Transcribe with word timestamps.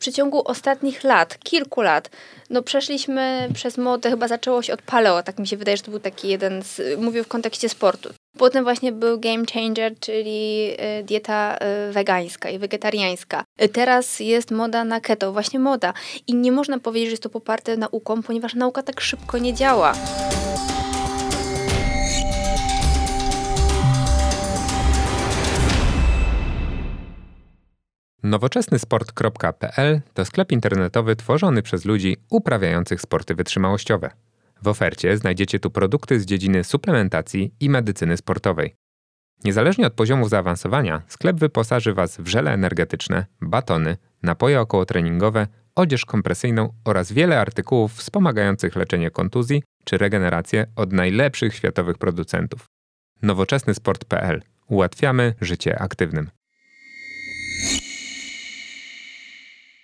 Przeciągu 0.00 0.42
ostatnich 0.44 1.04
lat, 1.04 1.38
kilku 1.38 1.82
lat, 1.82 2.10
no 2.50 2.62
przeszliśmy 2.62 3.48
przez 3.54 3.78
modę, 3.78 4.10
chyba 4.10 4.28
zaczęło 4.28 4.62
się 4.62 4.72
od 4.72 4.82
paleo, 4.82 5.22
tak 5.22 5.38
mi 5.38 5.46
się 5.46 5.56
wydaje, 5.56 5.76
że 5.76 5.82
to 5.82 5.90
był 5.90 6.00
taki 6.00 6.28
jeden 6.28 6.62
z, 6.62 7.00
mówił 7.00 7.24
w 7.24 7.28
kontekście 7.28 7.68
sportu. 7.68 8.08
Potem 8.38 8.64
właśnie 8.64 8.92
był 8.92 9.20
game 9.20 9.44
changer, 9.54 9.92
czyli 10.00 10.70
y, 11.00 11.04
dieta 11.04 11.58
y, 11.88 11.92
wegańska 11.92 12.50
i 12.50 12.58
wegetariańska. 12.58 13.44
Y, 13.62 13.68
teraz 13.68 14.20
jest 14.20 14.50
moda 14.50 14.84
na 14.84 15.00
keto, 15.00 15.32
właśnie 15.32 15.58
moda. 15.58 15.92
I 16.26 16.34
nie 16.34 16.52
można 16.52 16.78
powiedzieć, 16.78 17.08
że 17.08 17.12
jest 17.12 17.22
to 17.22 17.30
poparte 17.30 17.76
nauką, 17.76 18.22
ponieważ 18.22 18.54
nauka 18.54 18.82
tak 18.82 19.00
szybko 19.00 19.38
nie 19.38 19.54
działa. 19.54 19.94
Nowoczesnysport.pl 28.22 30.00
to 30.14 30.24
sklep 30.24 30.52
internetowy 30.52 31.16
tworzony 31.16 31.62
przez 31.62 31.84
ludzi 31.84 32.16
uprawiających 32.30 33.00
sporty 33.00 33.34
wytrzymałościowe. 33.34 34.10
W 34.62 34.68
ofercie 34.68 35.16
znajdziecie 35.16 35.60
tu 35.60 35.70
produkty 35.70 36.20
z 36.20 36.26
dziedziny 36.26 36.64
suplementacji 36.64 37.54
i 37.60 37.70
medycyny 37.70 38.16
sportowej. 38.16 38.74
Niezależnie 39.44 39.86
od 39.86 39.92
poziomu 39.92 40.28
zaawansowania, 40.28 41.02
sklep 41.08 41.36
wyposaży 41.36 41.94
Was 41.94 42.20
w 42.20 42.26
żele 42.26 42.52
energetyczne, 42.52 43.26
batony, 43.40 43.96
napoje 44.22 44.60
okołotreningowe, 44.60 45.46
odzież 45.74 46.04
kompresyjną 46.04 46.72
oraz 46.84 47.12
wiele 47.12 47.40
artykułów 47.40 47.94
wspomagających 47.94 48.76
leczenie 48.76 49.10
kontuzji 49.10 49.62
czy 49.84 49.98
regenerację 49.98 50.66
od 50.76 50.92
najlepszych 50.92 51.54
światowych 51.54 51.98
producentów. 51.98 52.66
Nowoczesnysport.pl 53.22 54.42
Ułatwiamy 54.68 55.34
życie 55.40 55.78
aktywnym. 55.78 56.30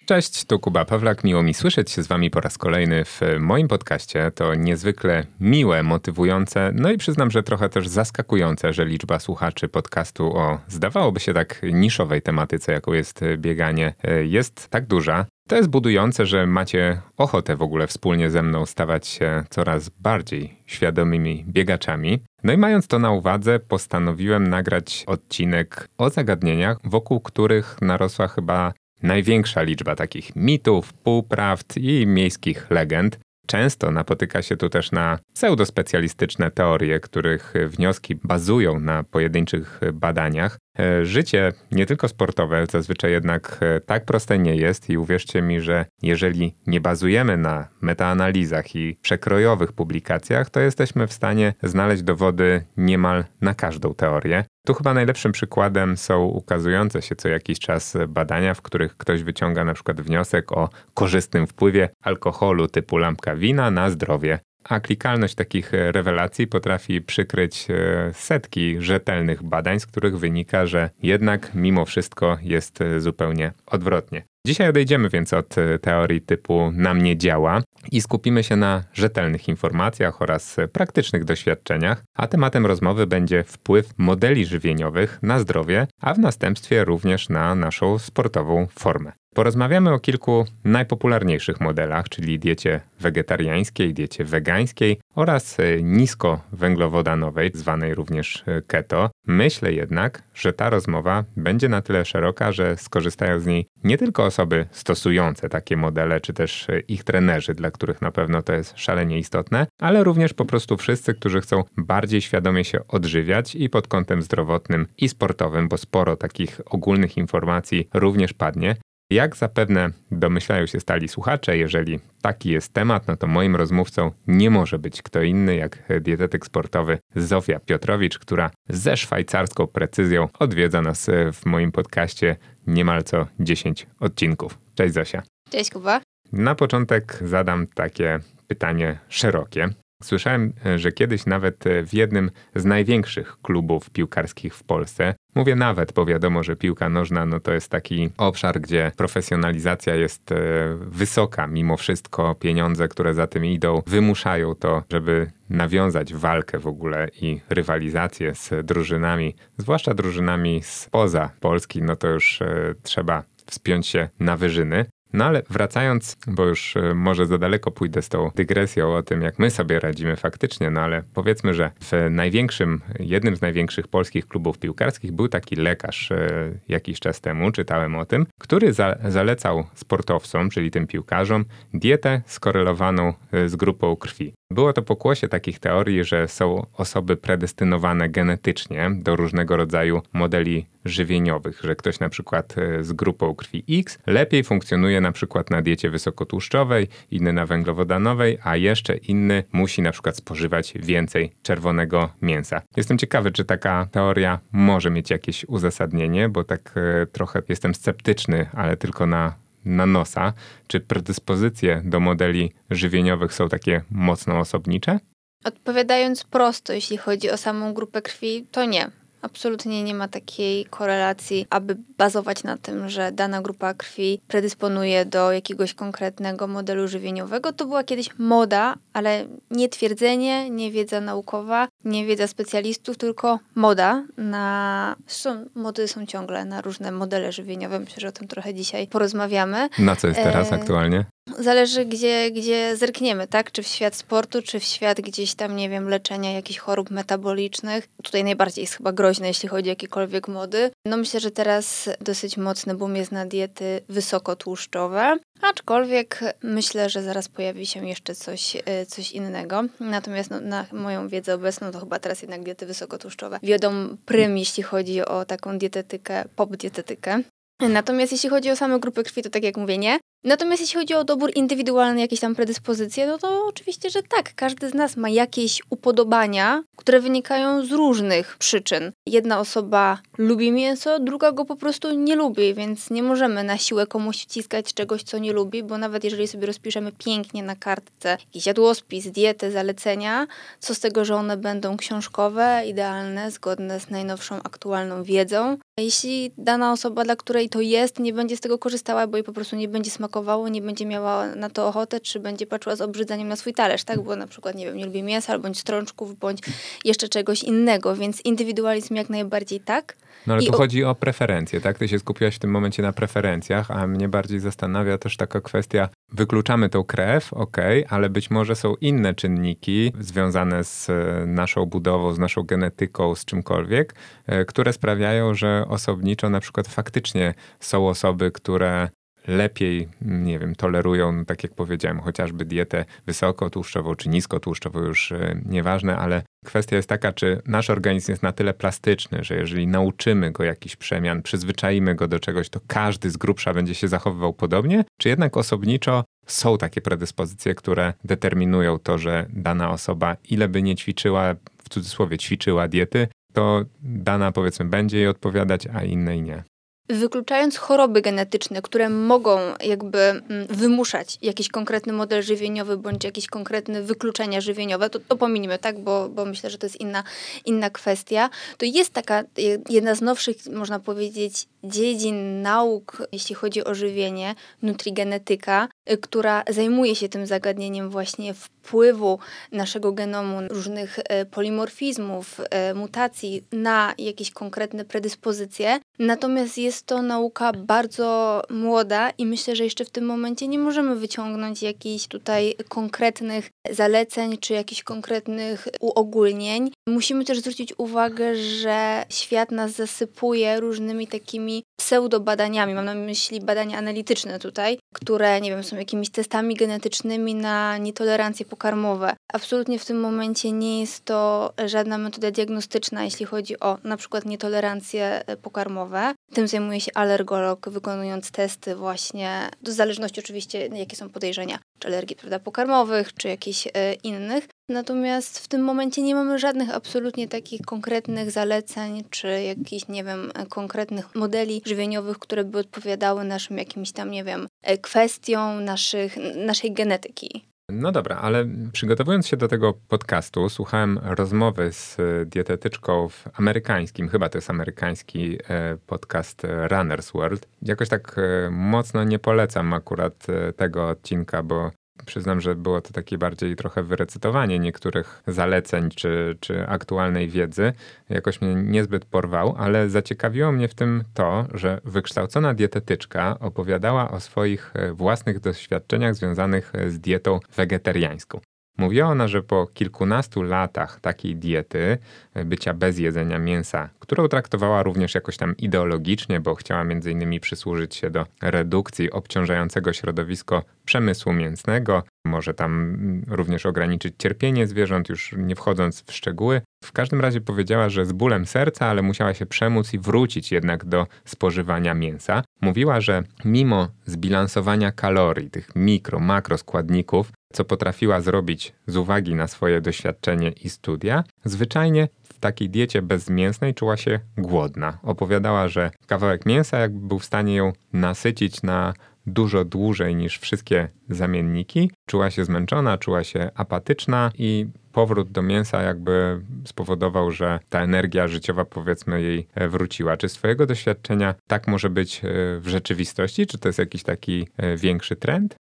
Cześć, 0.06 0.45
tu 0.45 0.58
Kuba 0.58 0.84
Pawlak. 0.84 1.25
Miło 1.25 1.42
mi 1.42 1.55
słyszeć 1.55 1.91
się 1.91 2.03
z 2.03 2.06
Wami 2.06 2.30
po 2.30 2.41
raz 2.41 2.58
kolejny 2.58 3.05
w 3.05 3.20
moim 3.41 3.69
podcaście. 3.69 4.30
To 4.34 4.55
niezwykle 4.55 5.27
miłe, 5.41 5.83
motywujące, 5.83 6.70
no 6.75 6.91
i 6.91 6.98
przyznam, 6.98 7.30
że 7.30 7.42
trochę 7.42 7.69
też 7.69 7.89
zaskakujące, 7.89 8.72
że 8.72 8.84
liczba 8.84 9.19
słuchaczy 9.19 9.69
podcastu 9.69 10.36
o 10.36 10.61
zdawałoby 10.69 11.20
się 11.20 11.34
tak 11.34 11.61
niszowej 11.72 12.22
tematyce, 12.22 12.72
jaką 12.72 12.92
jest 12.92 13.20
bieganie, 13.36 13.95
jest 14.22 14.69
tak 14.69 14.86
duża. 14.86 15.27
To 15.48 15.56
jest 15.56 15.69
budujące, 15.69 16.27
że 16.27 16.47
macie 16.47 17.00
ochotę 17.17 17.56
w 17.56 17.62
ogóle 17.62 17.86
wspólnie 17.86 18.30
ze 18.30 18.42
mną 18.42 18.67
stawać 18.67 19.06
się 19.06 19.45
coraz 19.50 19.89
bardziej 19.89 20.62
świadomymi 20.67 21.45
biegaczami. 21.48 22.23
No 22.42 22.52
i 22.52 22.56
mając 22.56 22.86
to 22.86 22.98
na 22.98 23.11
uwadze, 23.11 23.58
postanowiłem 23.58 24.47
nagrać 24.47 25.05
odcinek 25.06 25.89
o 25.98 26.11
zagadnieniach, 26.11 26.78
wokół 26.84 27.20
których 27.20 27.77
narosła 27.83 28.28
chyba 28.28 28.73
największa 29.02 29.62
liczba 29.62 29.97
takich 29.97 30.36
mitów, 30.36 30.92
półprawd 30.92 31.77
i 31.77 32.06
miejskich 32.06 32.70
legend. 32.70 33.19
Często 33.47 33.91
napotyka 33.91 34.42
się 34.42 34.56
tu 34.56 34.69
też 34.69 34.92
na 34.92 35.19
pseudospecjalistyczne 35.34 36.50
teorie, 36.50 37.00
których 37.00 37.55
wnioski 37.69 38.14
bazują 38.14 38.80
na 38.80 39.05
pojedynczych 39.05 39.80
badaniach. 39.92 40.58
E, 40.78 41.06
życie, 41.06 41.52
nie 41.72 41.86
tylko 41.86 42.08
sportowe, 42.08 42.66
zazwyczaj 42.72 43.10
jednak 43.10 43.58
e, 43.60 43.80
tak 43.80 44.05
proste 44.05 44.38
nie 44.38 44.56
jest 44.56 44.91
i 44.91 44.98
uwierzcie 44.98 45.42
mi, 45.42 45.60
że 45.60 45.86
jeżeli 46.02 46.56
nie 46.66 46.80
bazujemy 46.80 47.36
na 47.36 47.68
metaanalizach 47.80 48.77
i 48.77 48.98
przekrojowych 49.02 49.72
publikacjach, 49.72 50.50
to 50.50 50.60
jesteśmy 50.60 51.06
w 51.06 51.12
stanie 51.12 51.55
znaleźć 51.62 52.02
dowody 52.02 52.64
niemal 52.77 53.24
na 53.41 53.55
każdą 53.55 53.94
teorię. 53.94 54.44
Tu 54.66 54.74
chyba 54.74 54.94
najlepszym 54.94 55.33
przykładem 55.33 55.96
są 55.96 56.24
ukazujące 56.24 57.02
się 57.02 57.16
co 57.16 57.28
jakiś 57.28 57.58
czas 57.58 57.96
badania, 58.08 58.55
w 58.55 58.62
których 58.62 58.96
ktoś 58.96 59.22
wyciąga 59.22 59.64
na 59.64 59.74
przykład 59.74 60.00
wniosek 60.00 60.52
o 60.52 60.68
korzystnym 60.94 61.46
wpływie 61.46 61.88
alkoholu 62.02 62.68
typu 62.68 62.96
lampka 62.98 63.36
wina 63.36 63.70
na 63.70 63.90
zdrowie 63.90 64.38
a 64.68 64.80
klikalność 64.80 65.34
takich 65.34 65.74
e, 65.74 65.92
rewelacji 65.92 66.46
potrafi 66.46 67.00
przykryć 67.00 67.66
e, 67.70 68.10
setki 68.14 68.77
rzetelnych 68.80 69.42
badań, 69.42 69.80
z 69.80 69.86
których 69.86 70.18
wynika, 70.18 70.66
że 70.66 70.90
jednak 71.02 71.50
mimo 71.54 71.84
wszystko 71.84 72.38
jest 72.42 72.80
e, 72.80 73.00
zupełnie 73.00 73.52
odwrotnie. 73.66 74.22
Dzisiaj 74.46 74.68
odejdziemy 74.68 75.08
więc 75.08 75.32
od 75.32 75.54
teorii 75.80 76.20
typu 76.20 76.70
na 76.72 76.94
mnie 76.94 77.16
działa 77.16 77.62
i 77.92 78.00
skupimy 78.00 78.44
się 78.44 78.56
na 78.56 78.84
rzetelnych 78.92 79.48
informacjach 79.48 80.22
oraz 80.22 80.56
praktycznych 80.72 81.24
doświadczeniach, 81.24 82.02
a 82.16 82.27
tematem 82.27 82.66
rozmowy 82.66 83.06
będzie 83.06 83.44
wpływ 83.44 83.90
modeli 83.98 84.46
żywieniowych 84.46 85.18
na 85.22 85.38
zdrowie, 85.38 85.86
a 86.00 86.14
w 86.14 86.18
następstwie 86.18 86.84
również 86.84 87.28
na 87.28 87.54
naszą 87.54 87.98
sportową 87.98 88.66
formę. 88.78 89.12
Porozmawiamy 89.36 89.92
o 89.92 89.98
kilku 89.98 90.45
najpopularniejszych 90.64 91.61
modelach, 91.61 92.08
czyli 92.08 92.39
diecie 92.39 92.80
wegetariańskiej, 93.01 93.95
diecie 93.95 94.24
wegańskiej 94.24 95.01
oraz 95.14 95.61
e, 95.61 95.83
niskowęglowodanowej, 95.83 97.51
zwanej 97.55 97.95
również 97.95 98.45
e, 98.46 98.63
keto. 98.63 99.11
Myślę 99.27 99.73
jednak, 99.73 100.23
że 100.35 100.52
ta 100.52 100.70
rozmowa 100.70 101.25
będzie 101.36 101.69
na 101.69 101.83
tyle 101.83 102.05
szeroka, 102.05 102.52
że 102.52 102.77
skorzystają 102.77 103.41
z 103.41 103.46
niej 103.46 103.67
nie 103.85 103.98
tylko 103.98 104.25
osoby 104.25 104.67
stosujące 104.70 105.48
takie 105.48 105.77
modele, 105.77 106.20
czy 106.20 106.33
też 106.33 106.70
e, 106.70 106.80
ich 106.80 107.05
trenerzy, 107.05 107.55
dla 107.55 107.70
których 107.70 108.02
na 108.02 108.13
pewno 108.13 108.42
to 108.42 108.52
jest 108.52 108.79
szalenie 108.79 109.19
istotne, 109.19 109.67
ale 109.80 110.05
również 110.05 110.35
po 110.35 110.45
prostu 110.45 110.77
wszyscy, 110.77 111.14
którzy 111.14 111.41
chcą 111.41 111.64
bardziej 111.77 112.20
świadomie 112.20 112.64
się 112.64 112.86
odżywiać 112.89 113.55
i 113.55 113.70
pod 113.70 113.89
kątem 113.89 114.23
zdrowotnym 114.23 114.86
i 114.98 115.08
sportowym, 115.08 115.69
bo 115.69 115.77
sporo 115.77 116.17
takich 116.17 116.61
ogólnych 116.67 117.17
informacji 117.17 117.89
również 117.95 118.33
padnie. 118.33 118.77
Jak 119.11 119.36
zapewne 119.36 119.90
domyślają 120.11 120.67
się 120.67 120.80
stali 120.80 121.08
słuchacze, 121.08 121.58
jeżeli 121.58 122.00
taki 122.22 122.50
jest 122.50 122.72
temat, 122.72 123.08
no 123.08 123.17
to 123.17 123.27
moim 123.27 123.56
rozmówcą 123.56 124.11
nie 124.27 124.50
może 124.50 124.78
być 124.78 125.02
kto 125.02 125.22
inny 125.22 125.56
jak 125.56 125.92
dietetyk 126.00 126.46
sportowy 126.46 126.98
Zofia 127.16 127.61
Piotrowicz, 127.61 128.19
która 128.19 128.50
ze 128.69 128.96
szwajcarską 128.96 129.66
precyzją 129.66 130.28
odwiedza 130.38 130.82
nas 130.82 131.11
w 131.32 131.46
moim 131.46 131.72
podcaście 131.72 132.37
niemal 132.66 133.02
co 133.02 133.26
10 133.40 133.87
odcinków. 134.00 134.58
Cześć 134.75 134.94
Zosia. 134.94 135.22
Cześć 135.50 135.70
Kuba. 135.70 136.00
Na 136.32 136.55
początek 136.55 137.19
zadam 137.25 137.66
takie 137.66 138.20
pytanie 138.46 138.99
szerokie. 139.08 139.69
Słyszałem, 140.02 140.52
że 140.76 140.93
kiedyś 140.93 141.26
nawet 141.26 141.64
w 141.87 141.94
jednym 141.94 142.31
z 142.55 142.64
największych 142.64 143.37
klubów 143.43 143.90
piłkarskich 143.90 144.55
w 144.55 144.64
Polsce, 144.64 145.14
mówię 145.34 145.55
nawet, 145.55 145.93
bo 145.93 146.06
wiadomo, 146.06 146.43
że 146.43 146.56
piłka 146.56 146.88
nożna 146.88 147.26
no 147.26 147.40
to 147.40 147.52
jest 147.52 147.70
taki 147.70 148.11
obszar, 148.17 148.61
gdzie 148.61 148.93
profesjonalizacja 148.96 149.94
jest 149.94 150.32
e, 150.32 150.37
wysoka, 150.81 151.46
mimo 151.46 151.76
wszystko 151.76 152.34
pieniądze, 152.34 152.88
które 152.88 153.14
za 153.14 153.26
tym 153.26 153.44
idą, 153.44 153.82
wymuszają 153.87 154.55
to, 154.55 154.82
żeby 154.93 155.31
nawiązać 155.50 156.14
walkę 156.14 156.58
w 156.58 156.67
ogóle 156.67 157.08
i 157.23 157.40
rywalizację 157.49 158.34
z 158.34 158.67
drużynami, 158.67 159.34
zwłaszcza 159.58 159.94
drużynami 159.94 160.61
spoza 160.62 161.31
Polski, 161.40 161.82
no 161.82 161.96
to 161.96 162.08
już 162.08 162.43
e, 162.43 162.75
trzeba 162.82 163.23
wspiąć 163.46 163.87
się 163.87 164.08
na 164.20 164.37
wyżyny. 164.37 164.87
No 165.12 165.25
ale 165.25 165.43
wracając, 165.50 166.17
bo 166.26 166.44
już 166.44 166.76
e, 166.76 166.94
może 166.94 167.26
za 167.26 167.38
daleko 167.38 167.70
pójdę 167.70 168.02
z 168.02 168.08
tą 168.08 168.31
dygresją 168.34 168.94
o 168.94 169.02
tym, 169.02 169.22
jak 169.22 169.38
my 169.38 169.50
sobie 169.50 169.81
radzimy 169.81 170.17
faktycznie, 170.17 170.70
no 170.70 170.81
ale 170.81 171.02
powiedzmy, 171.14 171.55
że 171.55 171.70
w 171.81 171.93
największym, 172.11 172.81
jednym 173.00 173.37
z 173.37 173.40
największych 173.40 173.88
polskich 173.88 174.28
klubów 174.28 174.58
piłkarskich 174.58 175.12
był 175.12 175.28
taki 175.28 175.56
lekarz 175.56 176.12
e, 176.12 176.28
jakiś 176.69 177.00
czas 177.00 177.20
temu, 177.20 177.52
czytałem 177.52 177.96
o 177.96 178.05
tym, 178.05 178.26
który 178.40 178.72
za, 178.72 178.96
zalecał 179.08 179.66
sportowcom, 179.75 180.50
czyli 180.50 180.70
tym 180.70 180.87
piłkarzom, 180.87 181.44
dietę 181.75 182.22
skorelowaną 182.26 183.14
e, 183.32 183.49
z 183.49 183.56
grupą 183.56 183.96
krwi. 183.96 184.34
Było 184.50 184.73
to 184.73 184.82
pokłosie 184.82 185.29
takich 185.29 185.58
teorii, 185.58 186.05
że 186.05 186.29
są 186.29 186.67
osoby 186.73 187.17
predestynowane 187.17 188.08
genetycznie 188.08 188.90
do 188.94 189.17
różnego 189.17 189.56
rodzaju 189.56 190.02
modeli 190.12 190.67
żywieniowych, 190.84 191.61
że 191.64 191.76
ktoś 191.76 192.00
na 192.00 192.08
przykład 192.08 192.58
e, 192.58 192.84
z 192.84 192.93
grupą 192.93 193.34
krwi 193.34 193.64
X 193.70 193.98
lepiej 194.06 194.44
funkcjonuje 194.44 195.00
na 195.00 195.12
przykład 195.12 195.50
na 195.50 195.62
diecie 195.62 195.90
wysokotłuszczowej, 195.90 196.88
inny 197.10 197.32
na 197.32 197.46
węglowodanowej, 197.46 198.38
a 198.43 198.56
jeszcze 198.56 198.96
inny 198.96 199.44
musi 199.52 199.82
na 199.82 199.93
przykład 199.93 200.16
spożywać 200.16 200.75
więcej 200.76 201.32
czerwonego 201.43 202.08
mięsa. 202.22 202.62
Jestem 202.76 202.98
ciekawy, 202.98 203.32
czy 203.32 203.44
taka 203.44 203.87
teoria 203.90 204.38
może 204.52 204.90
mieć 204.90 205.10
jakieś 205.10 205.44
uzasadnienie, 205.44 206.28
bo 206.28 206.44
tak 206.44 206.75
e, 206.76 207.06
trochę 207.06 207.43
jestem 207.48 207.75
sceptyczny, 207.75 208.46
ale 208.52 208.76
tylko 208.76 209.06
na 209.06 209.45
na 209.66 209.86
nosa? 209.86 210.32
Czy 210.66 210.80
predyspozycje 210.80 211.82
do 211.84 212.00
modeli 212.00 212.52
żywieniowych 212.70 213.34
są 213.34 213.48
takie 213.48 213.82
mocno 213.90 214.38
osobnicze? 214.38 215.00
Odpowiadając 215.44 216.24
prosto, 216.24 216.72
jeśli 216.72 216.96
chodzi 216.96 217.30
o 217.30 217.36
samą 217.36 217.74
grupę 217.74 218.02
krwi, 218.02 218.46
to 218.50 218.64
nie. 218.64 218.90
Absolutnie 219.26 219.82
nie 219.82 219.94
ma 219.94 220.08
takiej 220.08 220.64
korelacji, 220.64 221.46
aby 221.50 221.76
bazować 221.99 222.43
na 222.43 222.56
tym, 222.56 222.88
że 222.88 223.12
dana 223.12 223.43
grupa 223.43 223.75
krwi 223.75 224.20
predysponuje 224.28 225.05
do 225.05 225.32
jakiegoś 225.32 225.75
konkretnego 225.75 226.46
modelu 226.46 226.88
żywieniowego. 226.88 227.52
To 227.52 227.64
była 227.64 227.84
kiedyś 227.84 228.08
moda, 228.19 228.75
ale 228.93 229.26
nie 229.50 229.69
twierdzenie, 229.69 230.50
nie 230.50 230.70
wiedza 230.70 231.00
naukowa, 231.00 231.69
nie 231.84 232.06
wiedza 232.06 232.26
specjalistów, 232.26 232.96
tylko 232.96 233.38
moda 233.55 234.05
na. 234.17 234.96
Zresztą 235.08 235.44
mody 235.55 235.88
są 235.88 236.06
ciągle 236.06 236.44
na 236.44 236.61
różne 236.61 236.93
modele 236.93 237.32
żywieniowe. 237.32 237.79
Myślę, 237.79 238.00
że 238.00 238.08
o 238.08 238.12
tym 238.12 238.29
trochę 238.29 238.55
dzisiaj 238.55 238.87
porozmawiamy. 238.87 239.69
Na 239.79 239.96
co 239.96 240.08
jest 240.08 240.22
teraz 240.22 240.52
e... 240.52 240.55
aktualnie? 240.55 241.05
Zależy, 241.38 241.84
gdzie, 241.84 242.31
gdzie 242.31 242.76
zerkniemy, 242.76 243.26
tak? 243.26 243.52
Czy 243.52 243.62
w 243.62 243.67
świat 243.67 243.94
sportu, 243.94 244.43
czy 244.43 244.61
w 244.61 244.64
świat 244.64 245.00
gdzieś 245.00 245.34
tam, 245.34 245.56
nie 245.56 245.69
wiem, 245.69 245.88
leczenia 245.88 246.32
jakichś 246.32 246.58
chorób 246.58 246.90
metabolicznych. 246.90 247.88
Tutaj 248.02 248.25
najbardziej 248.25 248.62
jest 248.62 248.75
chyba 248.75 248.93
groźne, 248.93 249.28
jeśli 249.28 249.49
chodzi 249.49 249.69
o 249.69 249.73
jakiekolwiek 249.73 250.28
mody. 250.28 250.70
No 250.87 250.96
myślę, 250.96 251.20
że 251.20 251.31
teraz 251.31 251.88
dosyć 252.00 252.37
mocny 252.37 252.75
boom 252.75 252.96
jest 252.96 253.12
na 253.12 253.26
diety 253.26 253.81
wysokotłuszczowe, 253.88 255.17
aczkolwiek 255.43 256.20
myślę, 256.43 256.90
że 256.90 257.02
zaraz 257.02 257.29
pojawi 257.29 257.67
się 257.67 257.88
jeszcze 257.88 258.14
coś, 258.14 258.56
e, 258.64 258.87
coś 258.87 259.12
innego. 259.12 259.62
Natomiast 259.81 260.31
no, 260.31 260.40
na 260.40 260.67
moją 260.72 261.08
wiedzę 261.08 261.34
obecną 261.34 261.72
to 261.72 261.81
chyba 261.81 261.99
teraz 261.99 262.22
jednak 262.22 262.43
diety 262.43 262.67
wysokotłuszczowe 262.67 263.38
wiodą 263.43 263.96
prym, 264.06 264.38
jeśli 264.38 264.62
chodzi 264.62 265.02
o 265.02 265.25
taką 265.25 265.58
dietetykę, 265.58 266.25
pop-dietetykę. 266.37 267.22
Natomiast 267.61 268.12
jeśli 268.12 268.29
chodzi 268.29 268.50
o 268.50 268.56
same 268.56 268.81
grupy 268.81 269.02
krwi, 269.02 269.22
to 269.22 269.31
tak 269.31 269.43
jak 269.43 269.56
mówię, 269.56 269.79
nie. 269.79 269.99
Natomiast 270.26 270.61
jeśli 270.61 270.78
chodzi 270.81 270.94
o 270.94 271.05
dobór 271.05 271.31
indywidualny, 271.34 272.00
jakieś 272.00 272.20
tam 272.20 272.34
predyspozycje, 272.34 273.06
no 273.06 273.19
to 273.19 273.46
oczywiście, 273.46 273.90
że 273.90 274.02
tak. 274.02 274.34
Każdy 274.34 274.69
z 274.69 274.75
nas 274.75 274.96
ma 274.96 275.08
jakieś 275.08 275.62
upodobania, 275.70 276.62
które 276.76 277.00
wynikają 277.00 277.67
z 277.67 277.73
różnych 277.73 278.37
przyczyn. 278.38 278.93
Jedna 279.06 279.40
osoba 279.40 279.99
lubi 280.19 280.52
mięso, 280.52 280.99
druga 281.00 281.32
go 281.32 281.44
po 281.44 281.56
prostu 281.56 281.93
nie 281.93 282.17
lubi, 282.17 282.55
więc 282.55 282.90
nie 282.90 283.02
możemy 283.02 283.44
na 283.44 283.58
siłę 283.58 283.87
komuś 283.87 284.23
wciskać 284.23 284.75
czegoś, 284.75 285.02
co 285.02 285.19
nie 285.19 285.32
lubi, 285.32 285.62
bo 285.62 285.78
nawet 285.78 286.05
jeżeli 286.05 286.29
sobie 286.29 286.46
rozpiszemy 286.46 286.93
pięknie 286.93 287.43
na 287.43 287.56
kartce 287.56 288.08
jakiś 288.08 288.46
jadłospis, 288.46 289.11
dietę, 289.11 289.50
zalecenia, 289.50 290.26
co 290.61 290.75
z 290.75 290.81
tego, 290.81 291.05
że 291.05 291.14
one 291.14 291.37
będą 291.37 291.76
książkowe, 291.76 292.62
idealne, 292.67 293.31
zgodne 293.31 293.81
z 293.81 293.90
najnowszą 293.90 294.37
aktualną 294.37 295.02
wiedzą. 295.02 295.56
Jeśli 295.81 296.32
dana 296.38 296.72
osoba, 296.72 297.05
dla 297.05 297.17
której 297.17 297.49
to 297.49 297.61
jest, 297.61 297.99
nie 297.99 298.12
będzie 298.12 298.37
z 298.37 298.40
tego 298.40 298.58
korzystała, 298.58 299.06
bo 299.06 299.17
jej 299.17 299.25
po 299.25 299.32
prostu 299.32 299.56
nie 299.56 299.69
będzie 299.69 299.90
smakować, 299.90 300.15
smakowało, 300.16 300.48
nie 300.48 300.62
będzie 300.62 300.86
miała 300.86 301.26
na 301.26 301.50
to 301.50 301.68
ochotę, 301.68 302.00
czy 302.00 302.20
będzie 302.20 302.46
patrzyła 302.46 302.76
z 302.76 302.80
obrzydzeniem 302.80 303.28
na 303.28 303.36
swój 303.36 303.52
talerz, 303.52 303.84
tak? 303.84 304.00
Bo 304.00 304.16
na 304.16 304.26
przykład, 304.26 304.54
nie 304.54 304.64
wiem, 304.64 304.76
nie 304.76 304.86
lubi 304.86 305.02
mięsa, 305.02 305.38
bądź 305.38 305.58
strączków, 305.58 306.18
bądź 306.18 306.38
jeszcze 306.84 307.08
czegoś 307.08 307.42
innego, 307.42 307.96
więc 307.96 308.20
indywidualizm 308.24 308.94
jak 308.94 309.10
najbardziej 309.10 309.60
tak. 309.60 309.96
No 310.26 310.34
ale 310.34 310.42
I 310.42 310.46
tu 310.46 310.52
o... 310.52 310.56
chodzi 310.56 310.84
o 310.84 310.94
preferencje, 310.94 311.60
tak? 311.60 311.78
Ty 311.78 311.88
się 311.88 311.98
skupiłaś 311.98 312.36
w 312.36 312.38
tym 312.38 312.50
momencie 312.50 312.82
na 312.82 312.92
preferencjach, 312.92 313.70
a 313.70 313.86
mnie 313.86 314.08
bardziej 314.08 314.40
zastanawia 314.40 314.98
też 314.98 315.16
taka 315.16 315.40
kwestia, 315.40 315.88
wykluczamy 316.12 316.69
tą 316.69 316.84
krew, 316.84 317.32
ok, 317.32 317.56
ale 317.88 318.10
być 318.10 318.30
może 318.30 318.56
są 318.56 318.74
inne 318.80 319.14
czynniki 319.14 319.92
związane 320.00 320.64
z 320.64 320.90
e, 320.90 321.26
naszą 321.26 321.66
budową, 321.66 322.12
z 322.12 322.19
naszą 322.19 322.42
genetyką, 322.42 323.14
z 323.14 323.24
czymkolwiek, 323.24 323.94
e, 324.26 324.44
które 324.44 324.72
sprawiają, 324.72 325.34
że 325.34 325.64
osobniczo 325.69 326.30
na 326.30 326.40
przykład 326.40 326.69
faktycznie 326.69 327.34
są 327.60 327.88
osoby, 327.88 328.30
które 328.30 328.88
lepiej, 329.26 329.88
nie 330.00 330.38
wiem, 330.38 330.55
tolerują, 330.55 331.25
tak 331.25 331.43
jak 331.43 331.55
powiedziałem, 331.55 332.00
chociażby 332.00 332.44
dietę 332.44 332.84
wysokotłuszczową 333.06 333.94
czy 333.94 334.08
niskotłuszczową, 334.08 334.81
już 334.81 335.12
e, 335.12 335.40
nieważne, 335.46 335.96
ale 335.96 336.23
kwestia 336.44 336.76
jest 336.76 336.88
taka, 336.88 337.12
czy 337.12 337.43
nasz 337.46 337.70
organizm 337.70 338.12
jest 338.12 338.23
na 338.23 338.32
tyle 338.32 338.55
plastyczny, 338.55 339.19
że 339.25 339.37
jeżeli 339.37 339.67
nauczymy 339.67 340.31
go 340.31 340.44
jakichś 340.44 340.76
przemian, 340.76 341.23
przyzwyczaimy 341.23 341.94
go 341.94 342.08
do 342.08 342.20
czegoś, 342.20 342.49
to 342.49 342.61
każdy 342.67 343.11
z 343.11 343.17
grubsza 343.17 343.55
będzie 343.55 343.75
się 343.75 343.88
zachowywał 343.88 344.32
podobnie, 344.32 344.84
czy 345.00 345.08
jednak 345.08 345.37
osobniczo 345.37 346.05
są 346.26 346.58
takie 346.58 346.81
predyspozycje, 346.81 347.55
które 347.55 347.93
determinują 348.05 348.79
to, 348.79 348.99
że 348.99 349.26
dana 349.31 349.70
osoba, 349.70 350.17
ile 350.31 350.49
by 350.49 350.62
nie 350.62 350.76
ćwiczyła, 350.76 351.34
w 351.64 351.69
cudzysłowie 351.69 352.19
ćwiczyła 352.19 352.69
diety, 352.69 353.08
to 353.32 353.64
dana 353.82 354.32
powiedzmy 354.32 354.64
będzie 354.64 354.99
jej 354.99 355.08
odpowiadać, 355.08 355.67
a 355.75 355.82
innej 355.82 356.22
nie 356.22 356.43
wykluczając 356.88 357.56
choroby 357.56 358.02
genetyczne, 358.02 358.62
które 358.62 358.88
mogą 358.88 359.38
jakby 359.64 359.98
mm, 359.98 360.46
wymuszać 360.50 361.18
jakiś 361.22 361.48
konkretny 361.48 361.92
model 361.92 362.22
żywieniowy 362.22 362.76
bądź 362.76 363.04
jakieś 363.04 363.26
konkretne 363.26 363.82
wykluczenia 363.82 364.40
żywieniowe, 364.40 364.90
to, 364.90 364.98
to 364.98 365.16
pominimy, 365.16 365.58
tak, 365.58 365.78
bo, 365.78 366.08
bo 366.08 366.24
myślę, 366.24 366.50
że 366.50 366.58
to 366.58 366.66
jest 366.66 366.80
inna, 366.80 367.04
inna 367.44 367.70
kwestia, 367.70 368.30
to 368.58 368.66
jest 368.66 368.92
taka 368.92 369.24
jedna 369.68 369.94
z 369.94 370.00
nowszych, 370.00 370.36
można 370.52 370.80
powiedzieć, 370.80 371.48
dziedzin 371.66 372.42
nauk, 372.42 373.08
jeśli 373.12 373.34
chodzi 373.34 373.64
o 373.64 373.74
żywienie, 373.74 374.34
nutrigenetyka, 374.62 375.68
y, 375.90 375.96
która 375.98 376.42
zajmuje 376.48 376.94
się 376.94 377.08
tym 377.08 377.26
zagadnieniem 377.26 377.90
właśnie 377.90 378.34
wpływu 378.34 379.18
naszego 379.52 379.92
genomu, 379.92 380.40
różnych 380.50 380.98
y, 380.98 381.02
polimorfizmów, 381.30 382.40
y, 382.40 382.74
mutacji 382.74 383.44
na 383.52 383.94
jakieś 383.98 384.30
konkretne 384.30 384.84
predyspozycje. 384.84 385.80
Natomiast 385.98 386.58
jest 386.58 386.86
to 386.86 387.02
nauka 387.02 387.52
bardzo 387.52 388.42
młoda 388.50 389.10
i 389.10 389.26
myślę, 389.26 389.56
że 389.56 389.64
jeszcze 389.64 389.84
w 389.84 389.90
tym 389.90 390.04
momencie 390.06 390.48
nie 390.48 390.58
możemy 390.58 390.96
wyciągnąć 390.96 391.62
jakichś 391.62 392.06
tutaj 392.06 392.54
konkretnych 392.69 393.50
zaleceń 393.70 394.38
czy 394.38 394.52
jakichś 394.52 394.82
konkretnych 394.82 395.69
uogólnień. 395.80 396.70
Musimy 396.88 397.24
też 397.24 397.38
zwrócić 397.38 397.74
uwagę, 397.78 398.36
że 398.36 399.04
świat 399.10 399.50
nas 399.50 399.72
zasypuje 399.72 400.60
różnymi 400.60 401.06
takimi 401.08 401.64
pseudobadaniami, 401.76 402.75
mam 402.75 402.84
na 402.84 402.94
myśli 402.94 403.40
badania 403.40 403.78
analityczne 403.78 404.38
tutaj, 404.38 404.78
które, 404.94 405.40
nie 405.40 405.50
wiem, 405.50 405.64
są 405.64 405.76
jakimiś 405.76 406.11
testami 406.11 406.55
genetycznymi 406.55 407.34
na 407.34 407.78
nietolerancje 407.78 408.46
pokarmowe. 408.46 409.17
Absolutnie 409.32 409.78
w 409.78 409.84
tym 409.84 410.00
momencie 410.00 410.52
nie 410.52 410.81
jest 410.81 411.05
to 411.05 411.52
żadna 411.67 411.99
metoda 411.99 412.31
diagnostyczna, 412.31 413.05
jeśli 413.05 413.26
chodzi 413.26 413.61
o 413.61 413.78
na 413.84 413.96
przykład 413.96 414.25
nietolerancje 414.25 415.23
e, 415.26 415.37
pokarmowe. 415.37 416.14
Tym 416.32 416.49
zajmuje 416.49 416.81
się 416.81 416.93
alergolog, 416.94 417.69
wykonując 417.69 418.31
testy 418.31 418.76
właśnie, 418.76 419.49
w 419.62 419.70
zależności 419.70 420.20
oczywiście, 420.20 420.67
jakie 420.67 420.96
są 420.96 421.08
podejrzenia, 421.08 421.58
czy 421.79 421.88
alergii 421.88 422.17
prawda, 422.17 422.38
pokarmowych, 422.38 423.14
czy 423.14 423.29
jakichś 423.29 423.69
e, 423.75 423.94
innych. 423.94 424.49
Natomiast 424.69 425.38
w 425.38 425.49
tym 425.49 425.64
momencie 425.64 426.02
nie 426.02 426.14
mamy 426.14 426.38
żadnych 426.38 426.75
absolutnie 426.75 427.29
takich 427.29 427.61
konkretnych 427.61 428.31
zaleceń, 428.31 429.05
czy 429.11 429.43
jakichś, 429.43 429.88
nie 429.88 430.05
wiem, 430.05 430.32
konkretnych 430.49 431.14
modeli 431.14 431.62
żywieniowych, 431.66 432.18
które 432.18 432.44
by 432.44 432.58
odpowiadały 432.58 433.24
naszym 433.24 433.58
jakimś 433.58 433.92
tam, 433.92 434.10
nie 434.10 434.24
wiem, 434.24 434.48
e, 434.62 434.78
kwestiom 434.78 435.64
naszych, 435.64 436.16
naszej 436.36 436.72
genetyki. 436.72 437.44
No 437.70 437.92
dobra, 437.92 438.16
ale 438.16 438.46
przygotowując 438.72 439.26
się 439.26 439.36
do 439.36 439.48
tego 439.48 439.74
podcastu, 439.88 440.48
słuchałem 440.48 440.98
rozmowy 441.02 441.72
z 441.72 441.96
dietetyczką 442.26 443.08
w 443.08 443.24
amerykańskim, 443.38 444.08
chyba 444.08 444.28
to 444.28 444.38
jest 444.38 444.50
amerykański 444.50 445.38
e, 445.48 445.76
podcast 445.86 446.42
Runner's 446.42 447.12
World. 447.12 447.48
Jakoś 447.62 447.88
tak 447.88 448.16
e, 448.19 448.50
mocno 448.50 449.05
nie 449.05 449.19
polecam 449.19 449.72
akurat 449.72 450.26
tego 450.56 450.88
odcinka, 450.88 451.43
bo 451.43 451.70
Przyznam, 452.06 452.41
że 452.41 452.55
było 452.55 452.81
to 452.81 452.93
takie 452.93 453.19
bardziej 453.19 453.56
trochę 453.56 453.82
wyrecytowanie 453.82 454.58
niektórych 454.58 455.22
zaleceń 455.27 455.91
czy, 455.91 456.36
czy 456.41 456.67
aktualnej 456.69 457.29
wiedzy. 457.29 457.72
Jakoś 458.08 458.41
mnie 458.41 458.55
niezbyt 458.55 459.05
porwał, 459.05 459.55
ale 459.58 459.91
zaciekawiło 459.91 460.53
mnie 460.53 460.69
w 460.69 460.75
tym 460.75 461.05
to, 461.15 461.46
że 461.55 461.81
wykształcona 461.84 462.55
dietetyczka 462.55 463.39
opowiadała 463.41 464.10
o 464.10 464.20
swoich 464.20 464.72
e, 464.75 464.93
własnych 464.93 465.41
doświadczeniach 465.41 466.15
związanych 466.15 466.72
e, 466.75 466.91
z 466.91 467.01
dietą 467.01 467.41
wegetariańską. 467.56 468.41
Mówiła 468.78 469.08
ona, 469.08 469.28
że 469.28 469.42
po 469.42 469.66
kilkunastu 469.66 470.42
latach 470.42 471.00
takiej 471.00 471.36
diety, 471.36 471.98
e, 472.34 472.44
bycia 472.44 472.74
bez 472.74 472.98
jedzenia 472.98 473.38
mięsa, 473.38 473.88
którą 473.98 474.28
traktowała 474.28 474.82
również 474.82 475.14
jakoś 475.14 475.36
tam 475.36 475.56
ideologicznie, 475.56 476.40
bo 476.40 476.54
chciała 476.54 476.84
między 476.84 477.12
innymi 477.12 477.40
przysłużyć 477.40 477.96
się 477.96 478.10
do 478.10 478.26
redukcji 478.42 479.10
obciążającego 479.10 479.92
środowisko 479.92 480.62
przemysłu 480.84 481.32
mięsnego, 481.32 482.02
może 482.26 482.54
tam 482.54 482.72
mm, 482.72 483.24
również 483.28 483.66
ograniczyć 483.66 484.14
cierpienie 484.18 484.66
zwierząt, 484.66 485.08
już 485.08 485.34
nie 485.38 485.56
wchodząc 485.56 486.02
w 486.02 486.12
szczegóły. 486.12 486.60
W 486.84 486.92
każdym 486.92 487.20
razie 487.20 487.40
powiedziała, 487.40 487.88
że 487.88 488.06
z 488.06 488.12
bólem 488.12 488.46
serca, 488.46 488.86
ale 488.86 489.02
musiała 489.02 489.34
się 489.34 489.46
przemóc 489.46 489.94
i 489.94 489.98
wrócić 489.98 490.52
jednak 490.52 490.84
do 490.84 491.06
spożywania 491.24 491.94
mięsa. 491.94 492.42
Mówiła, 492.60 493.00
że 493.00 493.22
mimo 493.44 493.88
zbilansowania 494.06 494.92
kalorii, 494.92 495.50
tych 495.50 495.76
mikro, 495.76 496.20
makro 496.20 496.58
składników, 496.58 497.32
co 497.56 497.65
potrafiła 497.65 498.20
zrobić 498.20 498.72
z 498.86 498.96
uwagi 498.96 499.34
na 499.34 499.46
swoje 499.46 499.81
doświadczenie 499.81 500.48
i 500.51 500.69
studia, 500.69 501.25
zwyczajnie 501.44 502.08
w 502.22 502.39
takiej 502.39 502.70
diecie 502.70 503.03
bezmięsnej 503.03 503.75
czuła 503.75 503.96
się 503.96 504.20
głodna. 504.39 504.98
Opowiadała, 505.03 505.69
że 505.69 505.91
kawałek 506.06 506.46
mięsa 506.46 506.79
jakby 506.79 507.08
był 507.08 507.19
w 507.19 507.25
stanie 507.25 507.56
ją 507.56 507.72
nasycić 507.93 508.63
na 508.63 508.94
dużo 509.27 509.65
dłużej 509.65 510.17
niż 510.17 510.39
wszystkie 510.39 510.89
zamienniki. 511.08 511.91
Czuła 512.07 512.31
się 512.31 512.45
zmęczona, 512.45 512.99
czuła 512.99 513.25
się 513.25 513.51
apatyczna 513.55 514.31
i 514.39 514.67
powrót 514.93 515.31
do 515.31 515.43
mięsa 515.43 515.83
jakby 515.83 516.41
spowodował, 516.65 517.31
że 517.31 517.59
ta 517.69 517.83
energia 517.83 518.29
życiowa 518.29 518.65
powiedzmy 518.65 519.23
jej 519.23 519.49
wróciła. 519.69 520.17
Czy 520.17 520.29
z 520.29 520.33
twojego 520.33 520.67
doświadczenia 520.67 521.35
tak 521.49 521.69
może 521.69 521.91
być 521.91 522.21
e, 522.25 522.29
w 522.61 522.69
rzeczywistości? 522.69 523.47
Czy 523.47 523.59
to 523.59 523.69
jest 523.69 523.79
jakiś 523.79 524.03
taki 524.03 524.49
e, 524.57 524.77
większy 524.77 525.17
trend? 525.17 525.57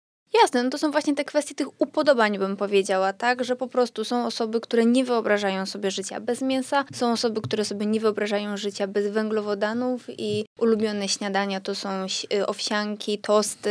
Jasne, 0.45 0.63
no 0.63 0.71
to 0.71 0.79
są 0.79 0.91
właśnie 0.91 1.15
te 1.15 1.25
kwestie 1.25 1.55
tych 1.55 1.81
upodobań, 1.81 2.39
bym 2.39 2.57
powiedziała, 2.57 3.13
tak? 3.13 3.45
Że 3.45 3.57
po 3.57 3.69
prostu 3.69 4.05
są 4.05 4.27
osoby, 4.27 4.61
które 4.61 4.85
nie 4.85 5.05
wyobrażają 5.05 5.67
sobie 5.67 5.91
życia 5.91 6.21
bez 6.21 6.43
mięsa, 6.43 6.85
są 6.95 7.13
osoby, 7.13 7.41
które 7.41 7.65
sobie 7.65 7.87
nie 7.87 8.01
wyobrażają 8.01 8.57
życia 8.57 8.87
bez 8.87 9.09
węglowodanów 9.09 10.05
i 10.09 10.45
ulubione 10.59 11.09
śniadania 11.09 11.61
to 11.61 11.75
są 11.75 11.89
y, 12.35 12.47
owsianki, 12.47 13.19
tosty, 13.19 13.71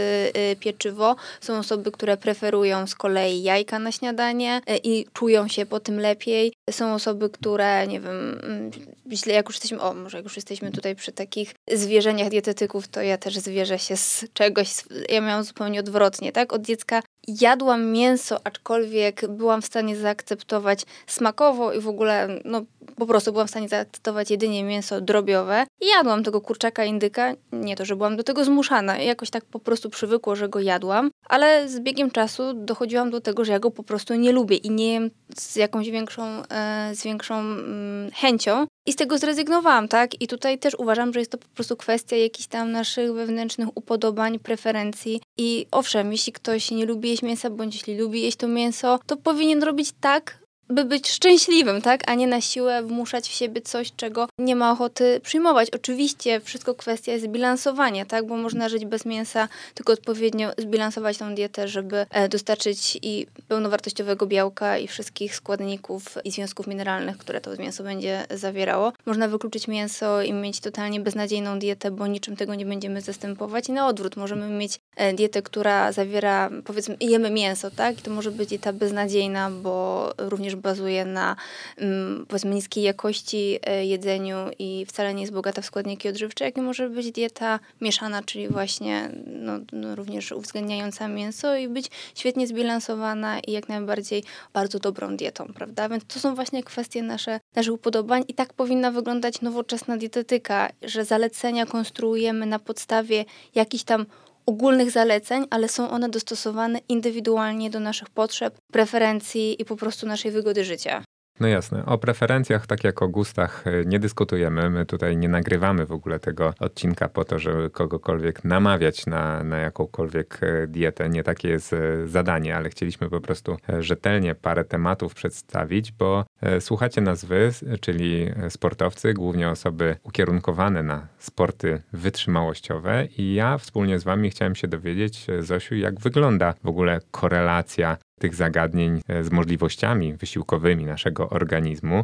y, 0.51 0.55
pieczywo. 0.55 1.15
Są 1.41 1.57
osoby, 1.57 1.91
które 1.91 2.17
preferują 2.17 2.87
z 2.87 2.95
kolei 2.95 3.43
jajka 3.43 3.79
na 3.79 3.91
śniadanie 3.91 4.61
y, 4.69 4.77
i 4.83 5.05
czują 5.13 5.47
się 5.47 5.65
po 5.65 5.79
tym 5.79 5.99
lepiej. 5.99 6.52
Są 6.71 6.93
osoby, 6.93 7.29
które, 7.29 7.87
nie 7.87 7.99
wiem, 7.99 8.39
mm, 8.43 8.71
źle 9.13 9.33
jak 9.33 9.45
już 9.45 9.55
jesteśmy, 9.55 9.81
o, 9.81 9.93
może 9.93 10.17
jak 10.17 10.23
już 10.23 10.35
jesteśmy 10.35 10.71
tutaj 10.71 10.95
przy 10.95 11.11
takich 11.11 11.53
zwierzeniach 11.71 12.29
dietetyków, 12.29 12.87
to 12.87 13.01
ja 13.01 13.17
też 13.17 13.37
zwierzę 13.37 13.79
się 13.79 13.97
z 13.97 14.25
czegoś, 14.33 14.69
ja 15.09 15.21
miałam 15.21 15.43
zupełnie 15.43 15.79
odwrotnie, 15.79 16.31
tak? 16.31 16.53
od 16.53 16.61
dziecka 16.61 17.01
jadłam 17.27 17.91
mięso, 17.91 18.37
aczkolwiek 18.43 19.27
byłam 19.27 19.61
w 19.61 19.65
stanie 19.65 19.95
zaakceptować 19.95 20.85
smakowo 21.07 21.73
i 21.73 21.79
w 21.79 21.87
ogóle, 21.87 22.27
no 22.45 22.61
po 22.95 23.05
prostu 23.05 23.31
byłam 23.31 23.47
w 23.47 23.49
stanie 23.49 23.69
zaakceptować 23.69 24.31
jedynie 24.31 24.63
mięso 24.63 25.01
drobiowe. 25.01 25.65
I 25.81 25.87
jadłam 25.87 26.23
tego 26.23 26.41
kurczaka 26.41 26.85
indyka, 26.85 27.33
nie 27.51 27.75
to, 27.75 27.85
że 27.85 27.95
byłam 27.95 28.17
do 28.17 28.23
tego 28.23 28.45
zmuszana, 28.45 28.97
jakoś 28.97 29.29
tak 29.29 29.45
po 29.45 29.59
prostu 29.59 29.89
przywykło, 29.89 30.35
że 30.35 30.49
go 30.49 30.59
jadłam, 30.59 31.11
ale 31.29 31.69
z 31.69 31.79
biegiem 31.79 32.11
czasu 32.11 32.53
dochodziłam 32.53 33.09
do 33.09 33.21
tego, 33.21 33.45
że 33.45 33.51
ja 33.51 33.59
go 33.59 33.71
po 33.71 33.83
prostu 33.83 34.15
nie 34.15 34.31
lubię 34.31 34.55
i 34.55 34.69
nie 34.69 34.93
jem 34.93 35.09
z 35.37 35.55
jakąś 35.55 35.89
większą, 35.89 36.23
e, 36.23 36.91
z 36.95 37.03
większą 37.03 37.39
mm, 37.39 38.11
chęcią. 38.11 38.65
I 38.85 38.93
z 38.93 38.95
tego 38.95 39.17
zrezygnowałam, 39.17 39.87
tak? 39.87 40.21
I 40.21 40.27
tutaj 40.27 40.59
też 40.59 40.75
uważam, 40.75 41.13
że 41.13 41.19
jest 41.19 41.31
to 41.31 41.37
po 41.37 41.47
prostu 41.47 41.77
kwestia 41.77 42.15
jakichś 42.15 42.47
tam 42.47 42.71
naszych 42.71 43.13
wewnętrznych 43.13 43.77
upodobań, 43.77 44.39
preferencji. 44.39 45.21
I 45.37 45.65
owszem, 45.71 46.11
jeśli 46.11 46.33
ktoś 46.33 46.71
nie 46.71 46.85
lubi 46.85 47.09
jeść 47.09 47.21
mięsa, 47.21 47.49
bądź 47.49 47.75
jeśli 47.75 47.97
lubi 47.97 48.21
jeść 48.21 48.37
to 48.37 48.47
mięso, 48.47 48.99
to 49.05 49.17
powinien 49.17 49.63
robić 49.63 49.91
tak, 50.01 50.42
by 50.69 50.85
być 50.85 51.09
szczęśliwym, 51.09 51.81
tak? 51.81 52.03
A 52.09 52.13
nie 52.13 52.27
na 52.27 52.41
siłę 52.41 52.83
wmuszać 52.83 53.29
w 53.29 53.33
siebie 53.33 53.61
coś, 53.61 53.91
czego 53.95 54.27
nie 54.37 54.55
ma 54.55 54.71
ochoty 54.71 55.21
przyjmować. 55.23 55.69
Oczywiście 55.69 56.39
wszystko 56.39 56.75
kwestia 56.75 57.11
jest 57.11 57.25
zbilansowania, 57.25 58.05
tak? 58.05 58.27
Bo 58.27 58.37
można 58.37 58.69
żyć 58.69 58.85
bez 58.85 59.05
mięsa, 59.05 59.47
tylko 59.73 59.93
odpowiednio 59.93 60.51
zbilansować 60.57 61.17
tą 61.17 61.35
dietę, 61.35 61.67
żeby 61.67 62.05
e, 62.09 62.29
dostarczyć 62.29 62.99
i 63.01 63.27
pełnowartościowego 63.47 64.25
białka 64.25 64.77
i 64.77 64.87
wszystkich 64.87 65.35
składników 65.35 66.17
i 66.23 66.31
związków 66.31 66.67
mineralnych, 66.67 67.17
które 67.17 67.41
to 67.41 67.55
mięso 67.59 67.83
będzie 67.83 68.25
zawierało. 68.31 68.93
Można 69.05 69.27
wykluczyć 69.27 69.67
mięso 69.67 70.21
i 70.21 70.33
mieć 70.33 70.59
totalnie 70.59 70.99
beznadziejną 70.99 71.59
dietę, 71.59 71.91
bo 71.91 72.07
niczym 72.07 72.35
tego 72.35 72.55
nie 72.55 72.65
będziemy 72.65 73.01
zastępować. 73.01 73.69
I 73.69 73.71
na 73.71 73.87
odwrót, 73.87 74.15
możemy 74.15 74.47
mieć 74.47 74.79
dietę, 75.15 75.41
która 75.41 75.91
zawiera, 75.91 76.49
powiedzmy, 76.65 76.97
jemy 76.99 77.29
mięso, 77.29 77.71
tak? 77.71 77.99
I 77.99 78.01
to 78.01 78.11
może 78.11 78.31
być 78.31 78.49
dieta 78.49 78.73
beznadziejna, 78.73 79.51
bo 79.51 80.09
również 80.17 80.55
bazuje 80.55 81.05
na 81.05 81.35
mm, 81.77 82.25
powiedzmy 82.27 82.55
niskiej 82.55 82.83
jakości 82.83 83.59
e, 83.63 83.85
jedzeniu 83.85 84.37
i 84.59 84.85
wcale 84.87 85.13
nie 85.13 85.21
jest 85.21 85.33
bogata 85.33 85.61
w 85.61 85.65
składniki 85.65 86.09
odżywcze, 86.09 86.45
jak 86.45 86.57
może 86.57 86.89
być 86.89 87.11
dieta 87.11 87.59
mieszana, 87.81 88.23
czyli 88.23 88.47
właśnie 88.47 89.09
no, 89.25 89.53
no, 89.71 89.95
również 89.95 90.31
uwzględniająca 90.31 91.07
mięso 91.07 91.55
i 91.55 91.67
być 91.67 91.91
świetnie 92.15 92.47
zbilansowana 92.47 93.39
i 93.39 93.51
jak 93.51 93.69
najbardziej 93.69 94.23
bardzo 94.53 94.79
dobrą 94.79 95.17
dietą, 95.17 95.47
prawda? 95.55 95.89
Więc 95.89 96.05
to 96.05 96.19
są 96.19 96.35
właśnie 96.35 96.63
kwestie 96.63 97.03
nasze, 97.03 97.39
naszych 97.55 97.73
upodobań 97.73 98.23
i 98.27 98.33
tak 98.33 98.53
powinna 98.53 98.91
wyglądać 98.91 99.41
nowoczesna 99.41 99.97
dietetyka, 99.97 100.69
że 100.81 101.05
zalecenia 101.05 101.65
konstruujemy 101.65 102.45
na 102.45 102.59
podstawie 102.59 103.25
jakichś 103.55 103.83
tam 103.83 104.05
ogólnych 104.45 104.91
zaleceń, 104.91 105.45
ale 105.49 105.69
są 105.69 105.89
one 105.89 106.09
dostosowane 106.09 106.79
indywidualnie 106.89 107.69
do 107.69 107.79
naszych 107.79 108.09
potrzeb, 108.09 108.57
preferencji 108.71 109.61
i 109.61 109.65
po 109.65 109.75
prostu 109.75 110.07
naszej 110.07 110.31
wygody 110.31 110.65
życia. 110.65 111.03
No 111.39 111.47
jasne. 111.47 111.85
O 111.85 111.97
preferencjach, 111.97 112.67
tak 112.67 112.83
jak 112.83 113.01
o 113.01 113.07
gustach, 113.07 113.67
e, 113.67 113.85
nie 113.85 113.99
dyskutujemy. 113.99 114.69
My 114.69 114.85
tutaj 114.85 115.17
nie 115.17 115.29
nagrywamy 115.29 115.85
w 115.85 115.91
ogóle 115.91 116.19
tego 116.19 116.53
odcinka 116.59 117.09
po 117.09 117.25
to, 117.25 117.39
żeby 117.39 117.69
kogokolwiek 117.69 118.43
namawiać 118.43 119.05
na, 119.05 119.43
na 119.43 119.57
jakąkolwiek 119.57 120.39
e, 120.41 120.67
dietę. 120.67 121.09
Nie 121.09 121.23
takie 121.23 121.49
jest 121.49 121.73
e, 121.73 122.07
zadanie, 122.07 122.55
ale 122.55 122.69
chcieliśmy 122.69 123.09
po 123.09 123.21
prostu 123.21 123.57
rzetelnie 123.79 124.35
parę 124.35 124.65
tematów 124.65 125.13
przedstawić, 125.13 125.91
bo 125.91 126.25
słuchacie 126.59 127.01
nas 127.01 127.25
wy, 127.25 127.51
czyli 127.81 128.31
sportowcy, 128.49 129.13
głównie 129.13 129.49
osoby 129.49 129.95
ukierunkowane 130.03 130.83
na 130.83 131.07
sporty 131.19 131.81
wytrzymałościowe 131.93 133.07
i 133.17 133.33
ja 133.33 133.57
wspólnie 133.57 133.99
z 133.99 134.03
wami 134.03 134.29
chciałem 134.29 134.55
się 134.55 134.67
dowiedzieć, 134.67 135.27
Zosiu, 135.39 135.75
jak 135.75 135.99
wygląda 135.99 136.53
w 136.63 136.67
ogóle 136.67 136.99
korelacja 137.11 137.97
tych 138.23 138.35
zagadnień 138.35 139.01
e, 139.07 139.23
z 139.23 139.31
możliwościami 139.31 140.13
wysiłkowymi 140.13 140.85
naszego 140.85 141.29
organizmu. 141.29 142.01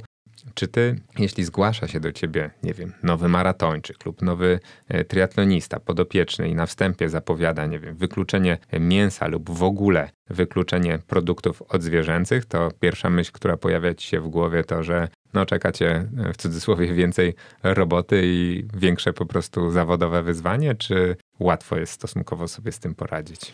Czy 0.54 0.68
ty, 0.68 0.96
jeśli 1.20 1.44
zgłasza 1.44 1.88
się 1.88 2.00
do 2.00 2.12
ciebie, 2.12 2.52
nie 2.64 2.74
wiem, 2.74 2.94
nowy 3.04 3.28
maratończyk 3.28 4.06
lub 4.06 4.22
nowy 4.22 4.60
e, 4.88 5.04
triatlonista 5.04 5.80
podopieczny 5.80 6.50
i 6.50 6.56
na 6.56 6.66
wstępie 6.66 7.10
zapowiada, 7.10 7.66
nie 7.66 7.80
wiem, 7.80 7.96
wykluczenie 7.96 8.58
mięsa 8.80 9.28
lub 9.28 9.50
w 9.50 9.64
ogóle 9.64 10.10
wykluczenie 10.30 11.00
produktów 11.08 11.62
odzwierzęcych, 11.62 12.46
to 12.46 12.70
pierwsza 12.80 13.10
myśl, 13.10 13.32
która 13.32 13.58
pojawia 13.58 13.94
ci 13.94 14.08
się 14.08 14.22
w 14.22 14.28
głowie, 14.28 14.64
to 14.64 14.84
że 14.84 15.08
no 15.34 15.46
czekacie 15.46 16.10
w 16.34 16.38
cudzysłowie 16.38 16.94
więcej 16.94 17.36
roboty 17.64 18.22
i 18.24 18.68
większe 18.74 19.14
po 19.14 19.26
prostu 19.26 19.72
zawodowe 19.72 20.24
wyzwanie, 20.24 20.76
czy 20.76 21.16
łatwo 21.40 21.78
jest 21.78 21.94
stosunkowo 21.94 22.48
sobie 22.48 22.72
z 22.72 22.80
tym 22.80 22.96
poradzić? 22.96 23.54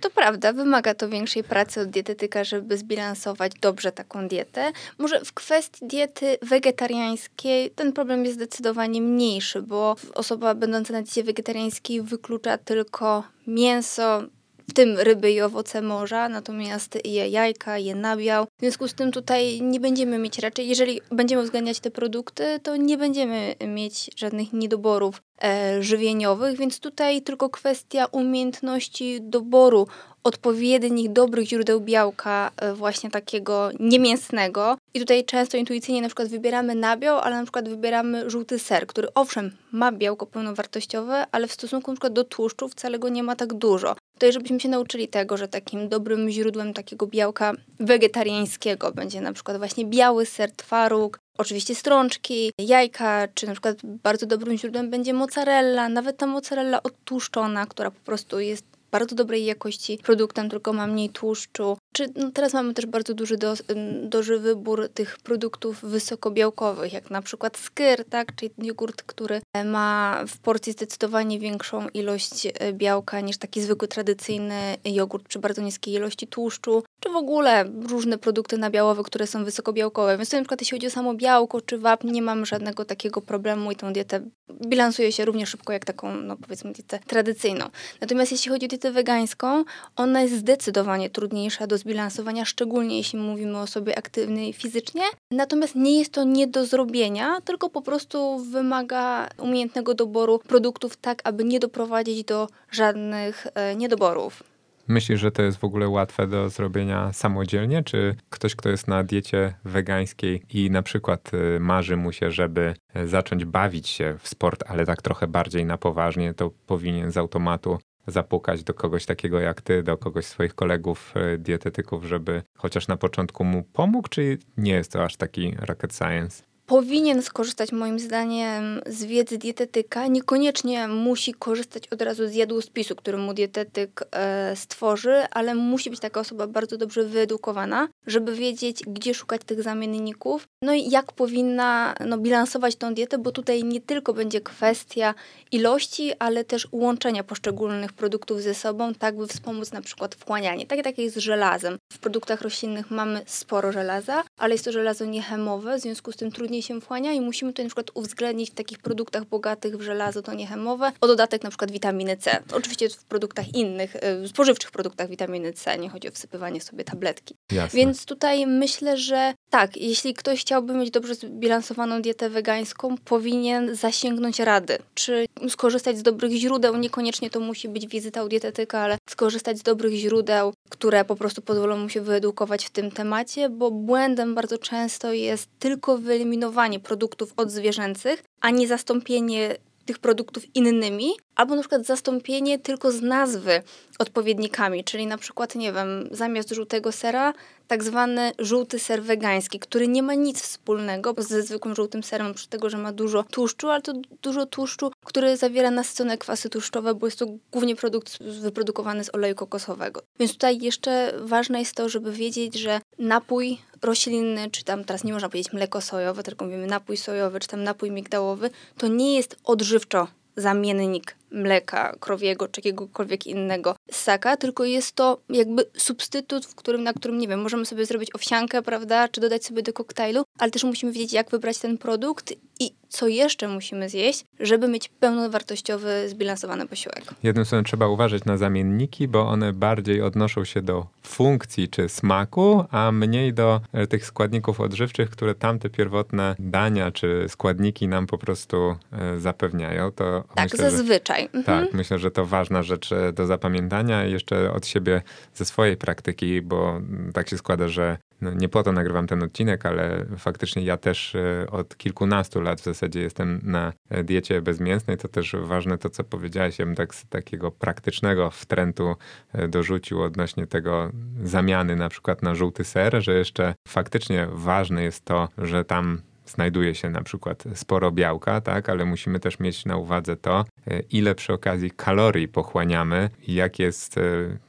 To 0.00 0.10
prawda, 0.10 0.52
wymaga 0.52 0.94
to 0.94 1.08
większej 1.08 1.44
pracy 1.44 1.80
od 1.80 1.90
dietetyka, 1.90 2.44
żeby 2.44 2.76
zbilansować 2.76 3.52
dobrze 3.60 3.92
taką 3.92 4.28
dietę. 4.28 4.72
Może 4.98 5.20
w 5.24 5.32
kwestii 5.32 5.86
diety 5.86 6.38
wegetariańskiej 6.42 7.70
ten 7.70 7.92
problem 7.92 8.24
jest 8.24 8.36
zdecydowanie 8.36 9.00
mniejszy, 9.00 9.62
bo 9.62 9.96
osoba 10.14 10.54
będąca 10.54 10.92
na 10.92 11.02
diecie 11.02 11.24
wegetariańskiej 11.24 12.02
wyklucza 12.02 12.58
tylko 12.58 13.24
mięso, 13.46 14.22
w 14.68 14.72
tym 14.74 14.98
ryby 14.98 15.32
i 15.32 15.40
owoce 15.40 15.82
morza, 15.82 16.28
natomiast 16.28 16.98
je 17.04 17.28
jajka, 17.28 17.78
je 17.78 17.94
nabiał. 17.94 18.44
W 18.44 18.60
związku 18.60 18.88
z 18.88 18.94
tym 18.94 19.12
tutaj 19.12 19.62
nie 19.62 19.80
będziemy 19.80 20.18
mieć 20.18 20.38
raczej, 20.38 20.68
jeżeli 20.68 21.00
będziemy 21.10 21.42
uwzględniać 21.42 21.80
te 21.80 21.90
produkty, 21.90 22.60
to 22.62 22.76
nie 22.76 22.98
będziemy 22.98 23.54
mieć 23.66 24.10
żadnych 24.16 24.52
niedoborów 24.52 25.22
e, 25.44 25.82
żywieniowych, 25.82 26.58
więc 26.58 26.80
tutaj 26.80 27.22
tylko 27.22 27.50
kwestia 27.50 28.06
umiejętności 28.06 29.18
doboru 29.22 29.86
odpowiednich, 30.24 31.12
dobrych 31.12 31.48
źródeł 31.48 31.80
białka, 31.80 32.50
e, 32.56 32.74
właśnie 32.74 33.10
takiego 33.10 33.70
niemięsnego. 33.80 34.76
I 34.94 35.00
tutaj 35.00 35.24
często 35.24 35.56
intuicyjnie 35.56 36.02
na 36.02 36.08
przykład 36.08 36.28
wybieramy 36.28 36.74
nabiał, 36.74 37.18
ale 37.18 37.36
na 37.36 37.42
przykład 37.42 37.68
wybieramy 37.68 38.30
żółty 38.30 38.58
ser, 38.58 38.86
który 38.86 39.14
owszem 39.14 39.56
ma 39.72 39.92
białko 39.92 40.26
pełnowartościowe, 40.26 41.26
ale 41.32 41.48
w 41.48 41.52
stosunku 41.52 41.90
na 41.90 41.94
przykład 41.94 42.12
do 42.12 42.24
tłuszczu 42.24 42.68
wcale 42.68 42.98
go 42.98 43.08
nie 43.08 43.22
ma 43.22 43.36
tak 43.36 43.54
dużo. 43.54 43.96
Tutaj, 44.24 44.32
żebyśmy 44.32 44.60
się 44.60 44.68
nauczyli 44.68 45.08
tego, 45.08 45.36
że 45.36 45.48
takim 45.48 45.88
dobrym 45.88 46.30
źródłem 46.30 46.74
takiego 46.74 47.06
białka 47.06 47.52
wegetariańskiego 47.80 48.92
będzie 48.92 49.20
na 49.20 49.32
przykład 49.32 49.58
właśnie 49.58 49.84
biały 49.84 50.26
ser, 50.26 50.52
twaróg, 50.52 51.18
Oczywiście 51.38 51.74
strączki, 51.74 52.52
jajka, 52.58 53.28
czy 53.34 53.46
na 53.46 53.52
przykład 53.52 53.76
bardzo 53.84 54.26
dobrym 54.26 54.58
źródłem 54.58 54.90
będzie 54.90 55.12
mozzarella, 55.12 55.88
nawet 55.88 56.16
ta 56.16 56.26
mozzarella 56.26 56.82
odtłuszczona, 56.82 57.66
która 57.66 57.90
po 57.90 58.00
prostu 58.00 58.40
jest 58.40 58.64
bardzo 58.90 59.14
dobrej 59.14 59.44
jakości 59.44 59.98
produktem, 60.02 60.50
tylko 60.50 60.72
ma 60.72 60.86
mniej 60.86 61.10
tłuszczu. 61.10 61.76
Czy 61.96 62.12
no 62.16 62.30
teraz 62.30 62.52
mamy 62.52 62.74
też 62.74 62.86
bardzo 62.86 63.14
duży 63.14 63.36
do, 63.36 63.54
duży 64.02 64.38
wybór 64.38 64.88
tych 64.94 65.18
produktów 65.18 65.80
wysokobiałkowych, 65.82 66.92
jak 66.92 67.10
na 67.10 67.22
przykład 67.22 67.56
skyr, 67.56 68.04
tak, 68.10 68.34
czyli 68.34 68.50
jogurt, 68.58 69.02
który 69.02 69.40
ma 69.64 70.20
w 70.28 70.38
porcji 70.38 70.72
zdecydowanie 70.72 71.38
większą 71.38 71.88
ilość 71.88 72.46
e, 72.46 72.72
białka 72.72 73.20
niż 73.20 73.38
taki 73.38 73.60
zwykły, 73.60 73.88
tradycyjny 73.88 74.76
jogurt 74.84 75.28
przy 75.28 75.38
bardzo 75.38 75.62
niskiej 75.62 75.94
ilości 75.94 76.26
tłuszczu 76.26 76.82
czy 77.00 77.10
w 77.10 77.16
ogóle 77.16 77.64
różne 77.88 78.18
produkty 78.18 78.58
nabiałowe, 78.58 79.02
które 79.02 79.26
są 79.26 79.44
wysokobiałkowe. 79.44 80.16
Więc 80.16 80.32
na 80.32 80.40
przykład 80.40 80.60
jeśli 80.60 80.78
chodzi 80.78 80.86
o 80.86 80.90
samo 80.90 81.14
białko 81.14 81.60
czy 81.60 81.78
wapń, 81.78 82.10
nie 82.10 82.22
mam 82.22 82.46
żadnego 82.46 82.84
takiego 82.84 83.20
problemu 83.20 83.72
i 83.72 83.76
tą 83.76 83.92
dietę 83.92 84.20
bilansuje 84.66 85.12
się 85.12 85.24
równie 85.24 85.46
szybko 85.46 85.72
jak 85.72 85.84
taką, 85.84 86.14
no 86.14 86.36
powiedzmy, 86.36 86.72
dietę 86.72 86.98
tradycyjną. 87.06 87.64
Natomiast 88.00 88.32
jeśli 88.32 88.50
chodzi 88.50 88.66
o 88.66 88.68
dietę 88.68 88.92
wegańską, 88.92 89.64
ona 89.96 90.22
jest 90.22 90.34
zdecydowanie 90.34 91.10
trudniejsza 91.10 91.66
do 91.66 91.78
zbilansowania, 91.84 92.44
szczególnie 92.44 92.96
jeśli 92.96 93.18
mówimy 93.18 93.58
o 93.58 93.60
osobie 93.60 93.98
aktywnej 93.98 94.52
fizycznie. 94.52 95.02
Natomiast 95.30 95.74
nie 95.74 95.98
jest 95.98 96.12
to 96.12 96.24
nie 96.24 96.46
do 96.46 96.66
zrobienia, 96.66 97.40
tylko 97.40 97.70
po 97.70 97.82
prostu 97.82 98.38
wymaga 98.38 99.28
umiejętnego 99.38 99.94
doboru 99.94 100.38
produktów 100.38 100.96
tak, 100.96 101.20
aby 101.24 101.44
nie 101.44 101.60
doprowadzić 101.60 102.24
do 102.24 102.48
żadnych 102.70 103.46
e, 103.54 103.76
niedoborów. 103.76 104.42
Myślisz, 104.88 105.20
że 105.20 105.30
to 105.30 105.42
jest 105.42 105.58
w 105.58 105.64
ogóle 105.64 105.88
łatwe 105.88 106.26
do 106.26 106.48
zrobienia 106.48 107.12
samodzielnie? 107.12 107.82
Czy 107.82 108.16
ktoś, 108.30 108.56
kto 108.56 108.68
jest 108.68 108.88
na 108.88 109.04
diecie 109.04 109.54
wegańskiej 109.64 110.42
i 110.50 110.70
na 110.70 110.82
przykład 110.82 111.30
y, 111.34 111.60
marzy 111.60 111.96
mu 111.96 112.12
się, 112.12 112.30
żeby 112.30 112.74
y, 112.96 113.08
zacząć 113.08 113.44
bawić 113.44 113.88
się 113.88 114.16
w 114.20 114.28
sport, 114.28 114.64
ale 114.66 114.86
tak 114.86 115.02
trochę 115.02 115.26
bardziej 115.26 115.64
na 115.64 115.78
poważnie, 115.78 116.34
to 116.34 116.50
powinien 116.66 117.10
z 117.10 117.16
automatu 117.16 117.78
zapukać 118.06 118.64
do 118.64 118.74
kogoś 118.74 119.06
takiego 119.06 119.40
jak 119.40 119.62
ty, 119.62 119.82
do 119.82 119.96
kogoś 119.96 120.24
swoich 120.24 120.54
kolegów 120.54 121.14
y, 121.34 121.38
dietetyków, 121.38 122.04
żeby 122.04 122.42
chociaż 122.54 122.88
na 122.88 122.96
początku 122.96 123.44
mu 123.44 123.62
pomógł, 123.62 124.08
czy 124.08 124.38
nie 124.56 124.72
jest 124.72 124.92
to 124.92 125.04
aż 125.04 125.16
taki 125.16 125.54
rocket 125.58 125.94
science? 125.94 126.53
Powinien 126.66 127.22
skorzystać 127.22 127.72
moim 127.72 127.98
zdaniem 127.98 128.80
z 128.86 129.04
wiedzy 129.04 129.38
dietetyka. 129.38 130.06
Niekoniecznie 130.06 130.88
musi 130.88 131.34
korzystać 131.34 131.88
od 131.88 132.02
razu 132.02 132.28
z 132.28 132.34
jadłospisu, 132.34 132.96
który 132.96 133.18
mu 133.18 133.34
dietetyk 133.34 134.04
e, 134.12 134.56
stworzy, 134.56 135.22
ale 135.30 135.54
musi 135.54 135.90
być 135.90 136.00
taka 136.00 136.20
osoba 136.20 136.46
bardzo 136.46 136.76
dobrze 136.76 137.04
wyedukowana, 137.04 137.88
żeby 138.06 138.34
wiedzieć, 138.34 138.82
gdzie 138.86 139.14
szukać 139.14 139.40
tych 139.46 139.62
zamienników, 139.62 140.48
no 140.62 140.74
i 140.74 140.90
jak 140.90 141.12
powinna 141.12 141.94
no, 142.06 142.18
bilansować 142.18 142.76
tą 142.76 142.94
dietę, 142.94 143.18
bo 143.18 143.32
tutaj 143.32 143.64
nie 143.64 143.80
tylko 143.80 144.14
będzie 144.14 144.40
kwestia 144.40 145.14
ilości, 145.52 146.12
ale 146.18 146.44
też 146.44 146.68
łączenia 146.72 147.24
poszczególnych 147.24 147.92
produktów 147.92 148.42
ze 148.42 148.54
sobą, 148.54 148.94
tak 148.94 149.16
by 149.16 149.26
wspomóc 149.26 149.72
na 149.72 149.80
przykład 149.80 150.14
wchłanianie. 150.14 150.66
Tak, 150.66 150.84
tak 150.84 150.98
jest 150.98 151.16
z 151.16 151.18
żelazem. 151.18 151.78
W 151.92 151.98
produktach 151.98 152.40
roślinnych 152.40 152.90
mamy 152.90 153.22
sporo 153.26 153.72
żelaza, 153.72 154.22
ale 154.38 154.54
jest 154.54 154.64
to 154.64 154.72
żelazo 154.72 155.04
niechemowe, 155.04 155.78
w 155.78 155.80
związku 155.80 156.12
z 156.12 156.16
tym 156.16 156.32
trudniej 156.32 156.53
trudniej 156.54 156.62
się 156.62 156.80
wchłania 156.80 157.12
i 157.12 157.20
musimy 157.20 157.52
to 157.52 157.62
na 157.62 157.68
przykład 157.68 157.90
uwzględnić 157.94 158.50
w 158.50 158.54
takich 158.54 158.78
produktach 158.78 159.24
bogatych 159.24 159.76
w 159.76 159.82
żelazo, 159.82 160.22
to 160.22 160.34
niechemowe, 160.34 160.92
o 161.00 161.06
dodatek 161.06 161.42
na 161.42 161.50
przykład 161.50 161.70
witaminy 161.70 162.16
C. 162.16 162.42
Oczywiście 162.52 162.88
w 162.88 163.04
produktach 163.04 163.54
innych, 163.54 163.96
y, 163.96 164.28
spożywczych 164.28 164.70
produktach 164.70 165.08
witaminy 165.08 165.52
C, 165.52 165.78
nie 165.78 165.88
chodzi 165.88 166.08
o 166.08 166.10
wsypywanie 166.10 166.60
sobie 166.60 166.84
tabletki. 166.84 167.34
Jasne. 167.52 167.76
Więc 167.78 168.04
tutaj 168.04 168.46
myślę, 168.46 168.96
że 168.96 169.34
tak, 169.50 169.76
jeśli 169.76 170.14
ktoś 170.14 170.40
chciałby 170.40 170.74
mieć 170.74 170.90
dobrze 170.90 171.14
zbilansowaną 171.14 172.02
dietę 172.02 172.30
wegańską, 172.30 172.96
powinien 173.04 173.76
zasięgnąć 173.76 174.38
rady, 174.40 174.78
czy 174.94 175.26
skorzystać 175.48 175.98
z 175.98 176.02
dobrych 176.02 176.32
źródeł, 176.32 176.76
niekoniecznie 176.76 177.30
to 177.30 177.40
musi 177.40 177.68
być 177.68 177.86
wizyta 177.86 178.24
u 178.24 178.28
dietetyka, 178.28 178.78
ale 178.80 178.98
skorzystać 179.10 179.58
z 179.58 179.62
dobrych 179.62 179.94
źródeł, 179.94 180.52
które 180.70 181.04
po 181.04 181.16
prostu 181.16 181.42
pozwolą 181.42 181.76
mu 181.76 181.88
się 181.88 182.00
wyedukować 182.00 182.64
w 182.64 182.70
tym 182.70 182.90
temacie, 182.90 183.48
bo 183.48 183.70
błędem 183.70 184.34
bardzo 184.34 184.58
często 184.58 185.12
jest 185.12 185.48
tylko 185.58 185.98
wyeliminowanie 186.44 186.80
produktów 186.80 187.32
odzwierzęcych, 187.36 188.22
a 188.40 188.50
nie 188.50 188.68
zastąpienie 188.68 189.56
tych 189.86 189.98
produktów 189.98 190.56
innymi, 190.56 191.10
albo 191.34 191.54
na 191.54 191.60
przykład 191.60 191.86
zastąpienie 191.86 192.58
tylko 192.58 192.92
z 192.92 193.02
nazwy 193.02 193.62
odpowiednikami, 193.98 194.84
czyli 194.84 195.06
na 195.06 195.18
przykład, 195.18 195.54
nie 195.54 195.72
wiem, 195.72 196.08
zamiast 196.10 196.50
żółtego 196.50 196.92
sera, 196.92 197.32
tak 197.68 197.84
zwany 197.84 198.32
żółty 198.38 198.78
ser 198.78 199.02
wegański, 199.02 199.58
który 199.58 199.88
nie 199.88 200.02
ma 200.02 200.14
nic 200.14 200.42
wspólnego 200.42 201.14
ze 201.18 201.42
zwykłym 201.42 201.74
żółtym 201.74 202.02
serem, 202.02 202.26
oprócz 202.26 202.46
tego, 202.46 202.70
że 202.70 202.78
ma 202.78 202.92
dużo 202.92 203.22
tłuszczu, 203.30 203.70
ale 203.70 203.82
to 203.82 203.92
dużo 204.22 204.46
tłuszczu, 204.46 204.92
który 205.04 205.36
zawiera 205.36 205.70
nasycone 205.70 206.18
kwasy 206.18 206.48
tłuszczowe, 206.48 206.94
bo 206.94 207.06
jest 207.06 207.18
to 207.18 207.26
głównie 207.52 207.76
produkt 207.76 208.22
wyprodukowany 208.22 209.04
z 209.04 209.14
oleju 209.14 209.34
kokosowego. 209.34 210.02
Więc 210.18 210.32
tutaj 210.32 210.58
jeszcze 210.60 211.14
ważne 211.20 211.58
jest 211.58 211.74
to, 211.74 211.88
żeby 211.88 212.12
wiedzieć, 212.12 212.54
że 212.54 212.80
napój 212.98 213.58
roślinny, 213.82 214.50
czy 214.50 214.64
tam 214.64 214.84
teraz 214.84 215.04
nie 215.04 215.12
można 215.12 215.28
powiedzieć 215.28 215.52
mleko 215.52 215.80
sojowe, 215.80 216.22
tylko 216.22 216.44
mówimy 216.44 216.66
napój 216.66 216.96
sojowy, 216.96 217.40
czy 217.40 217.48
tam 217.48 217.62
napój 217.62 217.90
migdałowy, 217.90 218.50
to 218.78 218.88
nie 218.88 219.16
jest 219.16 219.36
odżywczo 219.44 220.08
zamiennik 220.36 221.16
mleka 221.34 221.96
krowiego 222.00 222.48
czy 222.48 222.60
jakiegokolwiek 222.60 223.26
innego 223.26 223.76
ssaka, 223.90 224.36
tylko 224.36 224.64
jest 224.64 224.92
to 224.92 225.20
jakby 225.28 225.64
substytut, 225.76 226.46
w 226.46 226.54
którym, 226.54 226.82
na 226.82 226.92
którym, 226.92 227.18
nie 227.18 227.28
wiem, 227.28 227.40
możemy 227.40 227.66
sobie 227.66 227.86
zrobić 227.86 228.14
owsiankę, 228.14 228.62
prawda, 228.62 229.08
czy 229.08 229.20
dodać 229.20 229.44
sobie 229.44 229.62
do 229.62 229.72
koktajlu, 229.72 230.24
ale 230.38 230.50
też 230.50 230.64
musimy 230.64 230.92
wiedzieć, 230.92 231.12
jak 231.12 231.30
wybrać 231.30 231.58
ten 231.58 231.78
produkt 231.78 232.34
i 232.60 232.74
co 232.88 233.08
jeszcze 233.08 233.48
musimy 233.48 233.88
zjeść, 233.88 234.24
żeby 234.40 234.68
mieć 234.68 234.88
pełnowartościowy, 234.88 236.08
zbilansowany 236.08 236.66
posiłek. 236.66 237.04
Jednym 237.22 237.44
słowem 237.44 237.64
trzeba 237.64 237.88
uważać 237.88 238.24
na 238.24 238.36
zamienniki, 238.36 239.08
bo 239.08 239.28
one 239.28 239.52
bardziej 239.52 240.02
odnoszą 240.02 240.44
się 240.44 240.62
do 240.62 240.86
funkcji 241.02 241.68
czy 241.68 241.88
smaku, 241.88 242.64
a 242.70 242.92
mniej 242.92 243.34
do 243.34 243.60
e, 243.72 243.86
tych 243.86 244.06
składników 244.06 244.60
odżywczych, 244.60 245.10
które 245.10 245.34
tamte 245.34 245.70
pierwotne 245.70 246.36
dania 246.38 246.90
czy 246.90 247.26
składniki 247.28 247.88
nam 247.88 248.06
po 248.06 248.18
prostu 248.18 248.76
e, 248.92 249.20
zapewniają. 249.20 249.92
To 249.92 250.24
tak, 250.34 250.52
myślę, 250.52 250.70
zazwyczaj. 250.70 251.23
Że, 251.32 251.38
mhm. 251.38 251.64
Tak, 251.64 251.74
myślę, 251.74 251.98
że 251.98 252.10
to 252.10 252.26
ważna 252.26 252.62
rzecz 252.62 252.92
e, 252.92 253.12
do 253.12 253.26
zapamiętania. 253.26 254.04
Jeszcze 254.04 254.52
od 254.52 254.66
siebie, 254.66 255.02
ze 255.34 255.44
swojej 255.44 255.76
praktyki, 255.76 256.42
bo 256.42 256.80
tak 257.14 257.28
się 257.28 257.38
składa, 257.38 257.68
że 257.68 257.98
no 258.20 258.34
nie 258.34 258.48
po 258.48 258.62
to 258.62 258.72
nagrywam 258.72 259.06
ten 259.06 259.22
odcinek, 259.22 259.66
ale 259.66 260.06
faktycznie 260.18 260.62
ja 260.62 260.76
też 260.76 261.14
e, 261.14 261.46
od 261.50 261.76
kilkunastu 261.76 262.40
lat 262.40 262.60
w 262.60 262.64
zasadzie 262.64 263.00
jestem 263.00 263.40
na 263.42 263.72
diecie 264.04 264.42
bezmięsnej. 264.42 264.96
To 264.96 265.08
też 265.08 265.36
ważne 265.40 265.78
to, 265.78 265.90
co 265.90 266.04
powiedziałeś. 266.04 266.58
Ja 266.58 266.66
bym 266.66 266.74
tak 266.74 266.94
z 266.94 267.06
takiego 267.06 267.50
praktycznego 267.50 268.30
wtrętu 268.30 268.96
e, 269.32 269.48
dorzucił 269.48 270.02
odnośnie 270.02 270.46
tego 270.46 270.90
zamiany 271.24 271.76
na 271.76 271.88
przykład 271.88 272.22
na 272.22 272.34
żółty 272.34 272.64
ser, 272.64 273.02
że 273.02 273.14
jeszcze 273.14 273.54
faktycznie 273.68 274.28
ważne 274.32 274.82
jest 274.82 275.04
to, 275.04 275.28
że 275.38 275.64
tam 275.64 276.00
znajduje 276.26 276.74
się 276.74 276.90
na 276.90 277.02
przykład 277.02 277.44
sporo 277.54 277.92
białka, 277.92 278.40
tak, 278.40 278.68
ale 278.68 278.84
musimy 278.84 279.20
też 279.20 279.38
mieć 279.40 279.64
na 279.64 279.76
uwadze 279.76 280.16
to, 280.16 280.44
e, 280.66 280.80
ile 280.80 281.14
przy 281.14 281.32
okazji 281.32 281.70
kalorii 281.70 282.28
pochłaniamy 282.28 283.10
jak 283.28 283.58
jest 283.58 283.98
e, 283.98 284.02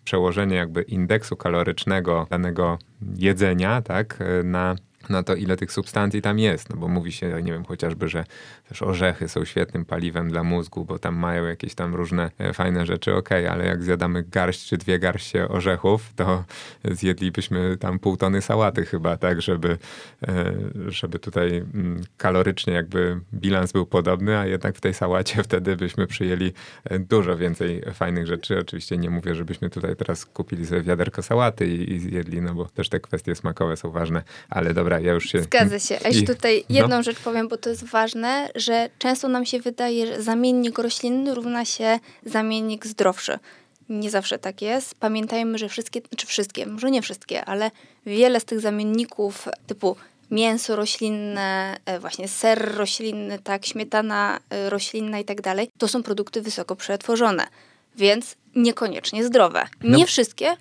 przełożenie 0.03 0.55
jakby 0.55 0.81
indeksu 0.81 1.35
kalorycznego 1.35 2.27
danego 2.29 2.77
jedzenia, 3.17 3.81
tak, 3.81 4.17
e, 4.21 4.43
na 4.43 4.75
na 5.09 5.23
to, 5.23 5.35
ile 5.35 5.57
tych 5.57 5.71
substancji 5.71 6.21
tam 6.21 6.39
jest. 6.39 6.69
No 6.69 6.75
bo 6.75 6.87
mówi 6.87 7.11
się, 7.11 7.43
nie 7.43 7.51
wiem, 7.51 7.65
chociażby, 7.65 8.07
że 8.07 8.23
też 8.69 8.81
orzechy 8.81 9.29
są 9.29 9.45
świetnym 9.45 9.85
paliwem 9.85 10.29
dla 10.29 10.43
mózgu, 10.43 10.85
bo 10.85 10.99
tam 10.99 11.15
mają 11.15 11.45
jakieś 11.45 11.75
tam 11.75 11.95
różne 11.95 12.31
e, 12.37 12.53
fajne 12.53 12.85
rzeczy. 12.85 13.15
Okej, 13.15 13.45
okay, 13.45 13.51
ale 13.51 13.65
jak 13.65 13.83
zjadamy 13.83 14.23
garść 14.23 14.67
czy 14.67 14.77
dwie 14.77 14.99
garście 14.99 15.47
orzechów, 15.47 16.13
to 16.15 16.43
zjedlibyśmy 16.91 17.77
tam 17.77 17.99
pół 17.99 18.17
tony 18.17 18.41
sałaty 18.41 18.85
chyba, 18.85 19.17
tak, 19.17 19.41
żeby, 19.41 19.77
e, 20.27 20.53
żeby 20.87 21.19
tutaj 21.19 21.57
mm, 21.57 22.03
kalorycznie 22.17 22.73
jakby 22.73 23.19
bilans 23.33 23.71
był 23.71 23.85
podobny, 23.85 24.37
a 24.37 24.45
jednak 24.45 24.75
w 24.75 24.81
tej 24.81 24.93
sałacie 24.93 25.43
wtedy 25.47 25.75
byśmy 25.75 26.07
przyjęli 26.07 26.53
e, 26.83 26.99
dużo 26.99 27.37
więcej 27.37 27.81
fajnych 27.93 28.27
rzeczy. 28.27 28.59
Oczywiście 28.59 28.97
nie 28.97 29.09
mówię, 29.09 29.35
żebyśmy 29.35 29.69
tutaj 29.69 29.95
teraz 29.95 30.25
kupili 30.25 30.65
sobie 30.65 30.81
wiaderko 30.81 31.21
sałaty 31.23 31.67
i, 31.67 31.93
i 31.93 31.99
zjedli, 31.99 32.41
no 32.41 32.53
bo 32.53 32.65
też 32.65 32.89
te 32.89 32.99
kwestie 32.99 33.35
smakowe 33.35 33.77
są 33.77 33.91
ważne, 33.91 34.23
ale 34.49 34.73
dobra, 34.73 34.99
ja 34.99 35.13
już 35.13 35.25
się... 35.25 35.41
Zgadza 35.41 35.79
się. 35.79 35.99
A 36.05 36.07
jeszcze 36.07 36.33
tutaj 36.35 36.65
no. 36.69 36.75
jedną 36.75 36.95
no. 36.95 37.03
rzecz 37.03 37.19
powiem, 37.19 37.47
bo 37.47 37.57
to 37.57 37.69
jest 37.69 37.85
ważne, 37.89 38.49
że 38.55 38.89
często 38.99 39.27
nam 39.27 39.45
się 39.45 39.59
wydaje, 39.59 40.07
że 40.07 40.21
zamiennik 40.21 40.77
roślinny 40.77 41.35
równa 41.35 41.65
się 41.65 41.99
zamiennik 42.25 42.85
zdrowszy. 42.87 43.39
Nie 43.89 44.09
zawsze 44.09 44.39
tak 44.39 44.61
jest. 44.61 44.95
Pamiętajmy, 44.95 45.57
że 45.57 45.69
wszystkie, 45.69 46.01
czy 46.17 46.27
wszystkie, 46.27 46.65
może 46.65 46.91
nie 46.91 47.01
wszystkie, 47.01 47.45
ale 47.45 47.71
wiele 48.05 48.39
z 48.39 48.45
tych 48.45 48.59
zamienników 48.59 49.47
typu 49.67 49.95
mięso 50.31 50.75
roślinne, 50.75 51.77
e, 51.85 51.99
właśnie 51.99 52.27
ser 52.27 52.75
roślinny, 52.75 53.39
tak, 53.39 53.65
śmietana 53.65 54.39
e, 54.49 54.69
roślinna 54.69 55.19
i 55.19 55.25
tak 55.25 55.41
dalej, 55.41 55.69
to 55.77 55.87
są 55.87 56.03
produkty 56.03 56.41
wysoko 56.41 56.75
przetworzone, 56.75 57.47
więc 57.95 58.35
niekoniecznie 58.55 59.23
zdrowe. 59.25 59.67
No. 59.83 59.97
Nie 59.97 60.05
wszystkie, 60.05 60.57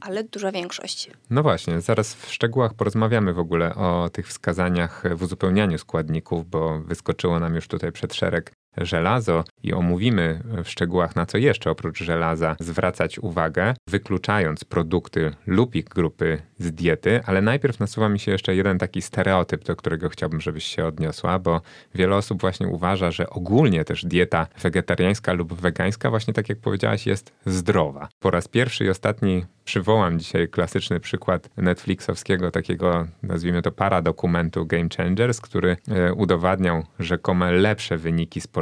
ale 0.00 0.24
duża 0.24 0.52
większość. 0.52 1.10
No 1.30 1.42
właśnie, 1.42 1.80
zaraz 1.80 2.14
w 2.14 2.32
szczegółach 2.32 2.74
porozmawiamy 2.74 3.32
w 3.32 3.38
ogóle 3.38 3.74
o 3.74 4.08
tych 4.12 4.28
wskazaniach 4.28 5.02
w 5.16 5.22
uzupełnianiu 5.22 5.78
składników, 5.78 6.50
bo 6.50 6.80
wyskoczyło 6.80 7.40
nam 7.40 7.54
już 7.54 7.68
tutaj 7.68 7.92
przed 7.92 8.14
szereg 8.14 8.52
żelazo 8.76 9.44
i 9.62 9.72
omówimy 9.72 10.42
w 10.64 10.68
szczegółach, 10.68 11.16
na 11.16 11.26
co 11.26 11.38
jeszcze 11.38 11.70
oprócz 11.70 12.02
żelaza 12.02 12.56
zwracać 12.60 13.18
uwagę, 13.18 13.74
wykluczając 13.88 14.64
produkty 14.64 15.30
lub 15.46 15.74
ich 15.74 15.84
grupy 15.84 16.38
z 16.58 16.72
diety, 16.72 17.20
ale 17.26 17.42
najpierw 17.42 17.80
nasuwa 17.80 18.08
mi 18.08 18.18
się 18.18 18.32
jeszcze 18.32 18.54
jeden 18.54 18.78
taki 18.78 19.02
stereotyp, 19.02 19.64
do 19.64 19.76
którego 19.76 20.08
chciałbym, 20.08 20.40
żebyś 20.40 20.64
się 20.64 20.84
odniosła, 20.84 21.38
bo 21.38 21.60
wiele 21.94 22.16
osób 22.16 22.40
właśnie 22.40 22.68
uważa, 22.68 23.10
że 23.10 23.30
ogólnie 23.30 23.84
też 23.84 24.04
dieta 24.04 24.46
wegetariańska 24.62 25.32
lub 25.32 25.54
wegańska, 25.54 26.10
właśnie 26.10 26.34
tak 26.34 26.48
jak 26.48 26.58
powiedziałaś, 26.58 27.06
jest 27.06 27.32
zdrowa. 27.46 28.08
Po 28.20 28.30
raz 28.30 28.48
pierwszy 28.48 28.84
i 28.84 28.88
ostatni 28.88 29.44
przywołam 29.64 30.18
dzisiaj 30.18 30.48
klasyczny 30.48 31.00
przykład 31.00 31.48
Netflixowskiego 31.56 32.50
takiego, 32.50 33.06
nazwijmy 33.22 33.62
to 33.62 33.72
paradokumentu 33.72 34.66
Game 34.66 34.88
Changers, 34.96 35.40
który 35.40 35.76
e, 35.88 36.12
udowadniał 36.12 36.82
rzekome 36.98 37.52
lepsze 37.52 37.98
wyniki 37.98 38.40
sportowe, 38.40 38.61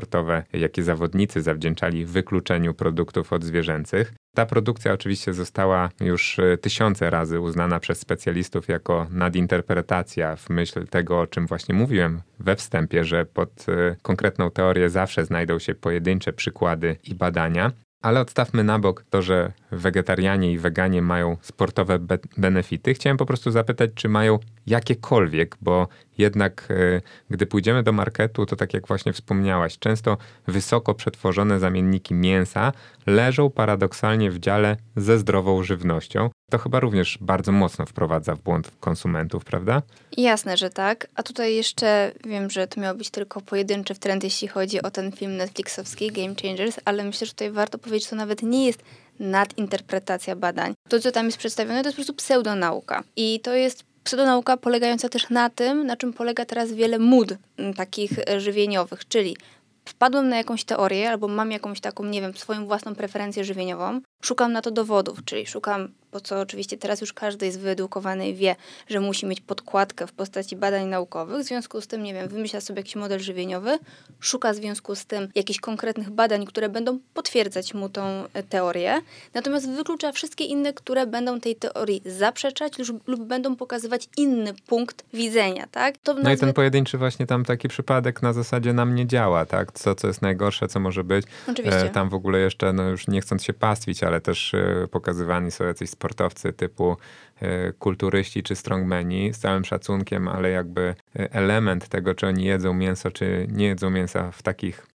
jakie 0.53 0.83
zawodnicy 0.83 1.43
zawdzięczali 1.43 2.05
wykluczeniu 2.05 2.75
produktów 2.75 3.33
odzwierzęcych. 3.33 4.13
Ta 4.35 4.47
produkcja 4.47 4.93
oczywiście 4.93 5.35
została 5.35 5.89
już 6.01 6.39
e, 6.39 6.59
tysiące 6.59 7.11
razy 7.11 7.41
uznana 7.41 7.81
przez 7.81 7.99
specjalistów 7.99 8.69
jako 8.69 9.07
nadinterpretacja 9.11 10.37
w 10.37 10.51
myśl 10.51 10.87
tego, 10.87 11.21
o 11.21 11.27
czym 11.27 11.47
właśnie 11.47 11.75
mówiłem 11.75 12.23
we 12.39 12.57
wstępie, 12.57 13.05
że 13.05 13.27
pod 13.27 13.67
e, 13.69 13.97
konkretną 14.03 14.51
teorię 14.51 14.91
zawsze 14.91 15.25
znajdą 15.25 15.59
się 15.59 15.75
pojedyncze 15.75 16.33
przykłady 16.33 16.97
i 17.05 17.15
badania. 17.15 17.73
Ale 18.03 18.21
odstawmy 18.21 18.65
na 18.65 18.79
bok 18.79 19.05
to, 19.11 19.23
że 19.23 19.53
wegetarianie 19.73 20.53
i 20.53 20.59
weganie 20.59 21.03
mają 21.03 21.37
sportowe 21.41 21.99
be 21.99 22.19
benefity. 22.37 22.95
Chciałem 22.95 23.17
po 23.17 23.27
prostu 23.27 23.51
zapytać, 23.51 23.91
czy 23.95 24.09
mają 24.09 24.39
jakiekolwiek, 24.67 25.57
bo 25.61 25.89
jednak 26.19 26.69
e, 26.71 27.01
gdy 27.31 27.47
pójdziemy 27.47 27.83
do 27.83 27.93
marketu, 27.93 28.47
to 28.47 28.57
tak 28.57 28.75
jak 28.75 28.87
właśnie 28.87 29.13
wspomniałaś, 29.13 29.79
często 29.79 30.17
wysoko 30.49 30.95
przetworzone 30.95 31.59
zamienniki 31.59 32.15
mięsa 32.15 32.73
leżą 33.07 33.51
paradoksalnie 33.51 34.31
w 34.31 34.39
dziale 34.39 34.77
ze 34.97 35.19
zdrową 35.19 35.63
żywnością. 35.63 36.31
To 36.51 36.59
chyba 36.59 36.81
również 36.81 37.19
bardzo 37.21 37.53
mocno 37.53 37.87
wprowadza 37.87 38.35
w 38.35 38.41
błąd 38.41 38.71
konsumentów, 38.81 39.45
prawda? 39.45 39.83
Jasne, 40.17 40.57
że 40.57 40.71
tak. 40.71 41.07
A 41.15 41.23
tutaj 41.23 41.55
jeszcze 41.55 42.13
wiem, 42.25 42.51
że 42.51 42.67
to 42.67 42.81
miał 42.81 42.97
być 42.97 43.11
tylko 43.11 43.41
pojedynczy 43.41 43.95
trend, 43.95 44.25
jeśli 44.25 44.49
chodzi 44.49 44.83
o 44.83 44.91
ten 44.91 45.13
film 45.13 45.37
Netflixowski 45.37 46.13
Game 46.13 46.35
Changers, 46.43 46.81
ale 46.85 47.05
myślę, 47.05 47.27
że 47.27 47.33
tutaj 47.33 47.51
warto 47.51 47.79
powiedzieć, 47.79 48.05
że 48.05 48.11
to 48.11 48.17
nawet 48.17 48.43
nie 48.43 48.67
jest 48.67 48.83
nadinterpretacja 49.21 50.37
badań. 50.37 50.75
To, 50.89 51.01
co 51.01 51.13
tam 51.13 51.27
jest 51.27 51.39
przedstawione, 51.39 51.83
to 51.83 51.89
jest 51.89 51.97
po 51.97 52.03
prostu 52.03 52.15
pseudonauka. 52.15 53.03
I 53.17 53.41
to 53.41 53.55
jest 53.55 53.85
pseudonauka 54.05 54.57
polegająca 54.57 55.09
też 55.09 55.31
na 55.31 55.51
tym, 55.51 55.87
na 55.87 55.97
czym 55.97 56.13
polega 56.13 56.45
teraz 56.45 56.73
wiele 56.73 56.99
mód 56.99 57.35
mm, 57.59 57.75
takich 57.75 58.11
e, 58.19 58.41
żywieniowych, 58.41 59.09
czyli 59.09 59.37
wpadłem 59.85 60.29
na 60.29 60.37
jakąś 60.37 60.65
teorię 60.65 61.11
albo 61.11 61.29
mam 61.29 61.53
jakąś 61.53 61.81
taką, 61.81 62.05
nie 62.05 62.21
wiem, 62.21 62.37
swoją 62.37 62.67
własną 62.67 62.95
preferencję 62.95 63.45
żywieniową, 63.45 64.01
szukam 64.21 64.53
na 64.53 64.63
to 64.63 64.71
dowodów, 64.71 65.25
czyli 65.25 65.47
szukam 65.47 65.89
po 66.11 66.21
co 66.21 66.41
oczywiście 66.41 66.77
teraz 66.77 67.01
już 67.01 67.13
każdy 67.13 67.47
jest 67.47 67.61
wyedukowany 67.61 68.29
i 68.29 68.35
wie, 68.35 68.57
że 68.89 69.01
musi 69.01 69.27
mieć 69.27 69.41
podkładkę 69.41 70.07
w 70.07 70.13
postaci 70.13 70.57
badań 70.57 70.87
naukowych. 70.87 71.45
W 71.45 71.49
związku 71.49 71.81
z 71.81 71.87
tym, 71.87 72.03
nie 72.03 72.15
wiem, 72.15 72.29
wymyśla 72.29 72.61
sobie 72.61 72.81
jakiś 72.81 72.97
model 72.97 73.21
żywieniowy, 73.21 73.79
szuka 74.21 74.53
w 74.53 74.57
związku 74.57 74.95
z 74.95 75.07
tym 75.07 75.29
jakichś 75.35 75.61
konkretnych 75.61 76.11
badań, 76.11 76.47
które 76.47 76.69
będą 76.69 76.99
potwierdzać 77.15 77.75
mu 77.75 77.89
tą 77.89 78.03
e, 78.35 78.43
teorię, 78.43 79.01
natomiast 79.35 79.71
wyklucza 79.71 80.13
wszystkie 80.13 80.45
inne, 80.45 80.73
które 80.73 81.07
będą 81.07 81.41
tej 81.41 81.57
teorii 81.57 82.03
zaprzeczać 82.07 82.79
lub, 82.79 83.09
lub 83.09 83.25
będą 83.25 83.57
pokazywać 83.57 84.09
inny 84.17 84.55
punkt 84.67 85.05
widzenia, 85.15 85.67
tak? 85.71 85.99
To 85.99 86.15
no 86.15 86.33
i 86.33 86.37
ten 86.37 86.53
pojedynczy 86.53 86.99
właśnie 86.99 87.27
tam 87.27 87.45
taki 87.45 87.69
przypadek 87.69 88.23
na 88.23 88.33
zasadzie 88.33 88.73
nam 88.73 88.95
nie 88.95 89.07
działa, 89.07 89.47
tak? 89.47 89.73
Co, 89.73 89.95
co 89.95 90.07
jest 90.07 90.23
najgorsze, 90.23 90.69
co 90.69 90.81
może 90.81 91.05
być. 91.05 91.27
Oczywiście. 91.49 91.85
E, 91.85 91.91
tam 91.91 92.09
w 92.09 92.15
ogóle 92.15 92.39
jeszcze, 92.39 92.73
no 92.73 92.83
już 92.83 93.09
nie 93.09 93.21
chcąc 93.21 93.45
się 93.45 93.53
pastwić, 93.53 94.03
ale 94.03 94.10
też 94.21 94.55
e, 94.55 94.89
pokazywani 94.91 95.51
są 95.51 95.65
jacyś 95.65 95.91
sportowcy 95.91 96.53
typu 96.53 96.97
e, 97.41 97.73
kulturyści 97.73 98.43
czy 98.43 98.57
strongmeni, 98.57 99.35
z 99.35 99.39
całym 99.39 99.65
szacunkiem, 99.65 100.29
ale 100.29 100.51
jakby 100.51 100.95
e, 101.17 101.33
element 101.33 101.89
tego, 101.89 102.15
czy 102.15 102.27
oni 102.27 102.45
jedzą 102.45 102.75
mięso, 102.75 103.11
czy 103.11 103.47
nie 103.51 103.67
jedzą 103.67 103.91
mięsa 103.91 104.31
w 104.31 104.43
takich 104.43 104.90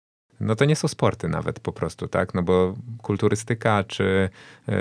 no 0.41 0.55
to 0.55 0.65
nie 0.65 0.75
są 0.75 0.87
sporty 0.87 1.27
nawet 1.27 1.59
po 1.59 1.71
prostu, 1.71 2.07
tak? 2.07 2.33
No 2.33 2.43
bo 2.43 2.73
kulturystyka 3.01 3.83
czy 3.83 4.29
y, 4.69 4.73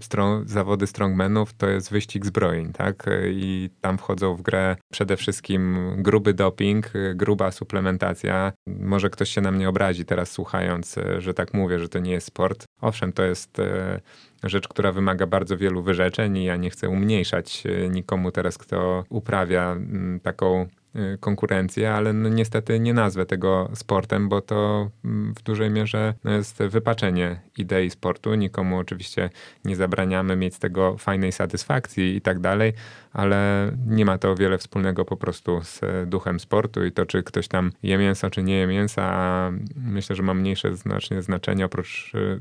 strong, 0.00 0.48
zawody 0.48 0.86
strongmenów 0.86 1.54
to 1.54 1.68
jest 1.68 1.90
wyścig 1.90 2.26
zbrojeń, 2.26 2.72
tak? 2.72 3.06
I 3.30 3.70
tam 3.80 3.98
wchodzą 3.98 4.34
w 4.34 4.42
grę 4.42 4.76
przede 4.92 5.16
wszystkim 5.16 5.78
gruby 5.98 6.34
doping, 6.34 6.92
gruba 7.14 7.50
suplementacja. 7.50 8.52
Może 8.66 9.10
ktoś 9.10 9.30
się 9.30 9.40
na 9.40 9.50
mnie 9.50 9.68
obrazi 9.68 10.04
teraz 10.04 10.30
słuchając, 10.30 10.96
że 11.18 11.34
tak 11.34 11.54
mówię, 11.54 11.78
że 11.78 11.88
to 11.88 11.98
nie 11.98 12.12
jest 12.12 12.26
sport. 12.26 12.64
Owszem, 12.80 13.12
to 13.12 13.22
jest 13.22 13.58
y, 13.58 14.00
rzecz, 14.44 14.68
która 14.68 14.92
wymaga 14.92 15.26
bardzo 15.26 15.56
wielu 15.56 15.82
wyrzeczeń 15.82 16.36
i 16.36 16.44
ja 16.44 16.56
nie 16.56 16.70
chcę 16.70 16.88
umniejszać 16.88 17.64
nikomu 17.90 18.32
teraz, 18.32 18.58
kto 18.58 19.04
uprawia 19.08 19.76
taką 20.22 20.66
konkurencję, 21.20 21.92
ale 21.92 22.12
no 22.12 22.28
niestety 22.28 22.80
nie 22.80 22.94
nazwę 22.94 23.26
tego 23.26 23.70
sportem, 23.74 24.28
bo 24.28 24.40
to 24.40 24.90
mm, 25.04 25.34
w 25.34 25.42
dużej 25.42 25.70
mierze 25.70 26.14
jest 26.24 26.58
wypaczenie 26.58 27.40
idei 27.58 27.90
sportu. 27.90 28.34
Nikomu 28.34 28.78
oczywiście 28.78 29.30
nie 29.64 29.76
zabraniamy 29.76 30.36
mieć 30.36 30.54
z 30.54 30.58
tego 30.58 30.96
fajnej 30.98 31.32
satysfakcji 31.32 32.16
i 32.16 32.20
tak 32.20 32.38
dalej, 32.38 32.72
ale 33.16 33.72
nie 33.86 34.04
ma 34.04 34.18
to 34.18 34.34
wiele 34.34 34.58
wspólnego 34.58 35.04
po 35.04 35.16
prostu 35.16 35.60
z 35.62 35.80
duchem 36.06 36.40
sportu 36.40 36.84
i 36.84 36.92
to, 36.92 37.06
czy 37.06 37.22
ktoś 37.22 37.48
tam 37.48 37.72
je 37.82 37.98
mięso, 37.98 38.30
czy 38.30 38.42
nie 38.42 38.54
je 38.54 38.66
mięsa, 38.66 39.52
myślę, 39.76 40.16
że 40.16 40.22
ma 40.22 40.34
mniejsze 40.34 40.76
znacznie 40.76 41.22
znaczenie 41.22 41.64
oprócz, 41.64 42.12
y, 42.14 42.38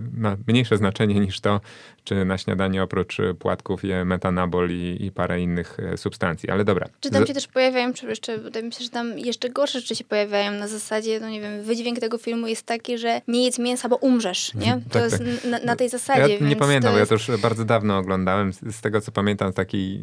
mniejsze 0.48 0.78
znaczenie 0.78 1.20
niż 1.20 1.40
to, 1.40 1.62
czy 2.04 2.26
na 2.26 2.38
śniadanie 2.38 2.84
oprócz 2.84 3.18
płatków 3.40 3.84
je 3.84 4.06
metanabol 4.06 4.70
i, 4.72 4.98
i 5.00 5.12
parę 5.12 5.42
innych 5.42 5.78
e, 5.80 5.98
substancji. 5.98 6.50
Ale 6.50 6.66
dobra. 6.66 6.88
Czy 7.00 7.10
tam 7.10 7.28
się 7.28 7.34
też 7.34 7.48
pojawiają, 7.48 7.94
czy 7.94 8.06
jeszcze 8.06 8.38
myślę, 8.64 8.84
że 8.84 8.90
tam 8.90 9.20
jeszcze 9.20 9.50
gorsze 9.50 9.80
rzeczy 9.80 9.96
się 9.96 10.04
pojawiają 10.04 10.52
na 10.52 10.68
zasadzie, 10.68 11.20
no 11.20 11.30
nie 11.30 11.42
wiem, 11.42 11.64
wydźwięk 11.64 12.00
tego 12.00 12.18
filmu 12.18 12.48
jest 12.48 12.66
taki, 12.66 12.98
że 12.98 13.22
nie 13.28 13.46
jedz 13.46 13.60
mięsa, 13.60 13.90
bo 13.90 13.96
umrzesz, 13.96 14.54
nie? 14.54 14.74
Mhm. 14.74 14.82
To 14.82 14.90
tak, 14.90 15.04
jest 15.04 15.18
tak. 15.18 15.52
Na, 15.52 15.60
na, 15.60 15.76
tej 15.76 15.90
zasadzie. 15.90 16.38
Ja 16.38 16.48
nie 16.48 16.56
pamiętam, 16.56 16.96
jest... 16.98 17.12
ja 17.12 17.18
to 17.18 17.32
już 17.32 17.42
bardzo 17.42 17.66
dawno 17.66 17.98
oglądałem. 17.98 18.54
Z 18.54 18.82
tego 18.82 19.02
co 19.02 19.12
pamiętam, 19.12 19.54
taki 19.54 20.00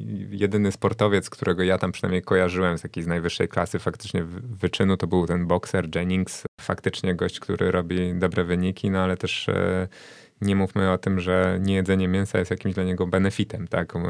jedyny 0.62 0.72
sportowiec, 0.72 1.30
którego 1.30 1.62
ja 1.62 1.78
tam 1.78 1.92
przynajmniej 1.92 2.22
kojarzyłem 2.22 2.78
z 2.78 2.84
jakiejś 2.84 3.06
najwyższej 3.06 3.48
klasy 3.48 3.78
faktycznie 3.78 4.24
wyczynu, 4.24 4.96
to 4.96 5.06
był 5.06 5.26
ten 5.26 5.46
bokser 5.46 5.96
Jennings. 5.96 6.44
Faktycznie 6.60 7.14
gość, 7.14 7.40
który 7.40 7.70
robi 7.70 8.14
dobre 8.14 8.44
wyniki, 8.44 8.90
no 8.90 8.98
ale 8.98 9.16
też 9.16 9.48
e, 9.48 9.88
nie 10.42 10.56
mówmy 10.56 10.90
o 10.90 10.98
tym, 10.98 11.20
że 11.20 11.58
niejedzenie 11.60 12.08
mięsa 12.08 12.38
jest 12.38 12.50
jakimś 12.50 12.74
dla 12.74 12.84
niego 12.84 13.06
benefitem, 13.06 13.68
tak? 13.68 13.96
E, 13.96 14.00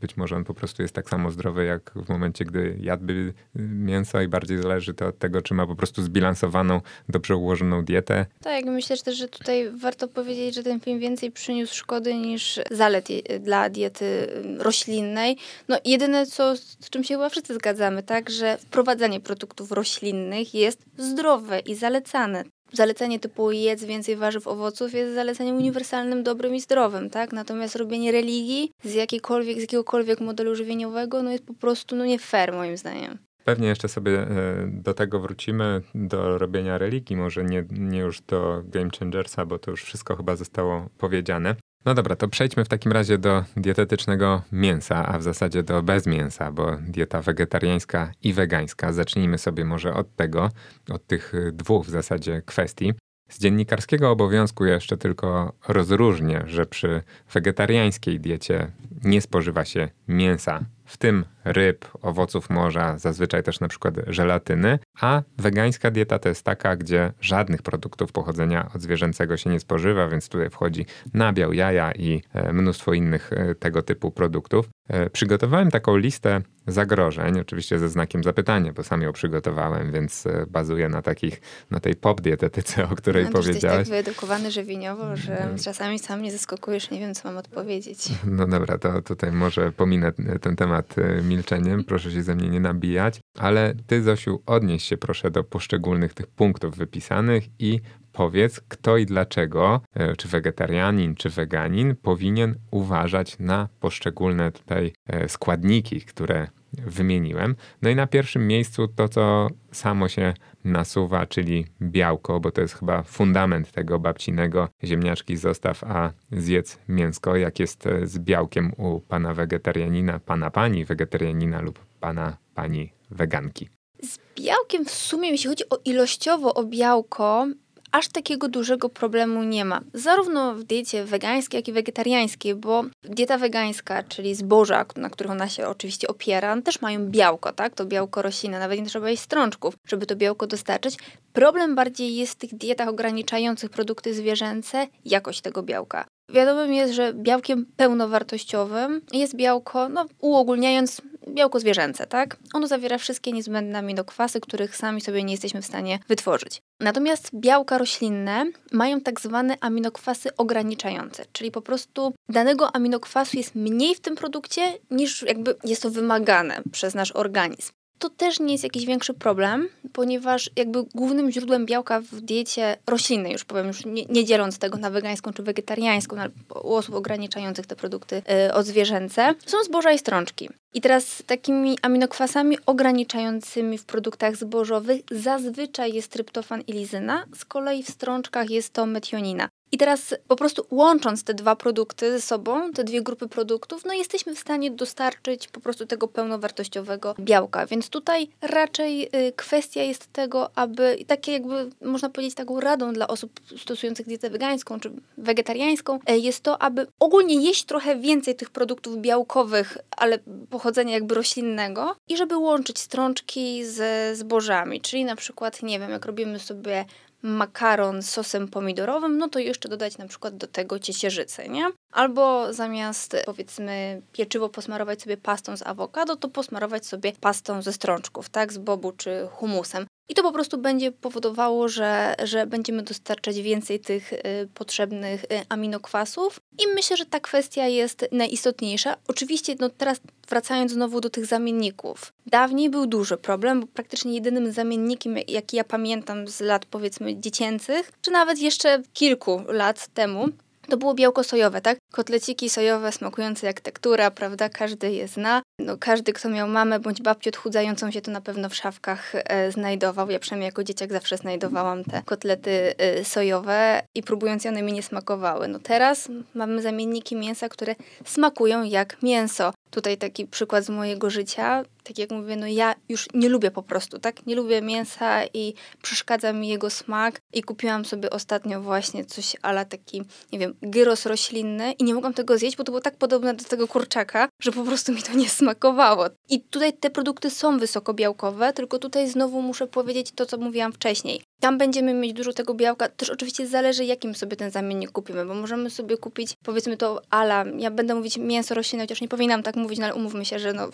być 0.00 0.16
może 0.16 0.36
on 0.36 0.44
po 0.44 0.54
prostu 0.54 0.82
jest 0.82 0.94
tak 0.94 1.10
samo 1.10 1.30
zdrowy, 1.30 1.64
jak 1.64 1.92
w 1.94 2.08
momencie, 2.08 2.44
gdy 2.44 2.76
jadłby 2.80 3.32
mięso 3.54 4.20
i 4.20 4.28
bardziej 4.28 4.62
zależy 4.62 4.94
to 4.94 5.06
od 5.06 5.18
tego, 5.18 5.42
czy 5.42 5.54
ma 5.54 5.66
po 5.66 5.76
prostu 5.76 6.02
zbilansowaną, 6.02 6.80
dobrze 7.08 7.36
ułożoną 7.36 7.84
dietę. 7.84 8.26
Tak, 8.42 8.64
myślę 8.64 8.96
też, 8.96 9.16
że 9.16 9.28
tutaj 9.28 9.70
warto 9.70 10.08
powiedzieć, 10.08 10.54
że 10.54 10.62
ten 10.62 10.80
film 10.80 10.98
więcej 10.98 11.30
przyniósł 11.30 11.74
szkody 11.74 12.14
niż 12.14 12.60
zalet 12.70 13.08
dla 13.40 13.70
diety 13.70 14.26
roślinnej. 14.58 15.36
No 15.68 15.78
jedyne, 15.84 16.26
co, 16.26 16.56
z 16.56 16.90
czym 16.90 17.04
się 17.04 17.14
chyba 17.14 17.28
wszyscy 17.28 17.54
zgadzamy, 17.54 18.02
tak, 18.02 18.30
że 18.30 18.58
wprowadzanie 18.58 19.20
produktów 19.20 19.72
roślinnych 19.72 20.54
jest 20.54 20.84
zdrowe 20.98 21.58
i 21.58 21.74
zalecane 21.74 22.44
zalecenie 22.72 23.20
typu 23.20 23.52
jedz 23.52 23.84
więcej 23.84 24.16
warzyw, 24.16 24.46
owoców 24.46 24.94
jest 24.94 25.14
zaleceniem 25.14 25.56
uniwersalnym, 25.56 26.22
dobrym 26.22 26.54
i 26.54 26.60
zdrowym, 26.60 27.10
tak? 27.10 27.32
Natomiast 27.32 27.76
robienie 27.76 28.12
religii 28.12 28.72
z 28.84 28.94
jakiejkolwiek, 28.94 29.58
z 29.58 29.60
jakiegokolwiek 29.60 30.20
modelu 30.20 30.54
żywieniowego, 30.54 31.22
no 31.22 31.30
jest 31.30 31.46
po 31.46 31.54
prostu, 31.54 31.96
no 31.96 32.04
nie 32.04 32.18
fair 32.18 32.52
moim 32.52 32.76
zdaniem. 32.76 33.18
Pewnie 33.44 33.68
jeszcze 33.68 33.88
sobie 33.88 34.18
e, 34.18 34.26
do 34.66 34.94
tego 34.94 35.20
wrócimy, 35.20 35.80
do 35.94 36.38
robienia 36.38 36.78
religii, 36.78 37.16
może 37.16 37.44
nie, 37.44 37.64
nie 37.70 37.98
już 37.98 38.20
do 38.20 38.62
Game 38.64 38.90
Changersa, 38.98 39.46
bo 39.46 39.58
to 39.58 39.70
już 39.70 39.84
wszystko 39.84 40.16
chyba 40.16 40.36
zostało 40.36 40.88
powiedziane. 40.98 41.54
No 41.84 41.94
dobra, 41.94 42.16
to 42.16 42.28
przejdźmy 42.28 42.64
w 42.64 42.68
takim 42.68 42.92
razie 42.92 43.18
do 43.18 43.44
dietetycznego 43.56 44.42
mięsa, 44.52 45.06
a 45.06 45.18
w 45.18 45.22
zasadzie 45.22 45.62
do 45.62 45.82
bez 45.82 46.06
mięsa, 46.06 46.52
bo 46.52 46.76
dieta 46.76 47.22
wegetariańska 47.22 48.12
i 48.22 48.32
wegańska. 48.32 48.92
Zacznijmy 48.92 49.38
sobie 49.38 49.64
może 49.64 49.94
od 49.94 50.16
tego, 50.16 50.50
od 50.90 51.06
tych 51.06 51.32
dwóch 51.52 51.86
w 51.86 51.90
zasadzie 51.90 52.42
kwestii. 52.46 52.92
Z 53.28 53.38
dziennikarskiego 53.38 54.10
obowiązku 54.10 54.64
jeszcze 54.64 54.96
tylko 54.96 55.52
rozróżnię, 55.68 56.42
że 56.46 56.66
przy 56.66 57.02
wegetariańskiej 57.32 58.20
diecie 58.20 58.70
nie 59.04 59.20
spożywa 59.20 59.64
się 59.64 59.88
mięsa 60.08 60.64
w 60.84 60.96
tym 60.96 61.24
ryb, 61.44 61.88
owoców 62.02 62.50
morza, 62.50 62.98
zazwyczaj 62.98 63.42
też 63.42 63.60
na 63.60 63.68
przykład 63.68 63.94
żelatyny, 64.06 64.78
a 65.00 65.22
wegańska 65.38 65.90
dieta 65.90 66.18
to 66.18 66.28
jest 66.28 66.44
taka, 66.44 66.76
gdzie 66.76 67.12
żadnych 67.20 67.62
produktów 67.62 68.12
pochodzenia 68.12 68.70
odzwierzęcego 68.74 69.36
się 69.36 69.50
nie 69.50 69.60
spożywa, 69.60 70.08
więc 70.08 70.28
tutaj 70.28 70.50
wchodzi 70.50 70.86
nabiał, 71.14 71.52
jaja 71.52 71.92
i 71.92 72.22
e, 72.32 72.52
mnóstwo 72.52 72.92
innych 72.92 73.32
e, 73.32 73.54
tego 73.54 73.82
typu 73.82 74.10
produktów. 74.10 74.68
E, 74.88 75.10
przygotowałem 75.10 75.70
taką 75.70 75.96
listę 75.96 76.40
zagrożeń, 76.66 77.40
oczywiście 77.40 77.78
ze 77.78 77.88
znakiem 77.88 78.24
zapytania, 78.24 78.72
bo 78.72 78.82
sam 78.84 79.02
ją 79.02 79.12
przygotowałem, 79.12 79.92
więc 79.92 80.24
bazuje 80.48 80.88
na 80.88 81.02
takich, 81.02 81.40
na 81.70 81.80
tej 81.80 81.96
pop 81.96 82.20
dietetyce, 82.20 82.88
o 82.90 82.96
której 82.96 83.24
no, 83.24 83.30
powiedziałeś. 83.30 83.78
Jesteś 83.78 83.94
tak 83.94 84.04
wyedukowany 84.04 84.50
żywieniowo, 84.50 85.16
że 85.16 85.42
mm. 85.42 85.58
czasami 85.58 85.98
sam 85.98 86.20
mnie 86.20 86.32
zaskakujesz, 86.32 86.90
nie 86.90 87.00
wiem, 87.00 87.14
co 87.14 87.28
mam 87.28 87.36
odpowiedzieć. 87.36 88.08
No 88.24 88.46
dobra, 88.46 88.78
to 88.78 89.02
tutaj 89.02 89.32
może 89.32 89.72
pominę 89.72 90.12
ten 90.40 90.56
temat 90.56 90.94
milczeniem, 91.30 91.84
proszę 91.84 92.10
się 92.10 92.22
ze 92.22 92.34
mnie 92.34 92.48
nie 92.48 92.60
nabijać, 92.60 93.20
ale 93.38 93.74
ty, 93.86 94.02
Zosiu, 94.02 94.42
odnieś 94.46 94.82
się 94.84 94.96
proszę 94.96 95.30
do 95.30 95.44
poszczególnych 95.44 96.14
tych 96.14 96.26
punktów 96.26 96.76
wypisanych 96.76 97.44
i 97.58 97.80
powiedz, 98.12 98.60
kto 98.68 98.96
i 98.96 99.06
dlaczego, 99.06 99.80
e, 99.94 100.16
czy 100.16 100.28
wegetarianin, 100.28 101.14
czy 101.14 101.30
weganin, 101.30 101.96
powinien 101.96 102.54
uważać 102.70 103.38
na 103.38 103.68
poszczególne 103.80 104.52
tutaj 104.52 104.92
e, 105.06 105.28
składniki, 105.28 106.00
które 106.00 106.48
wymieniłem. 106.72 107.56
No 107.82 107.90
i 107.90 107.94
na 107.94 108.06
pierwszym 108.06 108.46
miejscu 108.46 108.88
to, 108.88 109.08
co 109.08 109.48
samo 109.72 110.08
się 110.08 110.34
nasuwa, 110.64 111.26
czyli 111.26 111.66
białko, 111.82 112.40
bo 112.40 112.50
to 112.50 112.60
jest 112.60 112.74
chyba 112.74 113.02
fundament 113.02 113.72
tego 113.72 113.98
babcinego 113.98 114.68
ziemniaczki 114.84 115.36
zostaw, 115.36 115.84
a 115.84 116.12
zjedz 116.32 116.78
mięsko, 116.88 117.36
jak 117.36 117.60
jest 117.60 117.86
e, 117.86 118.06
z 118.06 118.18
białkiem 118.18 118.72
u 118.76 119.00
pana 119.00 119.34
wegetarianina, 119.34 120.18
pana 120.18 120.50
pani 120.50 120.84
wegetarianina 120.84 121.60
lub 121.60 121.78
pana 122.00 122.36
pani 122.54 122.92
weganki. 123.10 123.68
Z 124.02 124.18
białkiem 124.40 124.84
w 124.84 124.90
sumie, 124.90 125.30
jeśli 125.30 125.48
chodzi 125.48 125.64
o 125.70 125.78
ilościowo 125.84 126.54
o 126.54 126.64
białko, 126.64 127.46
aż 127.92 128.08
takiego 128.08 128.48
dużego 128.48 128.88
problemu 128.88 129.42
nie 129.42 129.64
ma. 129.64 129.80
Zarówno 129.94 130.54
w 130.54 130.64
diecie 130.64 131.04
wegańskiej, 131.04 131.58
jak 131.58 131.68
i 131.68 131.72
wegetariańskiej, 131.72 132.54
bo 132.54 132.84
dieta 133.04 133.38
wegańska, 133.38 134.02
czyli 134.02 134.34
zboża, 134.34 134.84
na 134.96 135.10
których 135.10 135.30
ona 135.30 135.48
się 135.48 135.66
oczywiście 135.66 136.08
opiera, 136.08 136.62
też 136.62 136.80
mają 136.80 137.06
białko, 137.06 137.52
tak? 137.52 137.74
To 137.74 137.84
białko 137.84 138.22
roślinne, 138.22 138.58
nawet 138.58 138.80
nie 138.80 138.86
trzeba 138.86 139.10
jeść 139.10 139.22
strączków, 139.22 139.74
żeby 139.88 140.06
to 140.06 140.16
białko 140.16 140.46
dostarczyć. 140.46 140.96
Problem 141.32 141.74
bardziej 141.74 142.16
jest 142.16 142.32
w 142.32 142.36
tych 142.36 142.54
dietach 142.54 142.88
ograniczających 142.88 143.70
produkty 143.70 144.14
zwierzęce, 144.14 144.86
jakość 145.04 145.40
tego 145.40 145.62
białka. 145.62 146.04
Wiadomym 146.32 146.72
jest, 146.72 146.94
że 146.94 147.14
białkiem 147.14 147.66
pełnowartościowym 147.76 149.00
jest 149.12 149.36
białko, 149.36 149.88
no 149.88 150.06
uogólniając, 150.18 151.02
białko 151.28 151.60
zwierzęce, 151.60 152.06
tak? 152.06 152.36
Ono 152.54 152.66
zawiera 152.66 152.98
wszystkie 152.98 153.32
niezbędne 153.32 153.78
aminokwasy, 153.78 154.40
których 154.40 154.76
sami 154.76 155.00
sobie 155.00 155.24
nie 155.24 155.32
jesteśmy 155.32 155.62
w 155.62 155.66
stanie 155.66 155.98
wytworzyć. 156.08 156.62
Natomiast 156.80 157.30
białka 157.34 157.78
roślinne 157.78 158.46
mają 158.72 159.00
tak 159.00 159.20
zwane 159.20 159.56
aminokwasy 159.60 160.36
ograniczające, 160.36 161.24
czyli 161.32 161.50
po 161.50 161.62
prostu 161.62 162.14
danego 162.28 162.76
aminokwasu 162.76 163.36
jest 163.36 163.54
mniej 163.54 163.94
w 163.94 164.00
tym 164.00 164.16
produkcie 164.16 164.62
niż 164.90 165.22
jakby 165.22 165.56
jest 165.64 165.82
to 165.82 165.90
wymagane 165.90 166.60
przez 166.72 166.94
nasz 166.94 167.12
organizm 167.12 167.72
to 168.00 168.10
też 168.10 168.40
nie 168.40 168.52
jest 168.52 168.64
jakiś 168.64 168.86
większy 168.86 169.14
problem, 169.14 169.68
ponieważ 169.92 170.50
jakby 170.56 170.84
głównym 170.94 171.30
źródłem 171.30 171.66
białka 171.66 172.00
w 172.00 172.20
diecie 172.20 172.76
roślinnej, 172.86 173.32
już 173.32 173.44
powiem, 173.44 173.66
już 173.66 173.84
nie, 173.84 174.04
nie 174.04 174.24
dzieląc 174.24 174.58
tego 174.58 174.78
na 174.78 174.90
wegańską 174.90 175.32
czy 175.32 175.42
wegetariańską, 175.42 176.16
na, 176.16 176.28
u 176.62 176.74
osób 176.74 176.94
ograniczających 176.94 177.66
te 177.66 177.76
produkty 177.76 178.22
yy, 178.46 178.54
od 178.54 178.66
zwierzęce, 178.66 179.34
są 179.46 179.64
zboża 179.64 179.92
i 179.92 179.98
strączki. 179.98 180.48
I 180.74 180.80
teraz 180.80 181.22
takimi 181.26 181.78
aminokwasami 181.82 182.58
ograniczającymi 182.66 183.78
w 183.78 183.84
produktach 183.84 184.36
zbożowych 184.36 185.00
zazwyczaj 185.10 185.92
jest 185.92 186.12
tryptofan 186.12 186.60
i 186.66 186.72
lizyna, 186.72 187.24
z 187.36 187.44
kolei 187.44 187.82
w 187.82 187.90
strączkach 187.90 188.50
jest 188.50 188.72
to 188.72 188.86
metionina. 188.86 189.48
I 189.72 189.78
teraz 189.78 190.14
po 190.28 190.36
prostu 190.36 190.66
łącząc 190.70 191.24
te 191.24 191.34
dwa 191.34 191.56
produkty 191.56 192.10
ze 192.10 192.20
sobą, 192.20 192.72
te 192.72 192.84
dwie 192.84 193.02
grupy 193.02 193.28
produktów, 193.28 193.84
no 193.84 193.92
jesteśmy 193.92 194.34
w 194.34 194.38
stanie 194.38 194.70
dostarczyć 194.70 195.48
po 195.48 195.60
prostu 195.60 195.86
tego 195.86 196.08
pełnowartościowego 196.08 197.14
białka. 197.20 197.66
Więc 197.66 197.88
tutaj 197.88 198.28
raczej 198.42 199.08
y, 199.28 199.32
kwestia 199.36 199.82
jest 199.82 200.12
tego, 200.12 200.50
aby, 200.54 200.98
takie 201.06 201.32
jakby 201.32 201.70
można 201.82 202.10
powiedzieć 202.10 202.34
taką 202.34 202.60
radą 202.60 202.92
dla 202.92 203.08
osób 203.08 203.40
stosujących 203.58 204.06
dietę 204.06 204.30
wegańską 204.30 204.80
czy 204.80 204.92
wegetariańską, 205.18 205.98
y, 206.10 206.18
jest 206.18 206.40
to, 206.40 206.62
aby 206.62 206.86
ogólnie 207.00 207.34
jeść 207.34 207.64
trochę 207.64 207.96
więcej 207.96 208.34
tych 208.34 208.50
produktów 208.50 208.98
białkowych, 208.98 209.78
ale 209.96 210.18
pochodzenia 210.60 210.94
jakby 210.94 211.14
roślinnego 211.14 211.96
i 212.08 212.16
żeby 212.16 212.36
łączyć 212.36 212.78
strączki 212.78 213.64
ze 213.64 214.16
zbożami, 214.16 214.80
czyli 214.80 215.04
na 215.04 215.16
przykład, 215.16 215.62
nie 215.62 215.80
wiem, 215.80 215.90
jak 215.90 216.04
robimy 216.04 216.38
sobie 216.38 216.84
makaron 217.22 218.02
z 218.02 218.10
sosem 218.10 218.48
pomidorowym, 218.48 219.18
no 219.18 219.28
to 219.28 219.38
jeszcze 219.38 219.68
dodać 219.68 219.98
na 219.98 220.08
przykład 220.08 220.36
do 220.36 220.46
tego 220.46 220.78
ciecierzycę, 220.78 221.48
nie? 221.48 221.64
Albo 221.92 222.52
zamiast 222.52 223.16
powiedzmy 223.26 224.02
pieczywo 224.12 224.48
posmarować 224.48 225.02
sobie 225.02 225.16
pastą 225.16 225.56
z 225.56 225.62
awokado, 225.62 226.16
to 226.16 226.28
posmarować 226.28 226.86
sobie 226.86 227.12
pastą 227.20 227.62
ze 227.62 227.72
strączków, 227.72 228.28
tak? 228.28 228.52
Z 228.52 228.58
bobu 228.58 228.92
czy 228.92 229.28
humusem. 229.30 229.86
I 230.10 230.14
to 230.14 230.22
po 230.22 230.32
prostu 230.32 230.58
będzie 230.58 230.92
powodowało, 230.92 231.68
że, 231.68 232.14
że 232.24 232.46
będziemy 232.46 232.82
dostarczać 232.82 233.40
więcej 233.40 233.80
tych 233.80 234.12
y, 234.12 234.18
potrzebnych 234.54 235.24
y, 235.24 235.26
aminokwasów. 235.48 236.40
I 236.58 236.74
myślę, 236.74 236.96
że 236.96 237.06
ta 237.06 237.20
kwestia 237.20 237.66
jest 237.66 238.06
najistotniejsza. 238.12 238.96
Oczywiście, 239.08 239.54
no 239.60 239.68
teraz 239.68 240.00
wracając 240.28 240.72
znowu 240.72 241.00
do 241.00 241.10
tych 241.10 241.26
zamienników. 241.26 242.12
Dawniej 242.26 242.70
był 242.70 242.86
duży 242.86 243.16
problem, 243.16 243.60
bo 243.60 243.66
praktycznie 243.66 244.14
jedynym 244.14 244.52
zamiennikiem, 244.52 245.16
jaki 245.28 245.56
ja 245.56 245.64
pamiętam 245.64 246.28
z 246.28 246.40
lat 246.40 246.66
powiedzmy 246.66 247.20
dziecięcych, 247.20 247.92
czy 248.02 248.10
nawet 248.10 248.38
jeszcze 248.38 248.82
kilku 248.92 249.42
lat 249.48 249.86
temu, 249.86 250.28
to 250.70 250.76
było 250.76 250.94
białko 250.94 251.24
sojowe, 251.24 251.60
tak? 251.60 251.78
Kotleciki 251.92 252.50
sojowe 252.50 252.92
smakujące 252.92 253.46
jak 253.46 253.60
tektura, 253.60 254.10
prawda? 254.10 254.48
Każdy 254.48 254.92
je 254.92 255.08
zna. 255.08 255.42
No, 255.58 255.76
każdy, 255.78 256.12
kto 256.12 256.28
miał 256.28 256.48
mamę 256.48 256.80
bądź 256.80 257.02
babcię 257.02 257.30
odchudzającą 257.30 257.90
się, 257.90 258.00
to 258.00 258.10
na 258.10 258.20
pewno 258.20 258.48
w 258.48 258.54
szafkach 258.54 259.12
e, 259.14 259.52
znajdował. 259.52 260.10
Ja 260.10 260.18
przynajmniej 260.18 260.46
jako 260.46 260.64
dzieciak 260.64 260.92
zawsze 260.92 261.16
znajdowałam 261.16 261.84
te 261.84 262.02
kotlety 262.04 262.74
e, 262.78 263.04
sojowe 263.04 263.82
i 263.94 264.02
próbując 264.02 264.46
one 264.46 264.62
mi 264.62 264.72
nie 264.72 264.82
smakowały. 264.82 265.48
No 265.48 265.58
teraz 265.58 266.08
mamy 266.34 266.62
zamienniki 266.62 267.16
mięsa, 267.16 267.48
które 267.48 267.74
smakują 268.04 268.62
jak 268.62 269.02
mięso. 269.02 269.52
Tutaj 269.70 269.98
taki 269.98 270.26
przykład 270.26 270.64
z 270.64 270.68
mojego 270.68 271.10
życia. 271.10 271.62
Tak 271.84 271.98
jak 271.98 272.10
mówię, 272.10 272.36
no 272.36 272.46
ja 272.46 272.74
już 272.88 273.06
nie 273.14 273.28
lubię 273.28 273.50
po 273.50 273.62
prostu, 273.62 273.98
tak? 273.98 274.26
Nie 274.26 274.34
lubię 274.34 274.62
mięsa 274.62 275.24
i 275.34 275.54
przeszkadza 275.82 276.32
mi 276.32 276.48
jego 276.48 276.70
smak. 276.70 277.20
I 277.32 277.42
kupiłam 277.42 277.84
sobie 277.84 278.10
ostatnio 278.10 278.60
właśnie 278.60 279.04
coś 279.04 279.36
ala 279.42 279.64
taki, 279.64 280.02
nie 280.32 280.38
wiem, 280.38 280.54
gyros 280.62 281.06
roślinny 281.06 281.72
i 281.72 281.84
nie 281.84 281.94
mogłam 281.94 282.14
tego 282.14 282.38
zjeść, 282.38 282.56
bo 282.56 282.64
to 282.64 282.72
było 282.72 282.80
tak 282.80 282.96
podobne 282.96 283.34
do 283.34 283.44
tego 283.44 283.68
kurczaka, 283.68 284.28
że 284.42 284.52
po 284.52 284.64
prostu 284.64 284.92
mi 284.92 285.02
to 285.02 285.12
nie 285.12 285.28
smakowało. 285.28 286.06
I 286.28 286.40
tutaj 286.40 286.72
te 286.72 286.90
produkty 286.90 287.30
są 287.30 287.58
wysokobiałkowe, 287.58 288.52
tylko 288.52 288.78
tutaj 288.78 289.08
znowu 289.08 289.42
muszę 289.42 289.66
powiedzieć 289.66 290.12
to, 290.14 290.26
co 290.26 290.38
mówiłam 290.38 290.72
wcześniej. 290.72 291.22
Tam 291.40 291.58
będziemy 291.58 291.94
mieć 291.94 292.12
dużo 292.12 292.32
tego 292.32 292.54
białka. 292.54 292.88
Też 292.88 293.10
oczywiście 293.10 293.46
zależy, 293.46 293.84
jakim 293.84 294.14
sobie 294.14 294.36
ten 294.36 294.50
zamiennik 294.50 294.90
kupimy, 294.90 295.26
bo 295.26 295.34
możemy 295.34 295.70
sobie 295.70 295.96
kupić, 295.96 296.34
powiedzmy 296.44 296.76
to 296.76 297.02
ala, 297.10 297.44
ja 297.58 297.70
będę 297.70 297.94
mówić 297.94 298.18
mięso 298.18 298.54
roślinne, 298.54 298.84
chociaż 298.84 299.00
nie 299.00 299.08
powinnam 299.08 299.42
tak 299.42 299.56
mówić, 299.60 299.78
no 299.78 299.84
ale 299.84 299.94
umówmy 299.94 300.24
się, 300.24 300.38
że 300.38 300.52
no, 300.52 300.68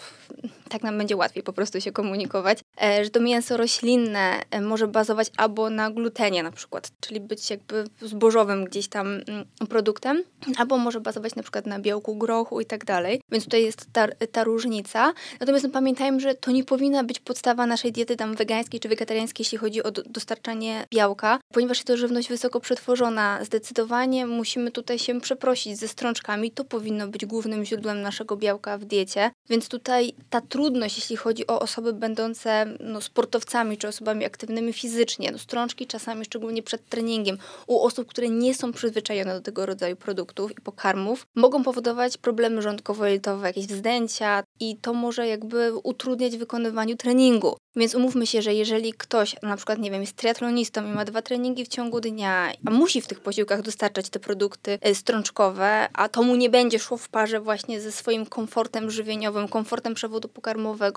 tak 0.69 0.83
nam 0.83 0.99
będzie 0.99 1.17
łatwiej 1.17 1.43
po 1.43 1.53
prostu 1.53 1.81
się 1.81 1.93
komunikować, 1.93 2.59
e, 2.83 3.05
że 3.05 3.11
to 3.11 3.21
mięso 3.21 3.57
roślinne 3.57 4.43
e, 4.51 4.61
może 4.61 4.89
bazować 4.89 5.31
albo 5.37 5.71
na 5.71 5.91
glutenie 5.91 6.43
na 6.43 6.53
przykład, 6.53 6.91
czyli 7.01 7.21
być 7.21 7.51
jakby 7.51 7.85
zbożowym 8.01 8.65
gdzieś 8.65 8.89
tam 8.89 9.07
mm, 9.07 9.45
produktem, 9.69 10.23
albo 10.59 10.79
może 10.79 11.01
bazować 11.01 11.35
na 11.35 11.43
przykład 11.43 11.67
na 11.67 11.79
białku 11.79 12.17
grochu 12.17 12.61
i 12.61 12.67
tak 12.67 12.85
dalej. 12.85 13.21
Więc 13.33 13.45
tutaj 13.45 13.63
jest 13.63 13.87
ta, 13.93 14.09
ta 14.33 14.45
różnica. 14.45 15.13
Natomiast 15.41 15.65
no, 15.65 15.71
pamiętajmy, 15.71 16.21
że 16.21 16.35
to 16.35 16.51
nie 16.51 16.65
powinna 16.65 17.05
być 17.05 17.21
podstawa 17.21 17.67
naszej 17.67 17.93
diety 17.93 18.17
tam 18.17 18.35
wegańskiej 18.35 18.81
czy 18.81 18.89
wegetariańskiej, 18.89 19.45
jeśli 19.45 19.59
chodzi 19.59 19.83
o 19.83 19.91
dostarczanie 19.91 20.85
białka, 20.95 21.39
ponieważ 21.53 21.79
jest 21.79 21.87
to 21.87 21.97
żywność 21.97 22.29
wysoko 22.29 22.61
przetworzona. 22.61 23.45
Zdecydowanie 23.45 24.27
musimy 24.27 24.71
tutaj 24.71 24.99
się 24.99 25.21
przeprosić 25.21 25.79
ze 25.79 25.89
strączkami. 25.89 26.51
To 26.51 26.65
powinno 26.65 27.09
być 27.09 27.27
głównym 27.27 27.65
źródłem 27.65 28.03
naszego 28.03 28.37
białka 28.37 28.79
w 28.79 28.85
diecie. 28.85 29.31
Więc 29.49 29.69
tutaj 29.69 30.13
ta 30.31 30.41
trudność, 30.57 30.97
jeśli 30.97 31.17
chodzi 31.17 31.47
o 31.47 31.61
osoby 31.61 31.93
będące 31.93 32.67
no, 32.81 33.01
sportowcami 33.01 33.79
czy 33.79 33.89
osobami 33.89 34.25
aktywnymi 34.25 34.73
fizycznie, 34.73 35.33
no, 35.33 35.39
strączki 35.39 35.87
czasami 35.87 36.25
szczególnie 36.25 36.63
przed 36.63 36.89
treningiem, 36.89 37.39
u 37.67 37.81
osób, 37.81 38.09
które 38.09 38.29
nie 38.29 38.55
są 38.55 38.73
przyzwyczajone 38.73 39.35
do 39.35 39.41
tego 39.41 39.67
rodzaju 39.67 39.97
produktów 39.97 40.53
i 40.53 40.61
pokarmów, 40.61 41.27
mogą 41.35 41.63
powodować 41.65 42.19
problemy 42.19 42.63
żołądkowo-jelitowe, 42.63 43.45
jakieś 43.45 43.67
wzdęcia 43.67 44.43
i 44.61 44.77
to 44.77 44.93
może 44.93 45.29
jakby 45.29 45.75
utrudniać 45.83 46.37
wykonywaniu 46.37 46.97
treningu. 46.97 47.57
Więc 47.77 47.95
umówmy 47.95 48.27
się, 48.27 48.43
że 48.43 48.55
jeżeli 48.55 48.93
ktoś 48.93 49.37
na 49.43 49.57
przykład, 49.57 49.79
nie 49.79 49.91
wiem, 49.91 50.01
jest 50.01 50.17
triatlonistą 50.17 50.87
i 50.87 50.91
ma 50.91 51.05
dwa 51.05 51.23
treningi 51.23 51.65
w 51.65 51.69
ciągu 51.69 52.01
dnia, 52.01 52.53
a 52.67 52.71
musi 52.71 53.01
w 53.01 53.07
tych 53.07 53.21
posiłkach 53.21 53.63
dostarczać 53.63 54.09
te 54.09 54.19
produkty 54.19 54.79
e, 54.81 54.95
strączkowe, 54.95 55.89
a 55.93 56.09
to 56.09 56.23
mu 56.23 56.37
nie 56.37 56.51
będzie 56.51 56.79
szło 56.79 56.97
w 56.97 57.09
parze 57.09 57.41
właśnie 57.41 57.81
ze 57.81 57.93
swoim 57.93 58.27
komfortem 58.27 58.91
żywieniowym, 58.91 59.49
komfortem 59.49 59.95
przewodu 59.95 60.29
pokarmowego, 60.29 60.46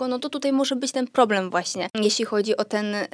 no 0.07 0.19
to 0.19 0.29
tutaj 0.29 0.53
może 0.53 0.75
być 0.75 0.91
ten 0.91 1.07
problem 1.07 1.49
właśnie, 1.49 1.89
jeśli 1.93 2.25
chodzi 2.25 2.57
o 2.57 2.65
ten 2.65 2.95
y, 2.95 3.07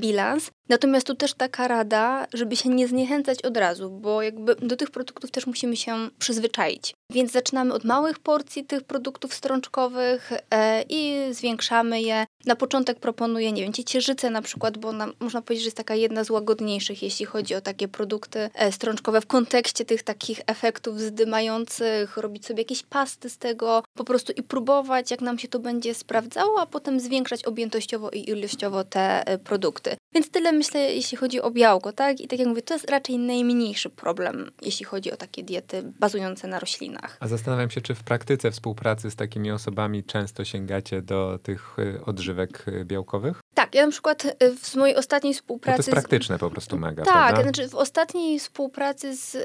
bilans. 0.00 0.50
Natomiast 0.70 1.06
tu 1.06 1.14
też 1.14 1.34
taka 1.34 1.68
rada, 1.68 2.26
żeby 2.32 2.56
się 2.56 2.68
nie 2.68 2.88
zniechęcać 2.88 3.42
od 3.42 3.56
razu, 3.56 3.90
bo 3.90 4.22
jakby 4.22 4.54
do 4.54 4.76
tych 4.76 4.90
produktów 4.90 5.30
też 5.30 5.46
musimy 5.46 5.76
się 5.76 6.08
przyzwyczaić. 6.18 6.94
Więc 7.12 7.32
zaczynamy 7.32 7.74
od 7.74 7.84
małych 7.84 8.18
porcji 8.18 8.64
tych 8.64 8.82
produktów 8.82 9.34
strączkowych 9.34 10.32
e, 10.50 10.82
i 10.88 11.34
zwiększamy 11.34 12.02
je. 12.02 12.26
Na 12.46 12.56
początek 12.56 13.00
proponuję, 13.00 13.52
nie 13.52 13.62
wiem, 13.62 13.72
ciecierzycę 13.72 14.30
na 14.30 14.42
przykład, 14.42 14.78
bo 14.78 14.88
ona, 14.88 15.08
można 15.20 15.42
powiedzieć, 15.42 15.62
że 15.62 15.66
jest 15.66 15.76
taka 15.76 15.94
jedna 15.94 16.24
z 16.24 16.30
łagodniejszych, 16.30 17.02
jeśli 17.02 17.26
chodzi 17.26 17.54
o 17.54 17.60
takie 17.60 17.88
produkty 17.88 18.50
e, 18.54 18.72
strączkowe 18.72 19.20
w 19.20 19.26
kontekście 19.26 19.84
tych 19.84 20.02
takich 20.02 20.40
efektów 20.46 21.00
zdymających, 21.00 22.16
robić 22.16 22.46
sobie 22.46 22.60
jakieś 22.60 22.82
pasty 22.82 23.30
z 23.30 23.38
tego, 23.38 23.82
po 23.94 24.04
prostu 24.04 24.32
i 24.32 24.42
próbować, 24.42 25.10
jak 25.10 25.20
nam 25.20 25.38
się 25.38 25.48
to 25.48 25.58
będzie 25.58 25.94
sprawdzało, 25.94 26.60
a 26.60 26.66
potem 26.66 27.00
zwiększać 27.00 27.44
objętościowo 27.44 28.10
i 28.10 28.30
ilościowo 28.30 28.84
te 28.84 29.26
e, 29.26 29.38
produkty. 29.38 29.96
Więc 30.14 30.30
tyle 30.30 30.52
myślę, 30.60 30.80
jeśli 30.80 31.18
chodzi 31.18 31.40
o 31.40 31.50
białko, 31.50 31.92
tak? 31.92 32.20
I 32.20 32.28
tak 32.28 32.38
jak 32.38 32.48
mówię, 32.48 32.62
to 32.62 32.74
jest 32.74 32.90
raczej 32.90 33.18
najmniejszy 33.18 33.90
problem, 33.90 34.50
jeśli 34.62 34.86
chodzi 34.86 35.12
o 35.12 35.16
takie 35.16 35.42
diety 35.42 35.82
bazujące 36.00 36.48
na 36.48 36.58
roślinach. 36.58 37.16
A 37.20 37.28
zastanawiam 37.28 37.70
się, 37.70 37.80
czy 37.80 37.94
w 37.94 38.02
praktyce 38.02 38.50
współpracy 38.50 39.10
z 39.10 39.16
takimi 39.16 39.50
osobami 39.50 40.04
często 40.04 40.44
sięgacie 40.44 41.02
do 41.02 41.38
tych 41.42 41.78
y, 41.78 42.04
odżywek 42.06 42.64
y, 42.68 42.84
białkowych? 42.84 43.40
Tak, 43.54 43.74
ja 43.74 43.86
na 43.86 43.92
przykład 43.92 44.24
y, 44.24 44.56
w 44.56 44.74
mojej 44.76 44.96
ostatniej 44.96 45.34
współpracy... 45.34 45.78
No 45.78 45.84
to 45.84 45.90
jest 45.90 46.00
praktyczne 46.00 46.38
po 46.38 46.50
prostu 46.50 46.78
mega, 46.78 47.04
Tak, 47.04 47.14
prawda? 47.14 47.42
znaczy 47.42 47.68
w 47.68 47.74
ostatniej 47.74 48.38
współpracy 48.38 49.16
z 49.16 49.36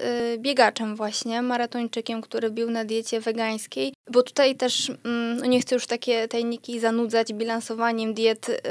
biegaczem 0.41 0.95
właśnie, 0.95 1.41
maratończykiem, 1.41 2.21
który 2.21 2.51
był 2.51 2.71
na 2.71 2.85
diecie 2.85 3.19
wegańskiej, 3.19 3.93
bo 4.11 4.23
tutaj 4.23 4.55
też 4.55 4.89
mm, 4.89 5.37
no 5.37 5.45
nie 5.45 5.61
chcę 5.61 5.75
już 5.75 5.87
takie 5.87 6.27
tajniki 6.27 6.79
zanudzać 6.79 7.33
bilansowaniem 7.33 8.13
diet 8.13 8.61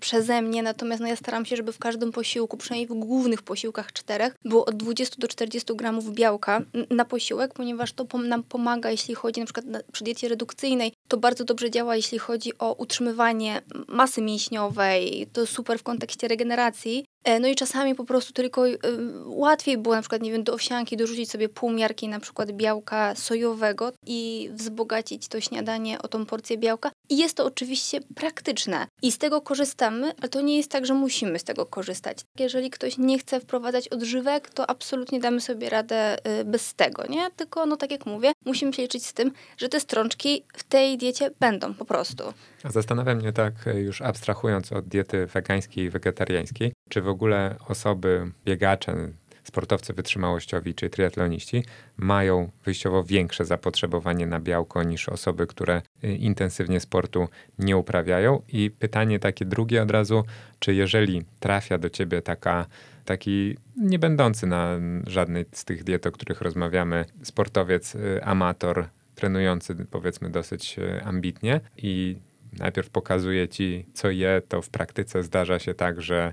przeze 0.00 0.42
mnie, 0.42 0.62
natomiast 0.62 1.02
no 1.02 1.08
ja 1.08 1.16
staram 1.16 1.46
się, 1.46 1.56
żeby 1.56 1.67
w 1.72 1.78
każdym 1.78 2.12
posiłku, 2.12 2.56
przynajmniej 2.56 2.88
w 2.88 2.94
głównych 2.94 3.42
posiłkach 3.42 3.92
czterech, 3.92 4.34
było 4.44 4.64
od 4.64 4.76
20 4.76 5.16
do 5.18 5.28
40 5.28 5.76
gramów 5.76 6.14
białka 6.14 6.60
na 6.90 7.04
posiłek, 7.04 7.54
ponieważ 7.54 7.92
to 7.92 8.18
nam 8.18 8.42
pomaga, 8.42 8.90
jeśli 8.90 9.14
chodzi 9.14 9.40
na 9.40 9.46
przykład 9.46 9.66
na, 9.66 9.80
przy 9.92 10.04
diecie 10.04 10.28
redukcyjnej, 10.28 10.92
to 11.08 11.16
bardzo 11.16 11.44
dobrze 11.44 11.70
działa, 11.70 11.96
jeśli 11.96 12.18
chodzi 12.18 12.58
o 12.58 12.72
utrzymywanie 12.72 13.62
masy 13.88 14.22
mięśniowej, 14.22 15.26
to 15.32 15.46
super 15.46 15.78
w 15.78 15.82
kontekście 15.82 16.28
regeneracji, 16.28 17.04
no 17.40 17.48
i 17.48 17.54
czasami 17.54 17.94
po 17.94 18.04
prostu 18.04 18.32
tylko 18.32 18.68
y, 18.68 18.78
łatwiej 19.24 19.78
było 19.78 19.94
na 19.94 20.00
przykład, 20.00 20.22
nie 20.22 20.32
wiem, 20.32 20.44
do 20.44 20.54
owsianki 20.54 20.96
dorzucić 20.96 21.30
sobie 21.30 21.48
pół 21.48 21.70
miarki 21.70 22.08
na 22.08 22.20
przykład 22.20 22.52
białka 22.52 23.14
sojowego 23.14 23.92
i 24.06 24.50
wzbogacić 24.52 25.28
to 25.28 25.40
śniadanie 25.40 26.02
o 26.02 26.08
tą 26.08 26.26
porcję 26.26 26.58
białka. 26.58 26.90
I 27.08 27.18
jest 27.18 27.36
to 27.36 27.44
oczywiście 27.44 28.00
praktyczne 28.14 28.86
i 29.02 29.12
z 29.12 29.18
tego 29.18 29.40
korzystamy, 29.40 30.12
ale 30.20 30.28
to 30.28 30.40
nie 30.40 30.56
jest 30.56 30.70
tak, 30.70 30.86
że 30.86 30.94
musimy 30.94 31.38
z 31.38 31.44
tego 31.44 31.66
korzystać. 31.66 32.18
Jeżeli 32.38 32.70
ktoś 32.70 32.98
nie 32.98 33.18
chce 33.18 33.40
wprowadzać 33.40 33.88
odżywek, 33.88 34.50
to 34.50 34.70
absolutnie 34.70 35.20
damy 35.20 35.40
sobie 35.40 35.70
radę 35.70 36.16
y, 36.40 36.44
bez 36.44 36.74
tego, 36.74 37.06
nie? 37.08 37.30
Tylko, 37.36 37.66
no 37.66 37.76
tak 37.76 37.90
jak 37.90 38.06
mówię, 38.06 38.32
musimy 38.46 38.72
się 38.72 38.82
liczyć 38.82 39.06
z 39.06 39.12
tym, 39.12 39.32
że 39.56 39.68
te 39.68 39.80
strączki 39.80 40.44
w 40.54 40.64
tej 40.64 40.98
diecie 40.98 41.30
będą 41.40 41.74
po 41.74 41.84
prostu. 41.84 42.24
Zastanawia 42.64 43.14
mnie 43.14 43.32
tak, 43.32 43.52
już 43.74 44.02
abstrahując 44.02 44.72
od 44.72 44.88
diety 44.88 45.26
wegańskiej 45.26 45.84
i 45.84 45.90
wegetariańskiej, 45.90 46.72
czy 46.88 47.02
w 47.02 47.08
ogóle 47.08 47.56
osoby, 47.68 48.32
biegacze, 48.44 49.08
sportowcy 49.48 49.92
wytrzymałościowi 49.92 50.74
czy 50.74 50.90
triatloniści 50.90 51.64
mają 51.96 52.50
wyjściowo 52.64 53.04
większe 53.04 53.44
zapotrzebowanie 53.44 54.26
na 54.26 54.40
białko 54.40 54.82
niż 54.82 55.08
osoby, 55.08 55.46
które 55.46 55.82
y, 56.04 56.14
intensywnie 56.14 56.80
sportu 56.80 57.28
nie 57.58 57.76
uprawiają. 57.76 58.42
I 58.48 58.70
pytanie 58.70 59.18
takie 59.18 59.44
drugie 59.44 59.82
od 59.82 59.90
razu, 59.90 60.24
czy 60.58 60.74
jeżeli 60.74 61.24
trafia 61.40 61.78
do 61.78 61.90
ciebie 61.90 62.22
taka, 62.22 62.66
taki 63.04 63.56
nie 63.76 63.98
będący 63.98 64.46
na 64.46 64.78
żadnej 65.06 65.44
z 65.52 65.64
tych 65.64 65.84
diet, 65.84 66.06
o 66.06 66.12
których 66.12 66.40
rozmawiamy, 66.40 67.04
sportowiec, 67.22 67.94
y, 67.94 68.24
amator, 68.24 68.88
trenujący 69.14 69.74
powiedzmy 69.90 70.30
dosyć 70.30 70.78
y, 70.78 71.04
ambitnie 71.04 71.60
i 71.76 72.16
najpierw 72.52 72.90
pokazuje 72.90 73.48
ci, 73.48 73.86
co 73.94 74.10
je, 74.10 74.42
to 74.48 74.62
w 74.62 74.70
praktyce 74.70 75.22
zdarza 75.22 75.58
się 75.58 75.74
tak, 75.74 76.02
że 76.02 76.32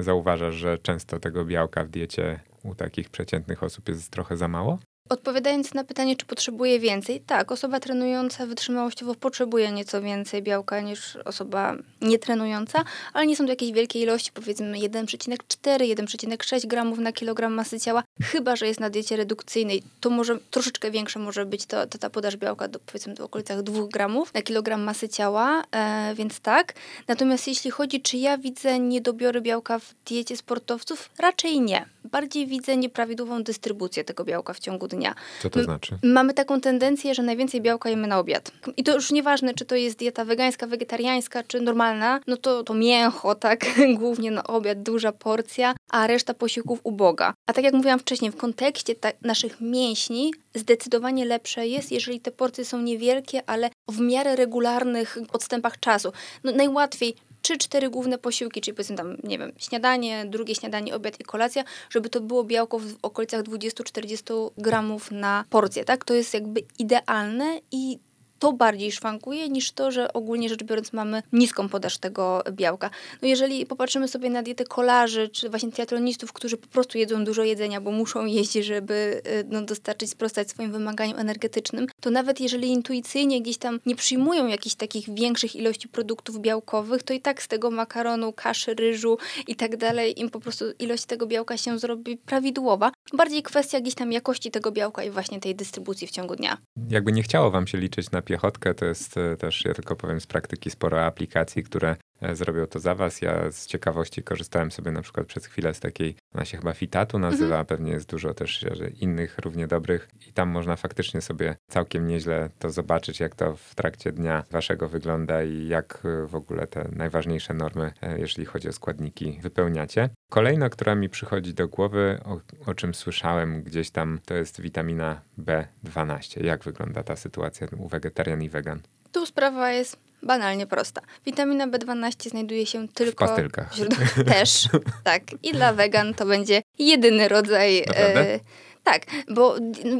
zauważasz, 0.00 0.54
że 0.54 0.78
często 0.78 1.18
tego 1.18 1.44
białka 1.44 1.84
w 1.84 1.88
diecie 1.88 2.40
u 2.62 2.74
takich 2.74 3.10
przeciętnych 3.10 3.62
osób 3.62 3.88
jest 3.88 4.10
trochę 4.10 4.36
za 4.36 4.48
mało? 4.48 4.78
Odpowiadając 5.08 5.74
na 5.74 5.84
pytanie, 5.84 6.16
czy 6.16 6.26
potrzebuje 6.26 6.80
więcej, 6.80 7.20
tak, 7.20 7.52
osoba 7.52 7.80
trenująca 7.80 8.46
wytrzymałościowo 8.46 9.14
potrzebuje 9.14 9.72
nieco 9.72 10.02
więcej 10.02 10.42
białka 10.42 10.80
niż 10.80 11.16
osoba 11.16 11.74
nietrenująca, 12.00 12.84
ale 13.12 13.26
nie 13.26 13.36
są 13.36 13.44
to 13.44 13.50
jakieś 13.50 13.72
wielkie 13.72 14.00
ilości, 14.00 14.32
powiedzmy 14.34 14.78
1,4, 14.78 15.94
1,6 15.94 16.66
gramów 16.66 16.98
na 16.98 17.12
kilogram 17.12 17.54
masy 17.54 17.80
ciała, 17.80 18.02
chyba, 18.22 18.56
że 18.56 18.66
jest 18.66 18.80
na 18.80 18.90
diecie 18.90 19.16
redukcyjnej, 19.16 19.82
to 20.00 20.10
może 20.10 20.38
troszeczkę 20.50 20.90
większe 20.90 21.18
może 21.18 21.46
być 21.46 21.66
to, 21.66 21.86
to 21.86 21.98
ta 21.98 22.10
podaż 22.10 22.36
białka 22.36 22.68
do 22.68 22.78
powiedzmy 22.78 23.14
do 23.14 23.24
okolicach 23.24 23.62
2 23.62 23.86
gramów 23.92 24.34
na 24.34 24.42
kilogram 24.42 24.82
masy 24.82 25.08
ciała, 25.08 25.62
e, 25.70 26.14
więc 26.14 26.40
tak. 26.40 26.74
Natomiast 27.08 27.48
jeśli 27.48 27.70
chodzi, 27.70 28.00
czy 28.00 28.16
ja 28.16 28.38
widzę 28.38 28.78
niedobiory 28.78 29.40
białka 29.40 29.78
w 29.78 29.94
diecie 30.06 30.36
sportowców, 30.36 31.10
raczej 31.18 31.60
nie. 31.60 31.86
Bardziej 32.04 32.46
widzę 32.46 32.76
nieprawidłową 32.76 33.42
dystrybucję 33.42 34.04
tego 34.04 34.24
białka 34.24 34.52
w 34.52 34.58
ciągu 34.58 34.88
dnia 34.88 34.95
dnia. 34.96 35.14
Co 35.42 35.50
to 35.50 35.62
znaczy? 35.62 35.98
Mamy 36.02 36.34
taką 36.34 36.60
tendencję, 36.60 37.14
że 37.14 37.22
najwięcej 37.22 37.60
białka 37.60 37.90
jemy 37.90 38.06
na 38.06 38.18
obiad. 38.18 38.52
I 38.76 38.84
to 38.84 38.94
już 38.94 39.12
nieważne, 39.12 39.54
czy 39.54 39.64
to 39.64 39.74
jest 39.74 39.98
dieta 39.98 40.24
wegańska, 40.24 40.66
wegetariańska, 40.66 41.42
czy 41.42 41.60
normalna, 41.60 42.20
no 42.26 42.36
to, 42.36 42.62
to 42.62 42.74
mięcho, 42.74 43.34
tak, 43.34 43.66
głównie 43.98 44.30
na 44.30 44.44
obiad, 44.44 44.82
duża 44.82 45.12
porcja, 45.12 45.74
a 45.90 46.06
reszta 46.06 46.34
posiłków 46.34 46.80
uboga. 46.82 47.34
A 47.46 47.52
tak 47.52 47.64
jak 47.64 47.74
mówiłam 47.74 47.98
wcześniej, 47.98 48.30
w 48.30 48.36
kontekście 48.36 48.94
naszych 49.22 49.60
mięśni 49.60 50.32
zdecydowanie 50.54 51.24
lepsze 51.24 51.66
jest, 51.66 51.92
jeżeli 51.92 52.20
te 52.20 52.30
porcje 52.30 52.64
są 52.64 52.80
niewielkie, 52.80 53.42
ale 53.46 53.70
w 53.88 54.00
miarę 54.00 54.36
regularnych 54.36 55.18
odstępach 55.32 55.80
czasu. 55.80 56.12
No, 56.44 56.52
najłatwiej 56.52 57.16
trzy, 57.46 57.58
cztery 57.58 57.90
główne 57.90 58.18
posiłki, 58.18 58.60
czyli 58.60 58.74
powiedzmy 58.74 58.96
tam, 58.96 59.16
nie 59.24 59.38
wiem, 59.38 59.52
śniadanie, 59.58 60.24
drugie 60.28 60.54
śniadanie, 60.54 60.94
obiad 60.94 61.20
i 61.20 61.24
kolacja, 61.24 61.64
żeby 61.90 62.08
to 62.08 62.20
było 62.20 62.44
białko 62.44 62.78
w 62.78 62.94
okolicach 63.02 63.42
20-40 63.42 64.50
gramów 64.58 65.10
na 65.10 65.44
porcję, 65.50 65.84
tak? 65.84 66.04
To 66.04 66.14
jest 66.14 66.34
jakby 66.34 66.62
idealne 66.78 67.60
i 67.72 67.98
to 68.38 68.52
bardziej 68.52 68.92
szwankuje 68.92 69.48
niż 69.48 69.72
to, 69.72 69.90
że 69.90 70.12
ogólnie 70.12 70.48
rzecz 70.48 70.64
biorąc 70.64 70.92
mamy 70.92 71.22
niską 71.32 71.68
podaż 71.68 71.98
tego 71.98 72.42
białka. 72.52 72.90
No 73.22 73.28
jeżeli 73.28 73.66
popatrzymy 73.66 74.08
sobie 74.08 74.30
na 74.30 74.42
dietę 74.42 74.64
kolarzy, 74.64 75.28
czy 75.28 75.50
właśnie 75.50 75.72
triatlonistów, 75.72 76.32
którzy 76.32 76.56
po 76.56 76.68
prostu 76.68 76.98
jedzą 76.98 77.24
dużo 77.24 77.42
jedzenia, 77.42 77.80
bo 77.80 77.90
muszą 77.90 78.26
jeść, 78.26 78.52
żeby 78.52 79.22
y, 79.26 79.44
no, 79.50 79.62
dostarczyć, 79.62 80.10
sprostać 80.10 80.50
swoim 80.50 80.72
wymaganiom 80.72 81.18
energetycznym, 81.18 81.86
to 82.00 82.10
nawet 82.10 82.40
jeżeli 82.40 82.68
intuicyjnie 82.68 83.42
gdzieś 83.42 83.58
tam 83.58 83.80
nie 83.86 83.96
przyjmują 83.96 84.46
jakichś 84.46 84.74
takich 84.74 85.14
większych 85.14 85.56
ilości 85.56 85.88
produktów 85.88 86.40
białkowych, 86.40 87.02
to 87.02 87.14
i 87.14 87.20
tak 87.20 87.42
z 87.42 87.48
tego 87.48 87.70
makaronu, 87.70 88.32
kaszy, 88.32 88.74
ryżu 88.74 89.18
i 89.46 89.56
tak 89.56 89.76
dalej 89.76 90.20
im 90.20 90.30
po 90.30 90.40
prostu 90.40 90.64
ilość 90.78 91.04
tego 91.04 91.26
białka 91.26 91.56
się 91.56 91.78
zrobi 91.78 92.16
prawidłowa. 92.16 92.92
Bardziej 93.12 93.42
kwestia 93.42 93.80
gdzieś 93.80 93.94
tam 93.94 94.12
jakości 94.12 94.50
tego 94.50 94.72
białka 94.72 95.04
i 95.04 95.10
właśnie 95.10 95.40
tej 95.40 95.54
dystrybucji 95.54 96.06
w 96.06 96.10
ciągu 96.10 96.36
dnia. 96.36 96.58
Jakby 96.88 97.12
nie 97.12 97.22
chciało 97.22 97.50
wam 97.50 97.66
się 97.66 97.78
liczyć 97.78 98.10
na 98.10 98.22
piechotkę, 98.26 98.74
to 98.74 98.84
jest 98.84 99.16
e, 99.16 99.36
też, 99.36 99.64
ja 99.64 99.74
tylko 99.74 99.96
powiem 99.96 100.20
z 100.20 100.26
praktyki, 100.26 100.70
sporo 100.70 101.04
aplikacji, 101.04 101.62
które 101.62 101.96
zrobią 102.32 102.66
to 102.66 102.80
za 102.80 102.94
was. 102.94 103.22
Ja 103.22 103.50
z 103.50 103.66
ciekawości 103.66 104.22
korzystałem 104.22 104.70
sobie 104.70 104.92
na 104.92 105.02
przykład 105.02 105.26
przez 105.26 105.46
chwilę 105.46 105.74
z 105.74 105.80
takiej, 105.80 106.16
ona 106.34 106.44
się 106.44 106.58
chyba 106.58 106.72
Fitatu 106.72 107.18
nazywa, 107.18 107.44
mhm. 107.44 107.66
pewnie 107.66 107.92
jest 107.92 108.10
dużo 108.10 108.34
też 108.34 108.66
innych 109.00 109.38
równie 109.38 109.66
dobrych 109.66 110.08
i 110.28 110.32
tam 110.32 110.48
można 110.48 110.76
faktycznie 110.76 111.20
sobie 111.20 111.56
całkiem 111.68 112.06
nieźle 112.06 112.50
to 112.58 112.70
zobaczyć, 112.70 113.20
jak 113.20 113.34
to 113.34 113.56
w 113.56 113.74
trakcie 113.74 114.12
dnia 114.12 114.44
waszego 114.50 114.88
wygląda 114.88 115.42
i 115.42 115.68
jak 115.68 116.02
e, 116.04 116.26
w 116.26 116.34
ogóle 116.34 116.66
te 116.66 116.88
najważniejsze 116.92 117.54
normy, 117.54 117.92
jeżeli 118.16 118.46
chodzi 118.46 118.68
o 118.68 118.72
składniki, 118.72 119.38
wypełniacie. 119.42 120.10
Kolejna, 120.30 120.68
która 120.68 120.94
mi 120.94 121.08
przychodzi 121.08 121.54
do 121.54 121.68
głowy, 121.68 122.18
o, 122.24 122.40
o 122.70 122.74
czym 122.74 122.94
słyszałem 122.94 123.62
gdzieś 123.62 123.90
tam, 123.90 124.20
to 124.24 124.34
jest 124.34 124.60
witamina 124.60 125.20
B12. 125.38 126.44
Jak 126.44 126.64
wygląda 126.64 127.02
ta 127.02 127.16
sytuacja 127.16 127.66
u 127.78 127.88
wegetarian 127.88 128.42
i 128.42 128.48
wegan? 128.48 128.80
Tu 129.12 129.26
sprawa 129.26 129.72
jest 129.72 130.05
banalnie 130.26 130.66
prosta. 130.66 131.00
Witamina 131.26 131.68
B12 131.68 132.30
znajduje 132.30 132.66
się 132.66 132.88
tylko 132.88 133.26
w 133.26 133.28
pastylkach. 133.28 133.74
W 133.74 134.24
też, 134.32 134.68
tak. 135.04 135.22
I 135.42 135.52
dla 135.52 135.72
wegan 135.72 136.14
to 136.14 136.26
będzie 136.26 136.62
jedyny 136.78 137.28
rodzaj 137.28 137.78
e, 137.78 138.40
tak, 138.86 139.06
bo 139.28 139.56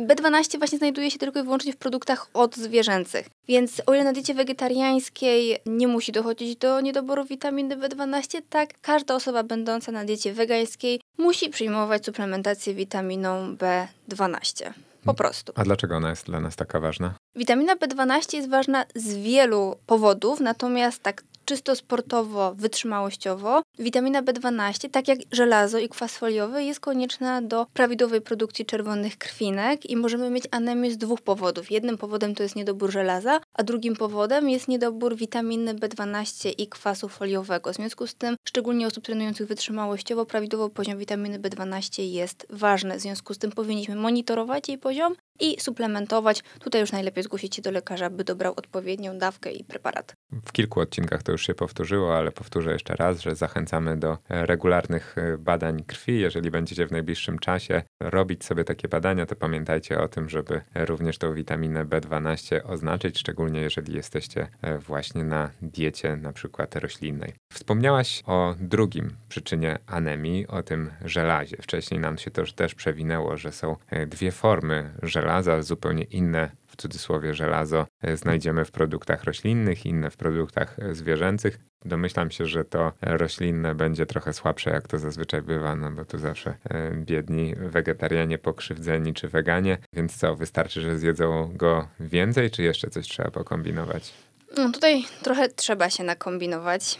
B12 0.06 0.58
właśnie 0.58 0.78
znajduje 0.78 1.10
się 1.10 1.18
tylko 1.18 1.40
i 1.40 1.42
wyłącznie 1.42 1.72
w 1.72 1.76
produktach 1.76 2.26
odzwierzęcych. 2.34 3.26
Więc 3.48 3.82
o 3.86 3.94
ile 3.94 4.04
na 4.04 4.12
diecie 4.12 4.34
wegetariańskiej 4.34 5.58
nie 5.66 5.88
musi 5.88 6.12
dochodzić 6.12 6.56
do 6.56 6.80
niedoboru 6.80 7.24
witaminy 7.24 7.76
B12, 7.76 8.42
tak 8.50 8.80
każda 8.80 9.14
osoba 9.14 9.42
będąca 9.42 9.92
na 9.92 10.04
diecie 10.04 10.32
wegańskiej 10.32 11.00
musi 11.18 11.50
przyjmować 11.50 12.04
suplementację 12.04 12.74
witaminą 12.74 13.56
B12. 13.56 14.72
Po 15.06 15.14
prostu. 15.14 15.52
A 15.56 15.64
dlaczego 15.64 15.96
ona 15.96 16.10
jest 16.10 16.26
dla 16.26 16.40
nas 16.40 16.56
taka 16.56 16.80
ważna? 16.80 17.14
Witamina 17.36 17.76
B12 17.76 18.34
jest 18.34 18.50
ważna 18.50 18.84
z 18.94 19.14
wielu 19.14 19.76
powodów, 19.86 20.40
natomiast 20.40 21.02
tak 21.02 21.22
czysto 21.46 21.76
sportowo, 21.76 22.54
wytrzymałościowo, 22.54 23.62
witamina 23.78 24.22
B12, 24.22 24.90
tak 24.90 25.08
jak 25.08 25.18
żelazo 25.32 25.78
i 25.78 25.88
kwas 25.88 26.16
foliowy, 26.16 26.64
jest 26.64 26.80
konieczna 26.80 27.42
do 27.42 27.66
prawidłowej 27.72 28.20
produkcji 28.20 28.66
czerwonych 28.66 29.18
krwinek 29.18 29.90
i 29.90 29.96
możemy 29.96 30.30
mieć 30.30 30.44
anemię 30.50 30.90
z 30.90 30.98
dwóch 30.98 31.20
powodów. 31.20 31.70
Jednym 31.70 31.98
powodem 31.98 32.34
to 32.34 32.42
jest 32.42 32.56
niedobór 32.56 32.90
żelaza, 32.90 33.40
a 33.54 33.62
drugim 33.62 33.96
powodem 33.96 34.50
jest 34.50 34.68
niedobór 34.68 35.16
witaminy 35.16 35.74
B12 35.74 36.54
i 36.58 36.68
kwasu 36.68 37.08
foliowego. 37.08 37.72
W 37.72 37.76
związku 37.76 38.06
z 38.06 38.14
tym, 38.14 38.36
szczególnie 38.48 38.86
osób 38.86 39.04
trenujących 39.04 39.48
wytrzymałościowo, 39.48 40.26
prawidłowo 40.26 40.68
poziom 40.70 40.98
witaminy 40.98 41.38
B12 41.38 42.02
jest 42.02 42.46
ważny. 42.50 42.96
W 42.98 43.00
związku 43.00 43.34
z 43.34 43.38
tym 43.38 43.52
powinniśmy 43.52 43.96
monitorować 43.96 44.68
jej 44.68 44.78
poziom 44.78 45.14
i 45.40 45.60
suplementować. 45.60 46.42
Tutaj 46.60 46.80
już 46.80 46.92
najlepiej 46.92 47.24
zgłosić 47.24 47.56
się 47.56 47.62
do 47.62 47.70
lekarza, 47.70 48.10
by 48.10 48.24
dobrał 48.24 48.52
odpowiednią 48.56 49.18
dawkę 49.18 49.52
i 49.52 49.64
preparat. 49.64 50.16
W 50.44 50.52
kilku 50.52 50.80
odcinkach 50.80 51.22
to 51.22 51.32
już 51.32 51.46
się 51.46 51.54
powtórzyło, 51.54 52.16
ale 52.16 52.32
powtórzę 52.32 52.72
jeszcze 52.72 52.96
raz, 52.96 53.20
że 53.20 53.34
zachęcamy 53.34 53.96
do 53.96 54.18
e, 54.28 54.46
regularnych 54.46 55.18
e, 55.18 55.38
badań 55.38 55.84
krwi. 55.84 56.20
Jeżeli 56.20 56.50
będziecie 56.50 56.86
w 56.86 56.92
najbliższym 56.92 57.38
czasie 57.38 57.82
robić 58.00 58.44
sobie 58.44 58.64
takie 58.64 58.88
badania, 58.88 59.26
to 59.26 59.36
pamiętajcie 59.36 60.00
o 60.00 60.08
tym, 60.08 60.28
żeby 60.28 60.60
również 60.74 61.18
tą 61.18 61.34
witaminę 61.34 61.84
B12 61.84 62.60
oznaczyć, 62.64 63.18
szczególnie 63.18 63.60
jeżeli 63.60 63.94
jesteście 63.94 64.48
e, 64.62 64.78
właśnie 64.78 65.24
na 65.24 65.50
diecie 65.62 66.16
na 66.16 66.32
przykład 66.32 66.76
roślinnej. 66.76 67.32
Wspomniałaś 67.52 68.22
o 68.26 68.54
drugim 68.60 69.16
przyczynie 69.28 69.78
anemii, 69.86 70.46
o 70.46 70.62
tym 70.62 70.90
żelazie. 71.04 71.56
Wcześniej 71.62 72.00
nam 72.00 72.18
się 72.18 72.30
to 72.30 72.42
też 72.56 72.74
przewinęło, 72.74 73.36
że 73.36 73.52
są 73.52 73.76
dwie 74.06 74.32
formy 74.32 74.90
żelaza, 75.02 75.25
zupełnie 75.60 76.04
inne 76.04 76.50
w 76.66 76.76
cudzysłowie 76.76 77.34
żelazo 77.34 77.86
e, 78.02 78.16
znajdziemy 78.16 78.64
w 78.64 78.70
produktach 78.70 79.24
roślinnych, 79.24 79.86
inne 79.86 80.10
w 80.10 80.16
produktach 80.16 80.78
e, 80.78 80.94
zwierzęcych. 80.94 81.58
Domyślam 81.84 82.30
się, 82.30 82.46
że 82.46 82.64
to 82.64 82.92
roślinne 83.02 83.74
będzie 83.74 84.06
trochę 84.06 84.32
słabsze, 84.32 84.70
jak 84.70 84.88
to 84.88 84.98
zazwyczaj 84.98 85.42
bywa, 85.42 85.76
no 85.76 85.90
bo 85.90 86.04
tu 86.04 86.18
zawsze 86.18 86.54
e, 86.70 86.92
biedni 86.92 87.54
wegetarianie 87.54 88.38
pokrzywdzeni 88.38 89.14
czy 89.14 89.28
weganie. 89.28 89.78
Więc 89.92 90.16
co, 90.16 90.36
wystarczy, 90.36 90.80
że 90.80 90.98
zjedzą 90.98 91.52
go 91.54 91.88
więcej, 92.00 92.50
czy 92.50 92.62
jeszcze 92.62 92.90
coś 92.90 93.08
trzeba 93.08 93.30
pokombinować? 93.30 94.12
No 94.56 94.72
tutaj 94.72 95.04
trochę 95.22 95.48
trzeba 95.48 95.90
się 95.90 96.04
nakombinować. 96.04 96.98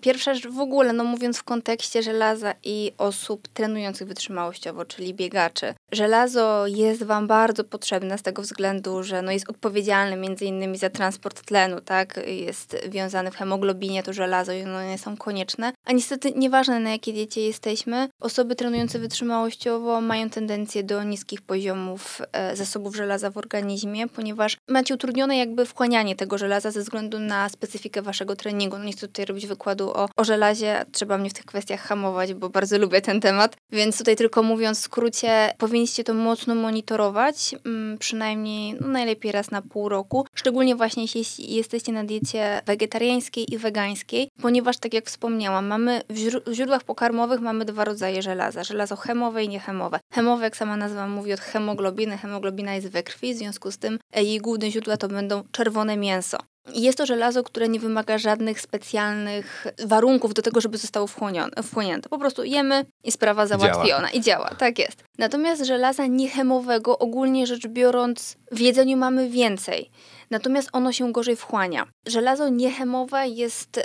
Pierwsza 0.00 0.34
rzecz 0.34 0.48
w 0.48 0.60
ogóle, 0.60 0.92
no 0.92 1.04
mówiąc 1.04 1.38
w 1.38 1.44
kontekście 1.44 2.02
żelaza 2.02 2.54
i 2.64 2.92
osób 2.98 3.48
trenujących 3.48 4.08
wytrzymałościowo, 4.08 4.84
czyli 4.84 5.14
biegaczy. 5.14 5.74
Żelazo 5.92 6.66
jest 6.66 7.02
Wam 7.02 7.26
bardzo 7.26 7.64
potrzebne 7.64 8.18
z 8.18 8.22
tego 8.22 8.42
względu, 8.42 9.02
że 9.02 9.22
no 9.22 9.32
jest 9.32 9.50
odpowiedzialne 9.50 10.16
między 10.16 10.44
innymi 10.44 10.78
za 10.78 10.90
transport 10.90 11.42
tlenu, 11.42 11.80
tak? 11.80 12.20
Jest 12.26 12.76
wiązany 12.88 13.30
w 13.30 13.36
hemoglobinie 13.36 14.02
to 14.02 14.12
żelazo 14.12 14.52
i 14.52 14.62
one 14.62 14.98
są 14.98 15.16
konieczne. 15.16 15.72
A 15.84 15.92
niestety 15.92 16.32
nieważne 16.36 16.80
na 16.80 16.90
jakiej 16.90 17.14
diecie 17.14 17.40
jesteśmy, 17.40 18.08
osoby 18.20 18.54
trenujące 18.56 18.98
wytrzymałościowo 18.98 20.00
mają 20.00 20.30
tendencję 20.30 20.84
do 20.84 21.02
niskich 21.02 21.42
poziomów 21.42 22.22
e, 22.32 22.56
zasobów 22.56 22.96
żelaza 22.96 23.30
w 23.30 23.36
organizmie, 23.36 24.08
ponieważ 24.08 24.56
macie 24.68 24.94
utrudnione 24.94 25.36
jakby 25.36 25.66
wchłanianie 25.66 26.16
tego 26.16 26.38
żelaza 26.38 26.70
ze 26.70 26.80
względu 26.80 27.18
na 27.18 27.48
specyfikę 27.48 28.02
Waszego 28.02 28.36
treningu. 28.36 28.78
No 28.78 28.84
nie 28.84 28.92
chcę 28.92 29.08
tutaj 29.08 29.24
robić 29.24 29.46
wykładu 29.46 29.75
wykładu 29.76 30.00
o, 30.00 30.08
o 30.16 30.24
żelazie. 30.24 30.84
Trzeba 30.92 31.18
mnie 31.18 31.30
w 31.30 31.32
tych 31.32 31.44
kwestiach 31.44 31.80
hamować, 31.80 32.34
bo 32.34 32.48
bardzo 32.48 32.78
lubię 32.78 33.00
ten 33.00 33.20
temat. 33.20 33.56
Więc 33.72 33.98
tutaj 33.98 34.16
tylko 34.16 34.42
mówiąc 34.42 34.78
w 34.78 34.82
skrócie, 34.82 35.52
powinniście 35.58 36.04
to 36.04 36.14
mocno 36.14 36.54
monitorować, 36.54 37.54
mm, 37.64 37.98
przynajmniej 37.98 38.76
no, 38.80 38.88
najlepiej 38.88 39.32
raz 39.32 39.50
na 39.50 39.62
pół 39.62 39.88
roku. 39.88 40.26
Szczególnie 40.34 40.76
właśnie 40.76 41.02
jeśli 41.14 41.54
jesteście 41.54 41.92
na 41.92 42.04
diecie 42.04 42.60
wegetariańskiej 42.66 43.54
i 43.54 43.58
wegańskiej, 43.58 44.28
ponieważ 44.42 44.78
tak 44.78 44.94
jak 44.94 45.06
wspomniałam, 45.06 45.66
mamy 45.66 46.02
w 46.10 46.16
źródłach 46.52 46.84
pokarmowych 46.84 47.40
mamy 47.40 47.64
dwa 47.64 47.84
rodzaje 47.84 48.22
żelaza. 48.22 48.64
Żelazo 48.64 48.96
chemowe 48.96 49.44
i 49.44 49.48
niechemowe. 49.48 50.00
Chemowe, 50.14 50.44
jak 50.44 50.56
sama 50.56 50.76
nazwa 50.76 51.08
mówi, 51.08 51.32
od 51.32 51.40
hemoglobiny. 51.40 52.18
Hemoglobina 52.18 52.74
jest 52.74 52.88
we 52.88 53.02
krwi, 53.02 53.34
w 53.34 53.36
związku 53.36 53.70
z 53.70 53.78
tym 53.78 53.98
jej 54.16 54.38
główne 54.38 54.70
źródła 54.70 54.96
to 54.96 55.08
będą 55.08 55.42
czerwone 55.52 55.96
mięso. 55.96 56.38
Jest 56.74 56.98
to 56.98 57.06
żelazo, 57.06 57.42
które 57.42 57.68
nie 57.68 57.80
wymaga 57.80 58.18
żadnych 58.18 58.60
specjalnych 58.60 59.66
warunków 59.84 60.34
do 60.34 60.42
tego, 60.42 60.60
żeby 60.60 60.78
zostało 60.78 61.06
wchłonięte. 61.06 62.08
Po 62.10 62.18
prostu 62.18 62.44
jemy 62.44 62.84
i 63.04 63.12
sprawa 63.12 63.46
załatwiona. 63.46 63.86
Działa. 63.86 64.08
I 64.08 64.20
działa, 64.20 64.50
tak 64.58 64.78
jest. 64.78 65.04
Natomiast 65.18 65.64
żelaza 65.64 66.06
niechemowego, 66.06 66.98
ogólnie 66.98 67.46
rzecz 67.46 67.66
biorąc, 67.66 68.36
w 68.52 68.60
jedzeniu 68.60 68.96
mamy 68.96 69.28
więcej 69.28 69.90
natomiast 70.30 70.68
ono 70.72 70.92
się 70.92 71.12
gorzej 71.12 71.36
wchłania. 71.36 71.86
Żelazo 72.06 72.48
niechemowe 72.48 73.28
jest, 73.28 73.80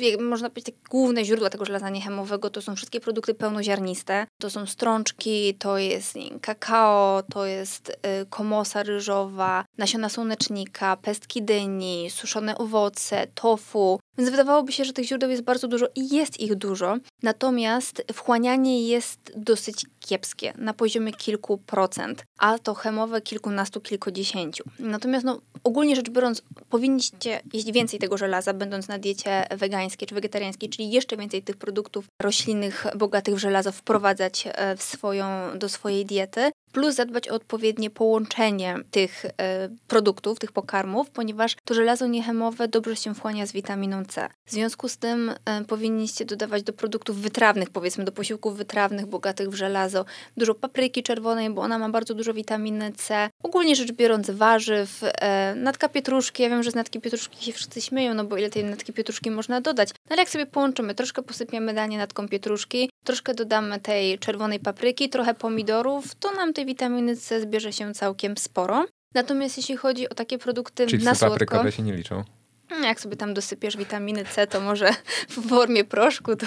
yy, 0.00 0.18
można 0.18 0.50
powiedzieć, 0.50 0.74
takie 0.74 0.88
główne 0.90 1.24
źródła 1.24 1.50
tego 1.50 1.64
żelaza 1.64 1.90
niechemowego 1.90 2.50
to 2.50 2.62
są 2.62 2.76
wszystkie 2.76 3.00
produkty 3.00 3.34
pełnoziarniste. 3.34 4.26
To 4.40 4.50
są 4.50 4.66
strączki, 4.66 5.54
to 5.54 5.78
jest 5.78 6.14
nie, 6.14 6.40
kakao, 6.40 7.22
to 7.22 7.46
jest 7.46 7.88
yy, 7.88 8.26
komosa 8.26 8.82
ryżowa, 8.82 9.64
nasiona 9.78 10.08
słonecznika, 10.08 10.96
pestki 10.96 11.42
dyni, 11.42 12.10
suszone 12.10 12.58
owoce, 12.58 13.26
tofu, 13.34 14.00
więc 14.18 14.30
wydawałoby 14.30 14.72
się, 14.72 14.84
że 14.84 14.92
tych 14.92 15.06
źródeł 15.06 15.30
jest 15.30 15.42
bardzo 15.42 15.68
dużo 15.68 15.86
i 15.94 16.16
jest 16.16 16.40
ich 16.40 16.54
dużo, 16.54 16.96
natomiast 17.22 18.02
wchłanianie 18.12 18.88
jest 18.88 19.32
dosyć 19.36 19.86
kiepskie, 20.00 20.52
na 20.58 20.74
poziomie 20.74 21.12
kilku 21.12 21.58
procent, 21.58 22.24
a 22.38 22.58
to 22.58 22.74
chemowe 22.74 23.20
kilkunastu, 23.20 23.80
kilkudziesięciu. 23.80 24.64
Natomiast 24.78 25.24
no, 25.24 25.40
ogólnie 25.64 25.96
rzecz 25.96 26.10
biorąc, 26.10 26.42
powinniście 26.68 27.40
jeść 27.52 27.72
więcej 27.72 27.98
tego 28.00 28.16
żelaza, 28.16 28.54
będąc 28.54 28.88
na 28.88 28.98
diecie 28.98 29.46
wegańskiej 29.50 30.08
czy 30.08 30.14
wegetariańskiej, 30.14 30.68
czyli 30.68 30.90
jeszcze 30.90 31.16
więcej 31.16 31.42
tych 31.42 31.56
produktów 31.56 32.04
roślinnych 32.22 32.86
bogatych 32.96 33.34
w 33.34 33.38
żelazo 33.38 33.72
wprowadzać 33.72 34.44
e, 34.46 34.76
w 34.76 34.82
swoją, 34.82 35.26
do 35.58 35.68
swojej 35.68 36.06
diety 36.06 36.50
plus 36.74 36.94
zadbać 36.94 37.28
o 37.28 37.38
odpowiednie 37.44 37.90
połączenie 37.90 38.76
tych 38.90 39.24
e, 39.24 39.68
produktów, 39.88 40.38
tych 40.38 40.52
pokarmów, 40.52 41.10
ponieważ 41.10 41.56
to 41.64 41.74
żelazo 41.74 42.06
niechemowe 42.06 42.68
dobrze 42.68 42.96
się 42.96 43.14
wchłania 43.14 43.46
z 43.46 43.52
witaminą 43.52 44.04
C. 44.04 44.28
W 44.46 44.50
związku 44.50 44.88
z 44.88 44.96
tym 44.96 45.34
e, 45.44 45.64
powinniście 45.64 46.24
dodawać 46.24 46.62
do 46.62 46.72
produktów 46.72 47.16
wytrawnych, 47.16 47.70
powiedzmy 47.70 48.04
do 48.04 48.12
posiłków 48.12 48.56
wytrawnych 48.56 49.06
bogatych 49.06 49.50
w 49.50 49.54
żelazo, 49.54 50.04
dużo 50.36 50.54
papryki 50.54 51.02
czerwonej, 51.02 51.50
bo 51.50 51.62
ona 51.62 51.78
ma 51.78 51.88
bardzo 51.88 52.14
dużo 52.14 52.34
witaminy 52.34 52.92
C. 52.92 53.30
Ogólnie 53.42 53.76
rzecz 53.76 53.92
biorąc 53.92 54.30
warzyw, 54.30 55.00
e, 55.02 55.54
natka 55.54 55.88
pietruszki, 55.88 56.42
ja 56.42 56.48
wiem, 56.48 56.62
że 56.62 56.70
z 56.70 56.74
natki 56.74 57.00
pietruszki 57.00 57.44
się 57.44 57.52
wszyscy 57.52 57.80
śmieją, 57.80 58.14
no 58.14 58.24
bo 58.24 58.36
ile 58.36 58.50
tej 58.50 58.64
natki 58.64 58.92
pietruszki 58.92 59.30
można 59.30 59.60
dodać. 59.60 59.88
No 59.88 60.10
ale 60.10 60.22
jak 60.22 60.28
sobie 60.28 60.46
połączymy, 60.46 60.94
troszkę 60.94 61.22
posypiemy 61.22 61.74
danie 61.74 61.98
natką 61.98 62.28
pietruszki, 62.28 62.90
troszkę 63.04 63.34
dodamy 63.34 63.80
tej 63.80 64.18
czerwonej 64.18 64.60
papryki, 64.60 65.08
trochę 65.08 65.34
pomidorów, 65.34 66.14
to 66.14 66.32
nam 66.32 66.52
tej 66.52 66.63
tej 66.64 66.74
witaminy 66.74 67.16
C 67.16 67.40
zbierze 67.40 67.72
się 67.72 67.94
całkiem 67.94 68.36
sporo. 68.36 68.86
Natomiast 69.14 69.56
jeśli 69.56 69.76
chodzi 69.76 70.08
o 70.08 70.14
takie 70.14 70.38
produkty 70.38 70.86
Chipsy 70.86 71.04
na 71.04 71.14
słodko... 71.14 71.34
paprykowe 71.34 71.72
się 71.72 71.82
nie 71.82 71.92
liczą? 71.92 72.24
Hmm, 72.68 72.88
jak 72.88 73.00
sobie 73.00 73.16
tam 73.16 73.34
dosypiesz 73.34 73.76
witaminy 73.76 74.24
C, 74.24 74.46
to 74.46 74.60
może 74.60 74.90
w 75.28 75.48
formie 75.48 75.84
proszku 75.84 76.36
to 76.36 76.46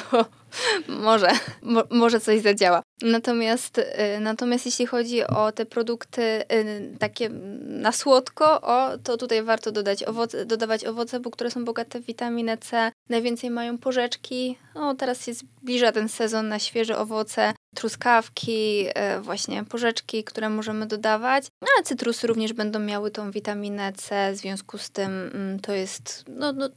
może, 1.07 1.29
mo, 1.61 1.83
może 1.91 2.19
coś 2.19 2.41
zadziała. 2.41 2.83
Natomiast, 3.01 3.77
y, 3.77 3.83
natomiast 4.19 4.65
jeśli 4.65 4.85
chodzi 4.85 5.23
o 5.23 5.51
te 5.51 5.65
produkty 5.65 6.21
y, 6.21 6.97
takie 6.99 7.29
na 7.59 7.91
słodko, 7.91 8.61
o, 8.61 8.97
to 9.03 9.17
tutaj 9.17 9.43
warto 9.43 9.71
dodać 9.71 10.03
owoce, 10.03 10.45
dodawać 10.45 10.85
owoce, 10.85 11.19
bo 11.19 11.31
które 11.31 11.51
są 11.51 11.65
bogate 11.65 11.99
w 11.99 12.05
witaminę 12.05 12.57
C. 12.57 12.91
Najwięcej 13.09 13.49
mają 13.49 13.77
porzeczki. 13.77 14.57
O, 14.75 14.95
teraz 14.95 15.25
się 15.25 15.33
zbliża 15.33 15.91
ten 15.91 16.09
sezon 16.09 16.47
na 16.47 16.59
świeże 16.59 16.97
owoce, 16.97 17.53
truskawki, 17.75 18.87
y, 18.87 19.21
właśnie 19.21 19.63
porzeczki, 19.63 20.23
które 20.23 20.49
możemy 20.49 20.85
dodawać. 20.85 21.47
No, 21.61 21.67
ale 21.75 21.83
cytrusy 21.83 22.27
również 22.27 22.53
będą 22.53 22.79
miały 22.79 23.11
tą 23.11 23.31
witaminę 23.31 23.93
C, 23.93 24.31
w 24.33 24.37
związku 24.37 24.77
z 24.77 24.89
tym 24.89 25.31
mm, 25.33 25.59
to 25.59 25.73
jest 25.73 26.25
no, 26.27 26.53
no, 26.53 26.69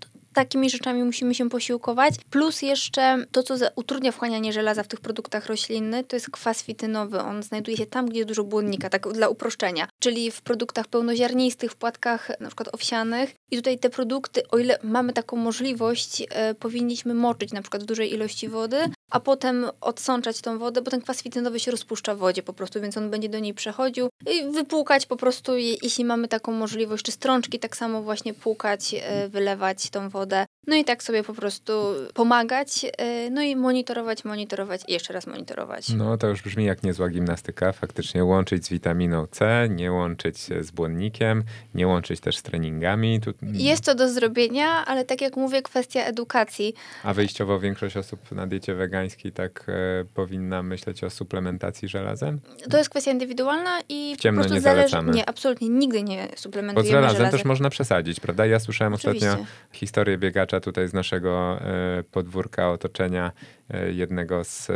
takimi 0.44 0.70
rzeczami 0.70 1.04
musimy 1.04 1.34
się 1.34 1.48
posiłkować. 1.48 2.14
Plus 2.30 2.62
jeszcze 2.62 3.26
to, 3.32 3.42
co 3.42 3.54
utrudnia 3.76 4.12
wchłanianie 4.12 4.52
żelaza 4.52 4.82
w 4.82 4.88
tych 4.88 5.00
produktach 5.00 5.46
roślinnych, 5.46 6.06
to 6.06 6.16
jest 6.16 6.30
kwas 6.30 6.62
fitynowy. 6.62 7.20
On 7.20 7.42
znajduje 7.42 7.76
się 7.76 7.86
tam, 7.86 8.06
gdzie 8.06 8.18
jest 8.18 8.28
dużo 8.28 8.44
błonnika, 8.44 8.90
tak 8.90 9.12
dla 9.12 9.28
uproszczenia. 9.28 9.88
Czyli 9.98 10.30
w 10.30 10.42
produktach 10.42 10.88
pełnoziarnistych, 10.88 11.72
w 11.72 11.76
płatkach 11.76 12.30
na 12.40 12.46
przykład 12.46 12.74
owsianych. 12.74 13.34
I 13.50 13.56
tutaj 13.56 13.78
te 13.78 13.90
produkty, 13.90 14.48
o 14.48 14.58
ile 14.58 14.78
mamy 14.82 15.12
taką 15.12 15.36
możliwość, 15.36 16.22
e, 16.30 16.54
powinniśmy 16.54 17.14
moczyć 17.14 17.52
na 17.52 17.62
przykład 17.62 17.82
w 17.82 17.86
dużej 17.86 18.14
ilości 18.14 18.48
wody, 18.48 18.76
a 19.10 19.20
potem 19.20 19.66
odsączać 19.80 20.40
tą 20.40 20.58
wodę, 20.58 20.82
bo 20.82 20.90
ten 20.90 21.00
kwas 21.00 21.22
fitynowy 21.22 21.60
się 21.60 21.70
rozpuszcza 21.70 22.14
w 22.14 22.18
wodzie 22.18 22.42
po 22.42 22.52
prostu, 22.52 22.80
więc 22.80 22.96
on 22.96 23.10
będzie 23.10 23.28
do 23.28 23.38
niej 23.38 23.54
przechodził 23.54 24.08
i 24.26 24.52
wypłukać 24.52 25.06
po 25.06 25.16
prostu, 25.16 25.56
jeśli 25.56 26.04
mamy 26.04 26.28
taką 26.28 26.52
możliwość, 26.52 27.04
czy 27.04 27.12
strączki 27.12 27.58
tak 27.58 27.76
samo 27.76 28.02
właśnie 28.02 28.34
płukać, 28.34 28.94
e, 28.94 29.28
wylewać 29.28 29.90
tą 29.90 30.08
wodę. 30.08 30.46
No 30.66 30.76
i 30.76 30.84
tak 30.84 31.02
sobie 31.02 31.24
po 31.24 31.34
prostu 31.34 31.72
pomagać, 32.14 32.86
e, 32.98 33.30
no 33.30 33.42
i 33.42 33.56
monitorować, 33.56 34.24
monitorować 34.24 34.80
i 34.88 34.92
jeszcze 34.92 35.12
raz 35.12 35.26
monitorować. 35.26 35.88
No 35.88 36.18
to 36.18 36.26
już 36.26 36.42
brzmi 36.42 36.64
jak 36.64 36.82
niezła 36.82 37.08
gimnastyka. 37.08 37.72
Faktycznie 37.72 38.24
łączyć 38.24 38.66
z 38.66 38.68
witaminą 38.68 39.26
C, 39.26 39.68
nie 39.70 39.92
łączyć 39.92 40.38
z 40.38 40.70
błonnikiem, 40.70 41.44
nie 41.74 41.86
łączyć 41.86 42.20
też 42.20 42.36
z 42.36 42.42
treningami. 42.42 43.20
Tu... 43.20 43.32
Jest 43.52 43.84
to 43.84 43.94
do 43.94 44.08
zrobienia, 44.08 44.84
ale 44.86 45.04
tak 45.04 45.20
jak 45.20 45.36
mówię, 45.36 45.62
kwestia 45.62 46.00
edukacji. 46.00 46.74
A 47.04 47.14
wyjściowo 47.14 47.60
większość 47.60 47.96
osób 47.96 48.32
na 48.32 48.46
diecie 48.46 48.74
wegańskiej 48.74 48.99
tak 49.34 49.66
e, 49.68 50.04
powinna 50.14 50.62
myśleć 50.62 51.04
o 51.04 51.10
suplementacji 51.10 51.88
żelazem? 51.88 52.40
To 52.70 52.78
jest 52.78 52.90
kwestia 52.90 53.10
indywidualna 53.10 53.78
i 53.88 54.14
w 54.18 54.20
ciemno 54.20 54.38
po 54.38 54.42
prostu 54.42 54.54
nie 54.54 54.60
zależy... 54.60 54.88
zalecamy. 54.88 55.12
Nie, 55.12 55.28
absolutnie 55.28 55.68
nigdy 55.68 56.02
nie 56.02 56.28
suplementujemy 56.36 57.00
Bo 57.00 57.08
z 57.08 57.12
żelazem, 57.12 57.30
też 57.30 57.44
można 57.44 57.70
przesadzić, 57.70 58.20
prawda? 58.20 58.46
Ja 58.46 58.60
słyszałem 58.60 58.94
Oczywiście. 58.94 59.28
ostatnio 59.28 59.46
historię 59.72 60.18
biegacza 60.18 60.60
tutaj 60.60 60.88
z 60.88 60.92
naszego 60.92 61.60
e, 61.60 62.02
podwórka 62.02 62.70
otoczenia 62.70 63.32
e, 63.70 63.92
jednego 63.92 64.44
z, 64.44 64.66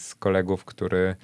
z 0.00 0.14
kolegów, 0.18 0.64
który 0.64 1.16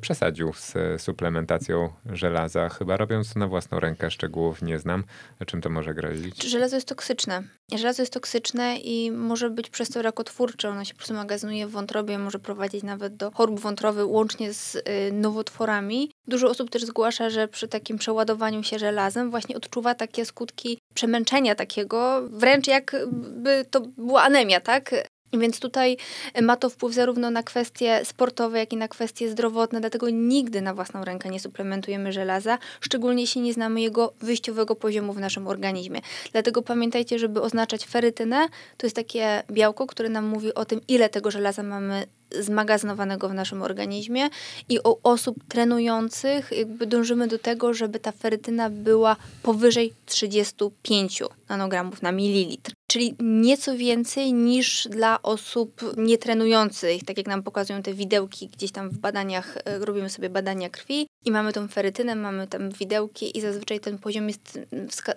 przesadził 0.00 0.52
z 0.52 0.74
suplementacją 1.02 1.92
żelaza, 2.12 2.68
chyba 2.68 2.96
robiąc 2.96 3.32
to 3.32 3.38
na 3.38 3.48
własną 3.48 3.80
rękę, 3.80 4.10
szczegółów 4.10 4.62
nie 4.62 4.78
znam. 4.78 5.04
Czym 5.46 5.60
to 5.60 5.70
może 5.70 5.94
grozić? 5.94 6.42
Żelazo 6.44 6.76
jest 6.76 6.88
toksyczne. 6.88 7.42
Żelazo 7.74 8.02
jest 8.02 8.12
toksyczne 8.12 8.76
i 8.76 9.10
może 9.10 9.50
być 9.50 9.70
przez 9.70 9.88
to 9.88 10.02
rakotwórcze. 10.02 10.68
Ono 10.68 10.84
się 10.84 10.92
po 10.92 10.98
prostu 10.98 11.14
magazynuje 11.14 11.66
w 11.66 11.70
wątrobie, 11.70 12.18
może 12.18 12.38
prowadzić 12.38 12.82
nawet 12.82 13.16
do 13.16 13.30
chorób 13.30 13.60
wątrowych, 13.60 14.08
łącznie 14.08 14.52
z 14.52 14.74
y, 14.74 14.82
nowotworami. 15.12 16.10
Dużo 16.26 16.50
osób 16.50 16.70
też 16.70 16.84
zgłasza, 16.84 17.30
że 17.30 17.48
przy 17.48 17.68
takim 17.68 17.98
przeładowaniu 17.98 18.62
się 18.62 18.78
żelazem 18.78 19.30
właśnie 19.30 19.56
odczuwa 19.56 19.94
takie 19.94 20.24
skutki 20.24 20.78
przemęczenia 20.94 21.54
takiego, 21.54 22.28
wręcz 22.30 22.66
jakby 22.66 23.64
to 23.70 23.80
była 23.80 24.22
anemia, 24.22 24.60
tak? 24.60 24.94
Więc 25.32 25.60
tutaj 25.60 25.96
ma 26.42 26.56
to 26.56 26.70
wpływ 26.70 26.94
zarówno 26.94 27.30
na 27.30 27.42
kwestie 27.42 28.00
sportowe, 28.04 28.58
jak 28.58 28.72
i 28.72 28.76
na 28.76 28.88
kwestie 28.88 29.30
zdrowotne, 29.30 29.80
dlatego 29.80 30.10
nigdy 30.10 30.60
na 30.60 30.74
własną 30.74 31.04
rękę 31.04 31.30
nie 31.30 31.40
suplementujemy 31.40 32.12
żelaza, 32.12 32.58
szczególnie 32.80 33.22
jeśli 33.22 33.40
nie 33.40 33.52
znamy 33.52 33.80
jego 33.80 34.12
wyjściowego 34.20 34.76
poziomu 34.76 35.12
w 35.12 35.20
naszym 35.20 35.48
organizmie. 35.48 36.00
Dlatego 36.32 36.62
pamiętajcie, 36.62 37.18
żeby 37.18 37.42
oznaczać 37.42 37.86
ferytynę, 37.86 38.48
to 38.76 38.86
jest 38.86 38.96
takie 38.96 39.42
białko, 39.50 39.86
które 39.86 40.08
nam 40.08 40.26
mówi 40.26 40.54
o 40.54 40.64
tym, 40.64 40.80
ile 40.88 41.08
tego 41.08 41.30
żelaza 41.30 41.62
mamy 41.62 42.06
zmagazynowanego 42.40 43.28
w 43.28 43.34
naszym 43.34 43.62
organizmie 43.62 44.28
i 44.68 44.78
u 44.78 44.96
osób 45.02 45.36
trenujących 45.48 46.50
jakby 46.52 46.86
dążymy 46.86 47.28
do 47.28 47.38
tego, 47.38 47.74
żeby 47.74 48.00
ta 48.00 48.12
ferytyna 48.12 48.70
była 48.70 49.16
powyżej 49.42 49.92
35 50.06 51.22
nanogramów 51.48 52.02
na 52.02 52.12
mililitr 52.12 52.72
czyli 52.92 53.14
nieco 53.20 53.76
więcej 53.76 54.32
niż 54.32 54.88
dla 54.90 55.22
osób 55.22 55.80
nietrenujących, 55.96 57.04
tak 57.04 57.18
jak 57.18 57.26
nam 57.26 57.42
pokazują 57.42 57.82
te 57.82 57.94
widełki 57.94 58.48
gdzieś 58.48 58.72
tam 58.72 58.90
w 58.90 58.98
badaniach, 58.98 59.56
e, 59.64 59.78
robimy 59.78 60.10
sobie 60.10 60.30
badania 60.30 60.70
krwi 60.70 61.06
i 61.24 61.30
mamy 61.30 61.52
tą 61.52 61.68
ferytynę, 61.68 62.14
mamy 62.14 62.46
tam 62.46 62.70
widełki 62.70 63.38
i 63.38 63.40
zazwyczaj 63.40 63.80
ten 63.80 63.98
poziom 63.98 64.28
jest, 64.28 64.60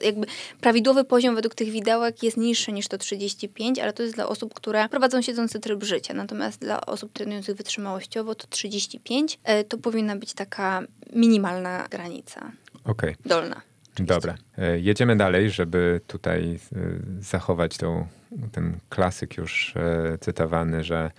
jakby 0.01 0.28
prawidłowy 0.61 1.03
poziom 1.03 1.36
według 1.36 1.55
tych 1.55 1.69
widełek 1.69 2.23
jest 2.23 2.38
niższy 2.38 2.71
niż 2.71 2.88
to 2.88 2.97
35, 2.97 3.80
ale 3.80 3.93
to 3.93 4.03
jest 4.03 4.15
dla 4.15 4.28
osób, 4.28 4.53
które 4.53 4.89
prowadzą 4.89 5.21
siedzący 5.21 5.59
tryb 5.59 5.84
życia, 5.84 6.13
natomiast 6.13 6.59
dla 6.59 6.86
osób 6.86 7.13
trenujących 7.13 7.55
wytrzymałościowo 7.55 8.36
to 8.36 8.47
35 8.47 9.39
e, 9.43 9.63
to 9.63 9.78
powinna 9.78 10.15
być 10.15 10.34
taka 10.34 10.82
minimalna 11.13 11.88
granica. 11.89 12.51
Okay. 12.86 13.15
Dolna. 13.26 13.74
Dobra, 13.99 14.35
e, 14.57 14.79
jedziemy 14.79 15.15
dalej, 15.15 15.49
żeby 15.49 16.01
tutaj 16.07 16.59
e, 16.75 16.79
zachować 17.19 17.77
tą, 17.77 18.07
ten 18.51 18.77
klasyk 18.89 19.37
już 19.37 19.73
e, 19.75 20.17
cytowany, 20.17 20.83
że 20.83 21.11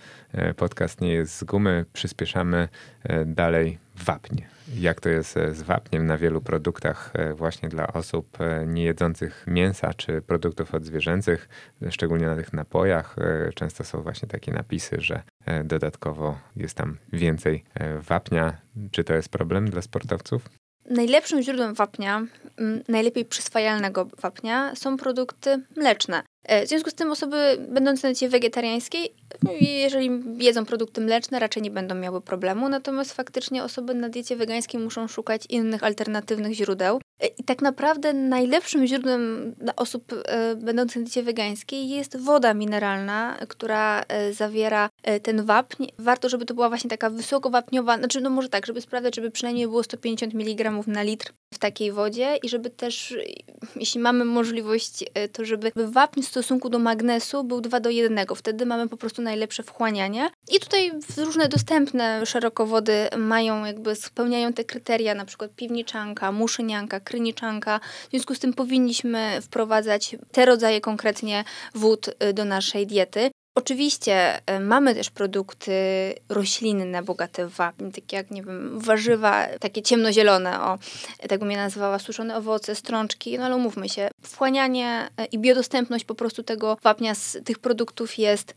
podcast 0.55 1.01
nie 1.01 1.13
jest 1.13 1.37
z 1.37 1.43
gumy, 1.43 1.85
przyspieszamy 1.93 2.67
dalej 3.25 3.77
wapń. 3.95 4.41
Jak 4.75 5.01
to 5.01 5.09
jest 5.09 5.33
z 5.51 5.61
wapniem 5.61 6.05
na 6.05 6.17
wielu 6.17 6.41
produktach 6.41 7.13
właśnie 7.35 7.69
dla 7.69 7.87
osób 7.87 8.37
niejedzących 8.67 9.45
mięsa 9.47 9.93
czy 9.93 10.21
produktów 10.21 10.75
odzwierzęcych, 10.75 11.49
szczególnie 11.89 12.25
na 12.25 12.35
tych 12.35 12.53
napojach. 12.53 13.15
Często 13.55 13.83
są 13.83 14.01
właśnie 14.01 14.27
takie 14.27 14.51
napisy, 14.51 14.95
że 14.99 15.21
dodatkowo 15.63 16.39
jest 16.55 16.77
tam 16.77 16.97
więcej 17.13 17.63
wapnia. 18.01 18.57
Czy 18.91 19.03
to 19.03 19.13
jest 19.13 19.29
problem 19.29 19.69
dla 19.69 19.81
sportowców? 19.81 20.66
Najlepszym 20.89 21.41
źródłem 21.41 21.73
wapnia, 21.73 22.25
mm, 22.57 22.83
najlepiej 22.87 23.25
przyswajalnego 23.25 24.05
wapnia 24.05 24.75
są 24.75 24.97
produkty 24.97 25.63
mleczne. 25.75 26.23
E, 26.47 26.65
w 26.65 26.69
związku 26.69 26.89
z 26.89 26.93
tym 26.93 27.11
osoby 27.11 27.57
będące 27.69 28.07
na 28.07 28.11
diecie 28.11 28.29
wegetariańskiej, 28.29 29.13
no 29.43 29.51
jeżeli 29.61 30.09
jedzą 30.37 30.65
produkty 30.65 31.01
mleczne, 31.01 31.39
raczej 31.39 31.63
nie 31.63 31.71
będą 31.71 31.95
miały 31.95 32.21
problemu. 32.21 32.69
Natomiast 32.69 33.13
faktycznie 33.13 33.63
osoby 33.63 33.93
na 33.93 34.09
diecie 34.09 34.35
wegańskiej 34.35 34.81
muszą 34.81 35.07
szukać 35.07 35.45
innych 35.49 35.83
alternatywnych 35.83 36.53
źródeł. 36.53 37.01
E, 37.19 37.27
I 37.27 37.43
tak 37.43 37.61
naprawdę 37.61 38.13
najlepszym 38.13 38.87
źródłem 38.87 39.53
dla 39.57 39.75
osób 39.75 40.13
e, 40.25 40.55
będących 40.55 40.97
na 40.97 41.03
diecie 41.03 41.23
wegańskiej 41.23 41.89
jest 41.89 42.17
woda 42.17 42.53
mineralna, 42.53 43.37
która 43.47 44.03
zawiera 44.31 44.89
ten 45.23 45.45
wapń. 45.45 45.87
Warto, 45.99 46.29
żeby 46.29 46.45
to 46.45 46.53
była 46.53 46.69
właśnie 46.69 46.89
taka 46.89 47.09
wysokowapniowa, 47.09 47.97
znaczy 47.97 48.21
no 48.21 48.29
może 48.29 48.49
tak, 48.49 48.65
żeby 48.65 48.81
sprawdzać, 48.81 49.15
żeby 49.15 49.31
przynajmniej 49.31 49.67
było 49.67 49.83
150 49.83 50.35
mg 50.35 50.71
na 50.87 51.03
litr 51.03 51.33
w 51.53 51.57
takiej 51.57 51.91
wodzie 51.91 52.35
i 52.43 52.49
żeby 52.49 52.69
też, 52.69 53.15
jeśli 53.75 54.01
mamy 54.01 54.25
możliwość, 54.25 55.05
to 55.33 55.45
żeby 55.45 55.71
wapń 55.75 56.21
stosunku 56.37 56.69
do 56.69 56.79
magnesu 56.79 57.43
był 57.43 57.61
2 57.61 57.79
do 57.79 57.89
1. 57.89 58.25
Wtedy 58.35 58.65
mamy 58.65 58.89
po 58.89 58.97
prostu 58.97 59.21
najlepsze 59.21 59.63
wchłanianie. 59.63 60.29
I 60.51 60.59
tutaj 60.59 60.91
różne 61.17 61.47
dostępne 61.47 62.25
szerokowody 62.25 63.07
mają 63.17 63.65
jakby, 63.65 63.95
spełniają 63.95 64.53
te 64.53 64.63
kryteria, 64.63 65.15
na 65.15 65.25
przykład 65.25 65.51
piwniczanka, 65.55 66.31
muszynianka, 66.31 66.99
kryniczanka. 66.99 67.79
W 68.07 68.09
związku 68.09 68.35
z 68.35 68.39
tym 68.39 68.53
powinniśmy 68.53 69.41
wprowadzać 69.41 70.15
te 70.31 70.45
rodzaje 70.45 70.81
konkretnie 70.81 71.43
wód 71.75 72.07
y, 72.07 72.33
do 72.33 72.45
naszej 72.45 72.87
diety. 72.87 73.31
Oczywiście 73.57 74.41
e, 74.45 74.59
mamy 74.59 74.95
też 74.95 75.09
produkty 75.09 75.73
roślinne, 76.29 77.03
bogate 77.03 77.47
w 77.47 77.51
wapń, 77.55 77.91
takie 77.91 78.17
jak, 78.17 78.31
nie 78.31 78.43
wiem, 78.43 78.79
warzywa, 78.79 79.47
takie 79.59 79.81
ciemnozielone, 79.81 80.61
o, 80.61 80.77
tak 81.29 81.39
bym 81.39 81.51
je 81.51 81.57
nazywała, 81.57 81.99
suszone 81.99 82.37
owoce, 82.37 82.75
strączki, 82.75 83.37
no 83.37 83.45
ale 83.45 83.55
umówmy 83.55 83.89
się, 83.89 84.09
wchłanianie 84.21 85.09
e, 85.17 85.25
i 85.25 85.39
biodostępność 85.39 86.05
po 86.05 86.15
prostu 86.15 86.43
tego 86.43 86.77
wapnia 86.83 87.15
z 87.15 87.37
tych 87.45 87.59
produktów 87.59 88.17
jest 88.17 88.53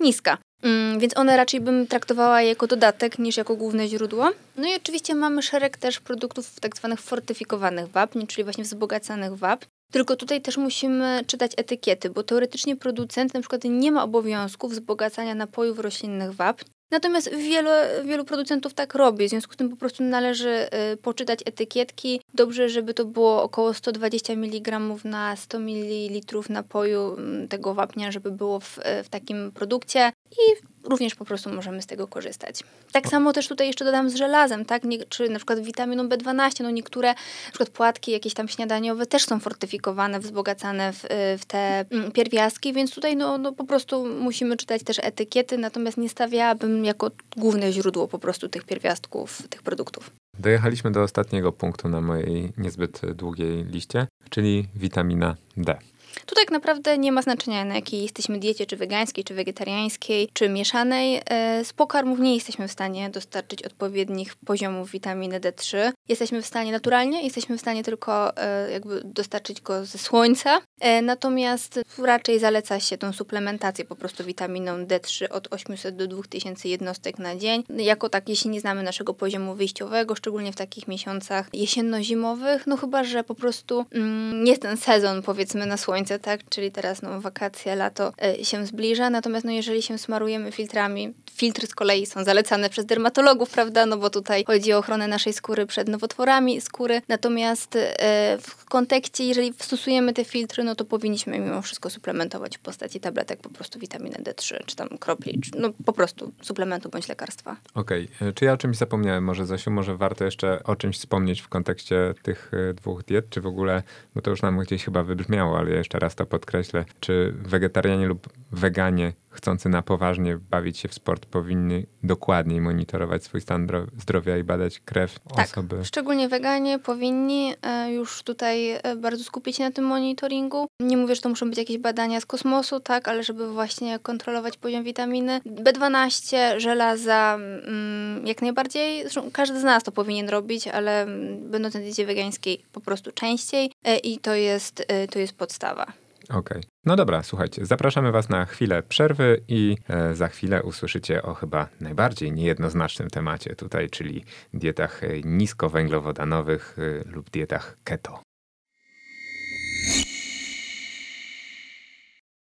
niska. 0.00 0.38
Mm, 0.62 0.98
więc 0.98 1.16
one 1.16 1.36
raczej 1.36 1.60
bym 1.60 1.86
traktowała 1.86 2.42
jako 2.42 2.66
dodatek 2.66 3.18
niż 3.18 3.36
jako 3.36 3.56
główne 3.56 3.88
źródło. 3.88 4.30
No 4.56 4.68
i 4.68 4.76
oczywiście 4.76 5.14
mamy 5.14 5.42
szereg 5.42 5.76
też 5.76 6.00
produktów 6.00 6.60
tak 6.60 6.76
zwanych 6.76 7.00
fortyfikowanych 7.00 7.88
wapń, 7.88 8.26
czyli 8.26 8.44
właśnie 8.44 8.64
wzbogacanych 8.64 9.36
wapń. 9.36 9.66
Tylko 9.94 10.16
tutaj 10.16 10.40
też 10.40 10.56
musimy 10.56 11.20
czytać 11.26 11.52
etykiety, 11.56 12.10
bo 12.10 12.22
teoretycznie 12.22 12.76
producent 12.76 13.34
na 13.34 13.40
przykład 13.40 13.64
nie 13.64 13.92
ma 13.92 14.04
obowiązku 14.04 14.68
wzbogacania 14.68 15.34
napojów 15.34 15.78
roślinnych 15.78 16.32
wapń. 16.32 16.64
Natomiast 16.90 17.34
wielu, 17.36 17.70
wielu 18.04 18.24
producentów 18.24 18.74
tak 18.74 18.94
robi, 18.94 19.26
w 19.26 19.30
związku 19.30 19.54
z 19.54 19.56
tym 19.56 19.68
po 19.70 19.76
prostu 19.76 20.04
należy 20.04 20.68
y, 20.92 20.96
poczytać 20.96 21.40
etykietki. 21.44 22.20
Dobrze, 22.34 22.68
żeby 22.68 22.94
to 22.94 23.04
było 23.04 23.42
około 23.42 23.74
120 23.74 24.32
mg 24.32 24.80
na 25.04 25.36
100 25.36 25.58
ml 25.58 26.42
napoju 26.48 27.14
mm, 27.18 27.48
tego 27.48 27.74
wapnia, 27.74 28.12
żeby 28.12 28.30
było 28.30 28.60
w, 28.60 28.78
w 29.04 29.08
takim 29.08 29.52
produkcie 29.52 30.12
i 30.32 30.73
również 30.84 31.14
po 31.14 31.24
prostu 31.24 31.52
możemy 31.52 31.82
z 31.82 31.86
tego 31.86 32.06
korzystać. 32.06 32.60
Tak 32.92 33.08
samo 33.08 33.32
też 33.32 33.48
tutaj 33.48 33.66
jeszcze 33.66 33.84
dodam 33.84 34.10
z 34.10 34.14
żelazem, 34.14 34.64
tak? 34.64 34.84
Nie, 34.84 35.04
czy 35.04 35.28
na 35.28 35.36
przykład 35.36 35.60
witaminą 35.60 36.08
B12, 36.08 36.62
no 36.62 36.70
niektóre 36.70 37.08
na 37.08 37.50
przykład 37.50 37.70
płatki 37.70 38.12
jakieś 38.12 38.34
tam 38.34 38.48
śniadaniowe 38.48 39.06
też 39.06 39.24
są 39.24 39.40
fortyfikowane, 39.40 40.20
wzbogacane 40.20 40.92
w, 40.92 41.04
w 41.38 41.44
te 41.46 41.84
mm, 41.90 42.12
pierwiastki, 42.12 42.72
więc 42.72 42.94
tutaj 42.94 43.16
no, 43.16 43.38
no 43.38 43.52
po 43.52 43.64
prostu 43.64 44.06
musimy 44.06 44.56
czytać 44.56 44.82
też 44.82 44.98
etykiety, 45.02 45.58
natomiast 45.58 45.96
nie 45.96 46.08
stawiałabym 46.08 46.84
jako 46.84 47.10
główne 47.36 47.72
źródło 47.72 48.08
po 48.08 48.18
prostu 48.18 48.48
tych 48.48 48.64
pierwiastków, 48.64 49.48
tych 49.48 49.62
produktów. 49.62 50.10
Dojechaliśmy 50.38 50.90
do 50.90 51.02
ostatniego 51.02 51.52
punktu 51.52 51.88
na 51.88 52.00
mojej 52.00 52.52
niezbyt 52.58 53.00
długiej 53.12 53.64
liście, 53.64 54.06
czyli 54.30 54.68
witamina 54.76 55.36
D. 55.56 55.78
Tu 56.26 56.34
tak 56.34 56.50
naprawdę 56.50 56.98
nie 56.98 57.12
ma 57.12 57.22
znaczenia, 57.22 57.64
na 57.64 57.74
jakiej 57.74 58.02
jesteśmy 58.02 58.38
diecie, 58.38 58.66
czy 58.66 58.76
wegańskiej, 58.76 59.24
czy 59.24 59.34
wegetariańskiej, 59.34 60.28
czy 60.32 60.48
mieszanej. 60.48 61.22
E, 61.26 61.64
z 61.64 61.72
pokarmów 61.72 62.18
nie 62.18 62.34
jesteśmy 62.34 62.68
w 62.68 62.72
stanie 62.72 63.10
dostarczyć 63.10 63.62
odpowiednich 63.62 64.36
poziomów 64.36 64.90
witaminy 64.90 65.40
D3. 65.40 65.92
Jesteśmy 66.08 66.42
w 66.42 66.46
stanie 66.46 66.72
naturalnie, 66.72 67.22
jesteśmy 67.22 67.58
w 67.58 67.60
stanie 67.60 67.84
tylko 67.84 68.36
e, 68.36 68.70
jakby 68.70 69.00
dostarczyć 69.04 69.60
go 69.60 69.84
ze 69.84 69.98
słońca. 69.98 70.60
E, 70.80 71.02
natomiast 71.02 71.80
raczej 71.98 72.38
zaleca 72.38 72.80
się 72.80 72.98
tą 72.98 73.12
suplementację 73.12 73.84
po 73.84 73.96
prostu 73.96 74.24
witaminą 74.24 74.84
D3 74.84 75.24
od 75.30 75.52
800 75.52 75.96
do 75.96 76.06
2000 76.06 76.68
jednostek 76.68 77.18
na 77.18 77.36
dzień. 77.36 77.64
Jako 77.68 78.08
tak, 78.08 78.28
jeśli 78.28 78.50
nie 78.50 78.60
znamy 78.60 78.82
naszego 78.82 79.14
poziomu 79.14 79.54
wyjściowego, 79.54 80.14
szczególnie 80.14 80.52
w 80.52 80.56
takich 80.56 80.88
miesiącach 80.88 81.48
jesienno-zimowych, 81.52 82.66
no 82.66 82.76
chyba, 82.76 83.04
że 83.04 83.24
po 83.24 83.34
prostu 83.34 83.84
mm, 83.90 84.46
jest 84.46 84.62
ten 84.62 84.76
sezon 84.76 85.22
powiedzmy 85.22 85.66
na 85.66 85.76
słońce, 85.76 86.03
słońce, 86.06 86.18
tak? 86.24 86.40
Czyli 86.48 86.72
teraz 86.72 87.02
no, 87.02 87.20
wakacje, 87.20 87.76
lato 87.76 88.12
e, 88.22 88.44
się 88.44 88.66
zbliża. 88.66 89.10
Natomiast 89.10 89.44
no, 89.46 89.52
jeżeli 89.52 89.82
się 89.82 89.98
smarujemy 89.98 90.52
filtrami, 90.52 91.14
filtry 91.34 91.66
z 91.66 91.74
kolei 91.74 92.06
są 92.06 92.24
zalecane 92.24 92.70
przez 92.70 92.86
dermatologów, 92.86 93.50
prawda? 93.50 93.86
No 93.86 93.96
bo 93.96 94.10
tutaj 94.10 94.44
chodzi 94.46 94.72
o 94.72 94.78
ochronę 94.78 95.08
naszej 95.08 95.32
skóry 95.32 95.66
przed 95.66 95.88
nowotworami 95.88 96.60
skóry. 96.60 97.02
Natomiast 97.08 97.76
e, 97.76 98.38
w 98.40 98.64
kontekście, 98.64 99.24
jeżeli 99.24 99.52
stosujemy 99.58 100.12
te 100.12 100.24
filtry, 100.24 100.64
no 100.64 100.74
to 100.74 100.84
powinniśmy 100.84 101.38
mimo 101.38 101.62
wszystko 101.62 101.90
suplementować 101.90 102.56
w 102.56 102.60
postaci 102.60 103.00
tabletek 103.00 103.40
po 103.40 103.50
prostu 103.50 103.78
witaminę 103.78 104.16
D3, 104.16 104.56
czy 104.66 104.76
tam 104.76 104.88
kropli, 104.88 105.40
czy, 105.40 105.50
no 105.58 105.68
po 105.84 105.92
prostu 105.92 106.32
suplementu 106.42 106.88
bądź 106.88 107.08
lekarstwa. 107.08 107.56
Okej. 107.74 108.08
Okay. 108.16 108.28
E, 108.28 108.32
czy 108.32 108.44
ja 108.44 108.52
o 108.52 108.56
czymś 108.56 108.76
zapomniałem 108.76 109.24
może, 109.24 109.46
Zosiu? 109.46 109.70
Może 109.70 109.96
warto 109.96 110.24
jeszcze 110.24 110.62
o 110.64 110.76
czymś 110.76 110.98
wspomnieć 110.98 111.40
w 111.40 111.48
kontekście 111.48 112.14
tych 112.22 112.52
dwóch 112.74 113.04
diet, 113.04 113.30
czy 113.30 113.40
w 113.40 113.46
ogóle, 113.46 113.82
bo 114.14 114.20
to 114.22 114.30
już 114.30 114.42
nam 114.42 114.58
gdzieś 114.58 114.84
chyba 114.84 115.02
wybrzmiało, 115.02 115.58
ale 115.58 115.70
jeszcze 115.70 115.98
raz 115.98 116.14
to 116.14 116.26
podkreślę, 116.26 116.84
czy 117.00 117.34
wegetarianie 117.36 118.06
lub 118.06 118.28
weganie 118.52 119.12
chcący 119.34 119.68
na 119.68 119.82
poważnie 119.82 120.38
bawić 120.50 120.78
się 120.78 120.88
w 120.88 120.94
sport 120.94 121.26
powinni 121.26 121.86
dokładniej 122.02 122.60
monitorować 122.60 123.24
swój 123.24 123.40
stan 123.40 123.68
zdrowia 123.98 124.38
i 124.38 124.44
badać 124.44 124.80
krew 124.80 125.18
tak, 125.36 125.46
osoby. 125.46 125.84
Szczególnie 125.84 126.28
weganie 126.28 126.78
powinni 126.78 127.54
e, 127.62 127.92
już 127.92 128.22
tutaj 128.22 128.70
e, 128.70 128.96
bardzo 128.96 129.24
skupić 129.24 129.56
się 129.56 129.64
na 129.64 129.70
tym 129.70 129.84
monitoringu. 129.84 130.66
Nie 130.80 130.96
mówię, 130.96 131.14
że 131.14 131.20
to 131.20 131.28
muszą 131.28 131.48
być 131.48 131.58
jakieś 131.58 131.78
badania 131.78 132.20
z 132.20 132.26
kosmosu, 132.26 132.80
tak, 132.80 133.08
ale 133.08 133.22
żeby 133.22 133.52
właśnie 133.52 133.98
kontrolować 133.98 134.56
poziom 134.56 134.84
witaminy. 134.84 135.40
B12, 135.46 136.60
żelaza, 136.60 137.34
mm, 137.34 138.26
jak 138.26 138.42
najbardziej. 138.42 139.02
Zresztą 139.02 139.30
każdy 139.32 139.60
z 139.60 139.64
nas 139.64 139.82
to 139.82 139.92
powinien 139.92 140.28
robić, 140.28 140.68
ale 140.68 141.02
mm, 141.02 141.50
będąc 141.50 141.74
na 141.74 141.80
diecie 141.80 142.06
wegańskiej 142.06 142.64
po 142.72 142.80
prostu 142.80 143.12
częściej 143.12 143.70
e, 143.84 143.96
i 143.96 144.18
to 144.18 144.34
jest, 144.34 144.86
to 145.10 145.18
jest 145.18 145.36
podstawa. 145.36 146.03
Okej. 146.28 146.38
Okay. 146.38 146.62
No 146.84 146.96
dobra, 146.96 147.22
słuchajcie, 147.22 147.66
zapraszamy 147.66 148.12
Was 148.12 148.28
na 148.28 148.46
chwilę 148.46 148.82
przerwy 148.82 149.40
i 149.48 149.76
e, 149.88 150.14
za 150.14 150.28
chwilę 150.28 150.62
usłyszycie 150.62 151.22
o 151.22 151.34
chyba 151.34 151.68
najbardziej 151.80 152.32
niejednoznacznym 152.32 153.10
temacie 153.10 153.56
tutaj, 153.56 153.90
czyli 153.90 154.24
dietach 154.54 155.04
e, 155.04 155.20
niskowęglowodanowych 155.24 156.76
e, 156.78 157.08
lub 157.08 157.30
dietach 157.30 157.76
keto. 157.84 158.22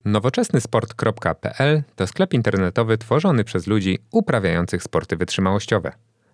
Nowoczesnysport.pl 0.06 1.84
to 1.96 2.08
sklep 2.08 2.34
internetowy 2.34 2.98
tworzony 2.98 3.44
przez 3.44 3.68
ludzi 3.68 4.00
uprawiających 4.12 4.84
sporty 4.84 5.18
wytrzymałościowe. 5.18 5.92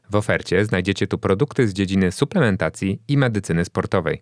W 0.10 0.16
ofercie 0.16 0.66
znajdziecie 0.66 1.08
tu 1.08 1.18
produkty 1.18 1.68
z 1.68 1.74
dziedziny 1.74 2.12
suplementacji 2.12 3.02
i 3.08 3.18
medycyny 3.18 3.66
sportowej. 3.66 4.22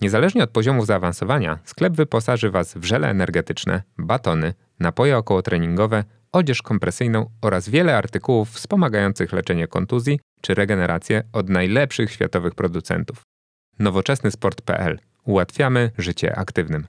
Niezależnie 0.00 0.44
od 0.44 0.50
poziomu 0.50 0.84
zaawansowania, 0.84 1.58
sklep 1.64 1.92
wyposaży 1.94 2.50
Was 2.50 2.74
w 2.74 2.84
żele 2.84 3.10
energetyczne, 3.10 3.82
batony, 3.98 4.54
napoje 4.80 5.18
okołotreningowe, 5.18 6.04
odzież 6.32 6.62
kompresyjną 6.62 7.30
oraz 7.42 7.68
wiele 7.68 7.96
artykułów 7.96 8.50
wspomagających 8.50 9.32
leczenie 9.32 9.66
kontuzji 9.66 10.20
czy 10.40 10.54
regenerację 10.54 11.22
od 11.32 11.48
najlepszych 11.48 12.12
światowych 12.12 12.54
producentów. 12.54 13.22
Nowoczesny 13.78 14.30
sport.pl 14.30 14.98
Ułatwiamy 15.24 15.90
życie 15.98 16.36
aktywnym. 16.36 16.86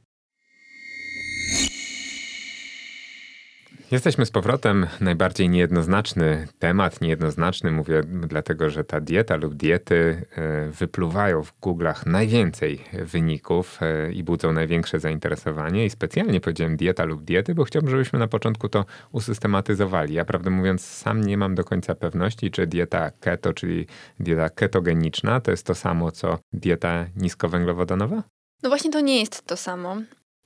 Jesteśmy 3.92 4.26
z 4.26 4.32
powrotem. 4.32 4.88
Najbardziej 5.02 5.50
niejednoznaczny 5.50 6.48
temat, 6.60 7.02
niejednoznaczny 7.02 7.72
mówię 7.72 8.02
dlatego, 8.04 8.70
że 8.70 8.84
ta 8.84 9.02
dieta 9.02 9.36
lub 9.36 9.56
diety 9.56 10.26
e, 10.36 10.70
wypluwają 10.72 11.44
w 11.44 11.54
Google'ach 11.62 12.08
najwięcej 12.08 12.84
wyników 12.94 13.80
e, 13.82 14.12
i 14.12 14.24
budzą 14.24 14.54
największe 14.54 15.00
zainteresowanie. 15.00 15.86
I 15.86 15.90
specjalnie 15.90 16.40
powiedziałem 16.40 16.78
dieta 16.78 17.06
lub 17.06 17.24
diety, 17.24 17.56
bo 17.56 17.64
chciałbym, 17.64 17.92
żebyśmy 17.92 18.20
na 18.20 18.28
początku 18.28 18.70
to 18.70 18.86
usystematyzowali. 19.12 20.14
Ja 20.14 20.26
prawdę 20.26 20.50
mówiąc, 20.50 20.86
sam 20.86 21.22
nie 21.22 21.38
mam 21.38 21.56
do 21.56 21.64
końca 21.64 21.96
pewności, 21.96 22.52
czy 22.52 22.68
dieta 22.68 23.12
keto, 23.12 23.54
czyli 23.54 23.88
dieta 24.20 24.50
ketogeniczna, 24.50 25.42
to 25.42 25.52
jest 25.52 25.66
to 25.66 25.76
samo 25.76 26.12
co 26.12 26.40
dieta 26.54 27.06
niskowęglowodanowa? 27.16 28.24
No 28.64 28.70
właśnie 28.70 28.92
to 28.92 29.00
nie 29.00 29.20
jest 29.20 29.46
to 29.46 29.58
samo 29.58 29.98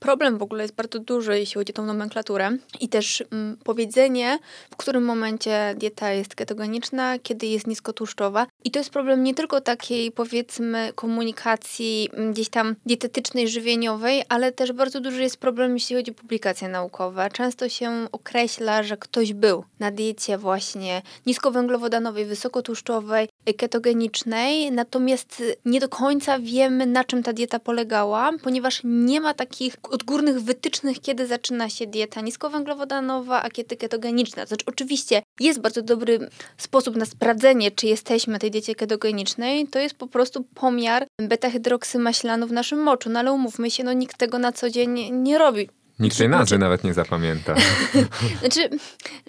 problem 0.02 0.38
w 0.38 0.42
ogóle 0.42 0.64
jest 0.64 0.74
bardzo 0.74 0.98
duży, 0.98 1.38
jeśli 1.38 1.54
chodzi 1.54 1.72
o 1.72 1.76
tą 1.76 1.86
nomenklaturę 1.86 2.50
i 2.80 2.88
też 2.88 3.24
mm, 3.30 3.56
powiedzenie, 3.64 4.38
w 4.70 4.76
którym 4.76 5.04
momencie 5.04 5.74
dieta 5.76 6.12
jest 6.12 6.34
ketogeniczna, 6.34 7.18
kiedy 7.18 7.46
jest 7.46 7.66
niskotłuszczowa. 7.66 8.46
I 8.64 8.70
to 8.70 8.78
jest 8.78 8.90
problem 8.90 9.24
nie 9.24 9.34
tylko 9.34 9.60
takiej, 9.60 10.12
powiedzmy, 10.12 10.92
komunikacji 10.94 12.08
mm, 12.12 12.32
gdzieś 12.32 12.48
tam 12.48 12.76
dietetycznej, 12.86 13.48
żywieniowej, 13.48 14.22
ale 14.28 14.52
też 14.52 14.72
bardzo 14.72 15.00
duży 15.00 15.22
jest 15.22 15.36
problem, 15.36 15.74
jeśli 15.74 15.96
chodzi 15.96 16.10
o 16.10 16.14
publikacje 16.14 16.68
naukowe. 16.68 17.28
Często 17.32 17.68
się 17.68 18.06
określa, 18.12 18.82
że 18.82 18.96
ktoś 18.96 19.32
był 19.32 19.64
na 19.78 19.90
diecie 19.90 20.38
właśnie 20.38 21.02
niskowęglowodanowej, 21.26 22.24
wysokotłuszczowej, 22.24 23.28
ketogenicznej, 23.56 24.72
natomiast 24.72 25.42
nie 25.64 25.80
do 25.80 25.88
końca 25.88 26.38
wiemy, 26.38 26.86
na 26.86 27.04
czym 27.04 27.22
ta 27.22 27.32
dieta 27.32 27.58
polegała, 27.58 28.30
ponieważ 28.42 28.80
nie 28.84 29.20
ma 29.20 29.34
takich 29.34 29.76
odgórnych 29.92 30.40
wytycznych, 30.40 31.00
kiedy 31.00 31.26
zaczyna 31.26 31.68
się 31.68 31.86
dieta 31.86 32.20
niskowęglowodanowa, 32.20 33.42
a 33.42 33.50
kiedy 33.50 33.76
ketogeniczna. 33.76 34.46
Znaczy, 34.46 34.64
oczywiście 34.66 35.22
jest 35.40 35.60
bardzo 35.60 35.82
dobry 35.82 36.28
sposób 36.56 36.96
na 36.96 37.04
sprawdzenie, 37.04 37.70
czy 37.70 37.86
jesteśmy 37.86 38.38
tej 38.38 38.50
diecie 38.50 38.74
ketogenicznej, 38.74 39.66
to 39.66 39.78
jest 39.78 39.94
po 39.94 40.06
prostu 40.06 40.44
pomiar 40.54 41.06
beta-hydroksymaślanu 41.20 42.46
w 42.46 42.52
naszym 42.52 42.78
moczu, 42.82 43.10
no 43.10 43.18
ale 43.18 43.32
umówmy 43.32 43.70
się, 43.70 43.84
no 43.84 43.92
nikt 43.92 44.16
tego 44.16 44.38
na 44.38 44.52
co 44.52 44.70
dzień 44.70 45.10
nie 45.12 45.38
robi. 45.38 45.68
Nikt 46.02 46.18
tej 46.18 46.28
nazwy 46.28 46.58
nawet 46.58 46.84
nie 46.84 46.94
zapamięta. 46.94 47.54
znaczy, 48.40 48.70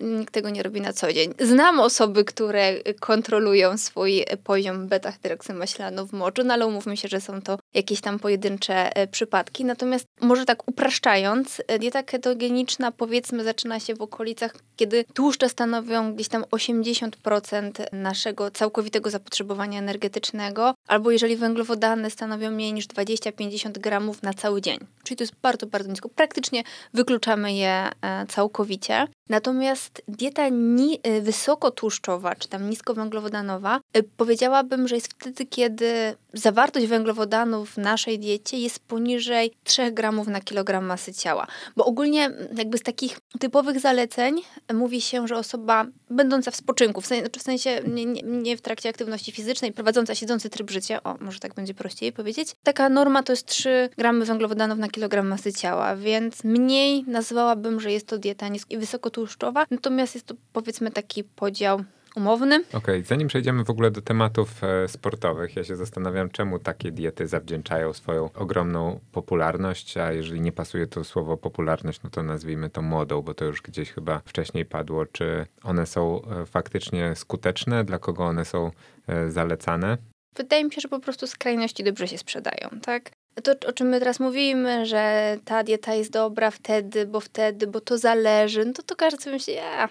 nikt 0.01 0.33
tego 0.33 0.49
nie 0.49 0.63
robi 0.63 0.81
na 0.81 0.93
co 0.93 1.13
dzień. 1.13 1.33
Znam 1.39 1.79
osoby, 1.79 2.25
które 2.25 2.75
kontrolują 2.99 3.77
swój 3.77 4.25
poziom 4.43 4.87
beta-hydroksymaślanu 4.87 6.07
w 6.07 6.13
moczu, 6.13 6.43
no 6.43 6.53
ale 6.53 6.67
umówmy 6.67 6.97
się, 6.97 7.07
że 7.07 7.21
są 7.21 7.41
to 7.41 7.59
jakieś 7.73 8.01
tam 8.01 8.19
pojedyncze 8.19 8.95
e, 8.95 9.07
przypadki. 9.07 9.65
Natomiast 9.65 10.05
może 10.21 10.45
tak 10.45 10.67
upraszczając, 10.67 11.61
e, 11.67 11.79
dieta 11.79 12.03
ketogeniczna 12.03 12.91
powiedzmy 12.91 13.43
zaczyna 13.43 13.79
się 13.79 13.95
w 13.95 14.01
okolicach, 14.01 14.55
kiedy 14.75 15.05
tłuszcze 15.13 15.49
stanowią 15.49 16.13
gdzieś 16.13 16.27
tam 16.27 16.43
80% 16.43 17.71
naszego 17.91 18.51
całkowitego 18.51 19.09
zapotrzebowania 19.09 19.79
energetycznego, 19.79 20.73
albo 20.87 21.11
jeżeli 21.11 21.35
węglowodany 21.35 22.09
stanowią 22.09 22.51
mniej 22.51 22.73
niż 22.73 22.87
20-50 22.87 23.71
gramów 23.71 24.23
na 24.23 24.33
cały 24.33 24.61
dzień. 24.61 24.79
Czyli 25.03 25.17
to 25.17 25.23
jest 25.23 25.35
bardzo, 25.41 25.67
bardzo 25.67 25.89
nisko. 25.89 26.09
Praktycznie 26.09 26.62
wykluczamy 26.93 27.53
je 27.53 27.89
e, 28.01 28.25
całkowicie. 28.25 29.07
Natomiast 29.29 30.01
dieta 30.07 30.49
ni- 30.49 30.99
e, 31.03 31.21
wysokotłuszczowa, 31.21 32.35
czy 32.35 32.49
tam 32.49 32.69
niskowęglowodanowa, 32.69 33.79
e, 33.93 34.03
powiedziałabym, 34.03 34.87
że 34.87 34.95
jest 34.95 35.13
wtedy, 35.13 35.45
kiedy 35.45 36.15
zawartość 36.33 36.85
węglowodanów 36.87 37.69
w 37.69 37.77
naszej 37.77 38.19
diecie 38.19 38.57
jest 38.59 38.79
poniżej 38.79 39.51
3 39.63 39.91
gramów 39.91 40.27
na 40.27 40.41
kilogram 40.41 40.85
masy 40.85 41.13
ciała. 41.13 41.47
Bo 41.75 41.85
ogólnie 41.85 42.29
jakby 42.57 42.77
z 42.77 42.83
takich 42.83 43.17
typowych 43.39 43.79
zaleceń 43.79 44.41
mówi 44.73 45.01
się, 45.01 45.27
że 45.27 45.35
osoba 45.37 45.85
będąca 46.09 46.51
w 46.51 46.55
spoczynku, 46.55 47.01
w 47.01 47.07
sensie, 47.07 47.21
znaczy 47.21 47.39
w 47.39 47.43
sensie 47.43 47.81
nie, 47.87 48.05
nie, 48.23 48.57
w 48.57 48.61
trakcie 48.61 48.89
aktywności 48.89 49.31
fizycznej, 49.31 49.71
prowadząca 49.73 50.15
siedzący 50.15 50.49
tryb 50.49 50.71
życia, 50.71 51.03
o, 51.03 51.15
może 51.19 51.39
tak 51.39 51.53
będzie 51.53 51.73
prościej 51.73 52.13
powiedzieć, 52.13 52.55
taka 52.63 52.89
norma 52.89 53.23
to 53.23 53.33
jest 53.33 53.45
3 53.45 53.89
gramy 53.97 54.25
węglowodanów 54.25 54.77
na 54.79 54.87
kilogram 54.89 55.27
masy 55.27 55.53
ciała, 55.53 55.95
więc 55.95 56.43
mniej 56.43 57.03
nazwałabym, 57.07 57.79
że 57.79 57.91
jest 57.91 58.07
to 58.07 58.17
dieta 58.17 58.47
nisko 58.47 58.67
i 58.73 58.77
wysokotłuszczowa, 59.13 59.65
natomiast 59.71 60.15
jest 60.15 60.27
to 60.27 60.35
powiedzmy 60.53 60.91
taki 60.91 61.23
podział 61.23 61.83
umowny. 62.15 62.55
Okej, 62.55 62.77
okay. 62.77 63.03
zanim 63.03 63.27
przejdziemy 63.27 63.63
w 63.63 63.69
ogóle 63.69 63.91
do 63.91 64.01
tematów 64.01 64.63
e, 64.63 64.87
sportowych, 64.87 65.55
ja 65.55 65.63
się 65.63 65.75
zastanawiam, 65.75 66.29
czemu 66.29 66.59
takie 66.59 66.91
diety 66.91 67.27
zawdzięczają 67.27 67.93
swoją 67.93 68.29
ogromną 68.33 68.99
popularność, 69.11 69.97
a 69.97 70.11
jeżeli 70.11 70.41
nie 70.41 70.51
pasuje 70.51 70.87
to 70.87 71.03
słowo 71.03 71.37
popularność, 71.37 72.03
no 72.03 72.09
to 72.09 72.23
nazwijmy 72.23 72.69
to 72.69 72.81
modą, 72.81 73.21
bo 73.21 73.33
to 73.33 73.45
już 73.45 73.61
gdzieś 73.61 73.91
chyba 73.91 74.21
wcześniej 74.25 74.65
padło. 74.65 75.05
Czy 75.05 75.45
one 75.63 75.85
są 75.85 76.21
e, 76.25 76.45
faktycznie 76.45 77.15
skuteczne? 77.15 77.83
Dla 77.83 77.99
kogo 77.99 78.25
one 78.25 78.45
są 78.45 78.71
e, 79.07 79.31
zalecane? 79.31 79.97
Wydaje 80.35 80.63
mi 80.63 80.71
się, 80.71 80.81
że 80.81 80.87
po 80.87 80.99
prostu 80.99 81.27
skrajności 81.27 81.83
dobrze 81.83 82.07
się 82.07 82.17
sprzedają, 82.17 82.69
tak? 82.81 83.11
To, 83.43 83.51
o 83.67 83.73
czym 83.73 83.87
my 83.87 83.99
teraz 83.99 84.19
mówimy, 84.19 84.85
że 84.85 85.37
ta 85.45 85.63
dieta 85.63 85.93
jest 85.93 86.11
dobra 86.11 86.51
wtedy, 86.51 87.05
bo 87.05 87.19
wtedy, 87.19 87.67
bo 87.67 87.81
to 87.81 87.97
zależy, 87.97 88.65
no 88.65 88.73
to, 88.73 88.83
to 88.83 88.95
każdy 88.95 89.21
sobie 89.23 89.35
myśli, 89.35 89.53
ja, 89.53 89.89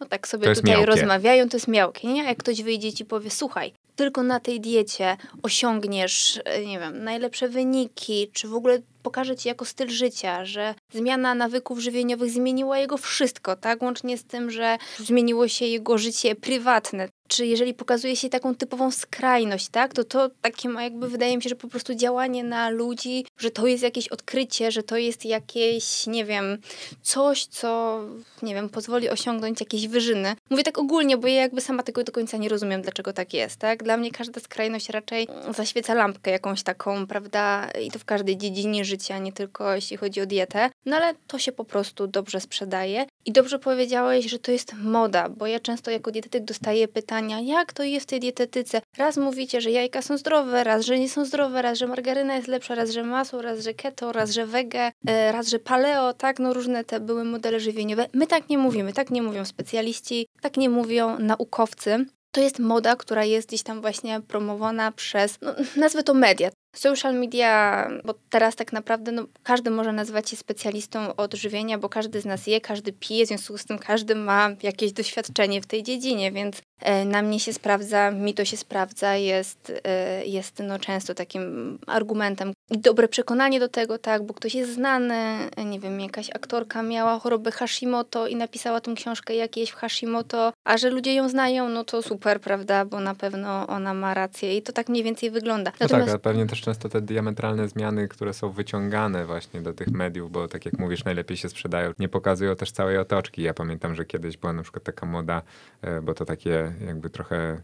no 0.00 0.06
tak 0.06 0.28
sobie 0.28 0.54
tutaj 0.54 0.72
miałkie. 0.72 0.86
rozmawiają, 0.86 1.48
to 1.48 1.56
jest 1.56 1.68
miałkie, 1.68 2.08
nie? 2.08 2.24
Jak 2.24 2.38
ktoś 2.38 2.62
wyjdzie 2.62 2.88
i 2.88 2.92
ci 2.92 3.04
powie, 3.04 3.30
słuchaj, 3.30 3.72
tylko 3.96 4.22
na 4.22 4.40
tej 4.40 4.60
diecie 4.60 5.16
osiągniesz, 5.42 6.40
e, 6.44 6.64
nie 6.66 6.78
wiem, 6.78 7.04
najlepsze 7.04 7.48
wyniki, 7.48 8.30
czy 8.32 8.48
w 8.48 8.54
ogóle 8.54 8.78
pokaże 9.06 9.36
ci 9.36 9.48
jako 9.48 9.64
styl 9.64 9.88
życia, 9.88 10.44
że 10.44 10.74
zmiana 10.92 11.34
nawyków 11.34 11.78
żywieniowych 11.78 12.30
zmieniła 12.30 12.78
jego 12.78 12.96
wszystko, 12.96 13.56
tak? 13.56 13.82
Łącznie 13.82 14.18
z 14.18 14.24
tym, 14.24 14.50
że 14.50 14.78
zmieniło 14.98 15.48
się 15.48 15.64
jego 15.64 15.98
życie 15.98 16.34
prywatne, 16.34 17.08
czy 17.28 17.46
jeżeli 17.46 17.74
pokazuje 17.74 18.16
się 18.16 18.28
taką 18.28 18.54
typową 18.54 18.90
skrajność, 18.90 19.68
tak, 19.68 19.94
to 19.94 20.04
to 20.04 20.30
takie 20.40 20.68
ma 20.68 20.82
jakby, 20.82 21.08
wydaje 21.08 21.36
mi 21.36 21.42
się, 21.42 21.48
że 21.48 21.56
po 21.56 21.68
prostu 21.68 21.94
działanie 21.94 22.44
na 22.44 22.70
ludzi, 22.70 23.26
że 23.38 23.50
to 23.50 23.66
jest 23.66 23.82
jakieś 23.82 24.08
odkrycie, 24.08 24.70
że 24.70 24.82
to 24.82 24.96
jest 24.96 25.24
jakieś, 25.24 26.06
nie 26.06 26.24
wiem, 26.24 26.58
coś, 27.02 27.46
co, 27.46 28.00
nie 28.42 28.54
wiem, 28.54 28.68
pozwoli 28.68 29.08
osiągnąć 29.08 29.60
jakieś 29.60 29.88
wyżyny. 29.88 30.36
Mówię 30.50 30.62
tak 30.62 30.78
ogólnie, 30.78 31.16
bo 31.16 31.28
ja 31.28 31.34
jakby 31.34 31.60
sama 31.60 31.82
tego 31.82 32.04
do 32.04 32.12
końca 32.12 32.36
nie 32.36 32.48
rozumiem, 32.48 32.82
dlaczego 32.82 33.12
tak 33.12 33.34
jest, 33.34 33.56
tak. 33.56 33.82
Dla 33.82 33.96
mnie 33.96 34.10
każda 34.10 34.40
skrajność 34.40 34.88
raczej 34.88 35.28
zaświeca 35.56 35.94
lampkę 35.94 36.30
jakąś 36.30 36.62
taką, 36.62 37.06
prawda, 37.06 37.70
i 37.82 37.90
to 37.90 37.98
w 37.98 38.04
każdej 38.04 38.36
dziedzinie 38.36 38.84
życia 38.84 38.95
życia, 38.96 39.18
nie 39.18 39.32
tylko 39.32 39.74
jeśli 39.74 39.96
chodzi 39.96 40.20
o 40.20 40.26
dietę. 40.26 40.70
No 40.86 40.96
ale 40.96 41.14
to 41.26 41.38
się 41.38 41.52
po 41.52 41.64
prostu 41.64 42.06
dobrze 42.06 42.40
sprzedaje. 42.40 43.06
I 43.26 43.32
dobrze 43.32 43.58
powiedziałeś, 43.58 44.26
że 44.26 44.38
to 44.38 44.52
jest 44.52 44.72
moda, 44.72 45.28
bo 45.28 45.46
ja 45.46 45.60
często 45.60 45.90
jako 45.90 46.10
dietetyk 46.10 46.44
dostaję 46.44 46.88
pytania, 46.88 47.40
jak 47.40 47.72
to 47.72 47.82
jest 47.82 48.06
w 48.06 48.08
tej 48.08 48.20
dietetyce? 48.20 48.80
Raz 48.98 49.16
mówicie, 49.16 49.60
że 49.60 49.70
jajka 49.70 50.02
są 50.02 50.18
zdrowe, 50.18 50.64
raz, 50.64 50.84
że 50.84 50.98
nie 50.98 51.08
są 51.08 51.24
zdrowe, 51.24 51.62
raz, 51.62 51.78
że 51.78 51.86
margaryna 51.86 52.36
jest 52.36 52.48
lepsza, 52.48 52.74
raz, 52.74 52.90
że 52.90 53.02
masło, 53.02 53.42
raz, 53.42 53.64
że 53.64 53.74
keto, 53.74 54.12
raz, 54.12 54.30
że 54.30 54.46
wege, 54.46 54.92
e, 55.08 55.32
raz, 55.32 55.48
że 55.48 55.58
paleo, 55.58 56.12
tak? 56.12 56.38
No 56.38 56.54
różne 56.54 56.84
te 56.84 57.00
były 57.00 57.24
modele 57.24 57.60
żywieniowe. 57.60 58.06
My 58.12 58.26
tak 58.26 58.48
nie 58.48 58.58
mówimy, 58.58 58.92
tak 58.92 59.10
nie 59.10 59.22
mówią 59.22 59.44
specjaliści, 59.44 60.26
tak 60.40 60.56
nie 60.56 60.70
mówią 60.70 61.18
naukowcy 61.18 62.06
to 62.36 62.40
jest 62.40 62.58
moda, 62.58 62.96
która 62.96 63.24
jest 63.24 63.48
gdzieś 63.48 63.62
tam 63.62 63.80
właśnie 63.80 64.20
promowana 64.20 64.92
przez, 64.92 65.38
no, 65.42 65.54
nazwę 65.76 66.02
to 66.02 66.14
media. 66.14 66.50
Social 66.78 67.14
media, 67.14 67.88
bo 68.04 68.14
teraz 68.30 68.56
tak 68.56 68.72
naprawdę 68.72 69.12
no, 69.12 69.26
każdy 69.42 69.70
może 69.70 69.92
nazywać 69.92 70.30
się 70.30 70.36
specjalistą 70.36 71.16
od 71.16 71.34
żywienia, 71.34 71.78
bo 71.78 71.88
każdy 71.88 72.20
z 72.20 72.24
nas 72.24 72.46
je, 72.46 72.60
każdy 72.60 72.92
pije, 72.92 73.24
w 73.24 73.28
związku 73.28 73.58
z 73.58 73.64
tym 73.64 73.78
każdy 73.78 74.14
ma 74.14 74.50
jakieś 74.62 74.92
doświadczenie 74.92 75.60
w 75.60 75.66
tej 75.66 75.82
dziedzinie, 75.82 76.32
więc 76.32 76.62
e, 76.80 77.04
na 77.04 77.22
mnie 77.22 77.40
się 77.40 77.52
sprawdza, 77.52 78.10
mi 78.10 78.34
to 78.34 78.44
się 78.44 78.56
sprawdza, 78.56 79.16
jest, 79.16 79.72
e, 79.84 80.26
jest 80.26 80.58
no, 80.58 80.78
często 80.78 81.14
takim 81.14 81.78
argumentem. 81.86 82.52
I 82.70 82.78
dobre 82.78 83.08
przekonanie 83.08 83.60
do 83.60 83.68
tego, 83.68 83.98
tak, 83.98 84.22
bo 84.22 84.34
ktoś 84.34 84.54
jest 84.54 84.74
znany, 84.74 85.38
nie 85.64 85.80
wiem, 85.80 86.00
jakaś 86.00 86.30
aktorka 86.30 86.82
miała 86.82 87.18
chorobę 87.18 87.50
Hashimoto 87.50 88.26
i 88.26 88.36
napisała 88.36 88.80
tą 88.80 88.94
książkę 88.94 89.34
jak 89.34 89.56
jeść 89.56 89.72
w 89.72 89.74
Hashimoto, 89.74 90.52
a 90.64 90.76
że 90.76 90.90
ludzie 90.90 91.14
ją 91.14 91.28
znają, 91.28 91.68
no 91.68 91.84
to 91.84 92.02
super, 92.02 92.40
prawda, 92.40 92.84
bo 92.84 93.00
na 93.00 93.14
pewno 93.14 93.66
ona 93.66 93.94
ma 93.94 94.14
rację 94.14 94.56
i 94.56 94.62
to 94.62 94.72
tak 94.72 94.88
mniej 94.88 95.04
więcej 95.04 95.30
wygląda. 95.30 95.72
Natomiast... 95.80 96.06
No 96.06 96.12
tak, 96.12 96.22
pewnie 96.22 96.46
też 96.46 96.60
często 96.66 96.88
te 96.88 97.00
diametralne 97.00 97.68
zmiany, 97.68 98.08
które 98.08 98.34
są 98.34 98.50
wyciągane 98.50 99.26
właśnie 99.26 99.62
do 99.62 99.72
tych 99.72 99.88
mediów, 99.88 100.32
bo 100.32 100.48
tak 100.48 100.66
jak 100.66 100.78
mówisz, 100.78 101.04
najlepiej 101.04 101.36
się 101.36 101.48
sprzedają, 101.48 101.92
nie 101.98 102.08
pokazują 102.08 102.56
też 102.56 102.70
całej 102.70 102.98
otoczki. 102.98 103.42
Ja 103.42 103.54
pamiętam, 103.54 103.94
że 103.94 104.04
kiedyś 104.04 104.36
była 104.36 104.52
na 104.52 104.62
przykład 104.62 104.84
taka 104.84 105.06
moda, 105.06 105.42
e, 105.82 106.02
bo 106.02 106.14
to 106.14 106.24
takie 106.24 106.72
jakby 106.86 107.10
trochę 107.10 107.62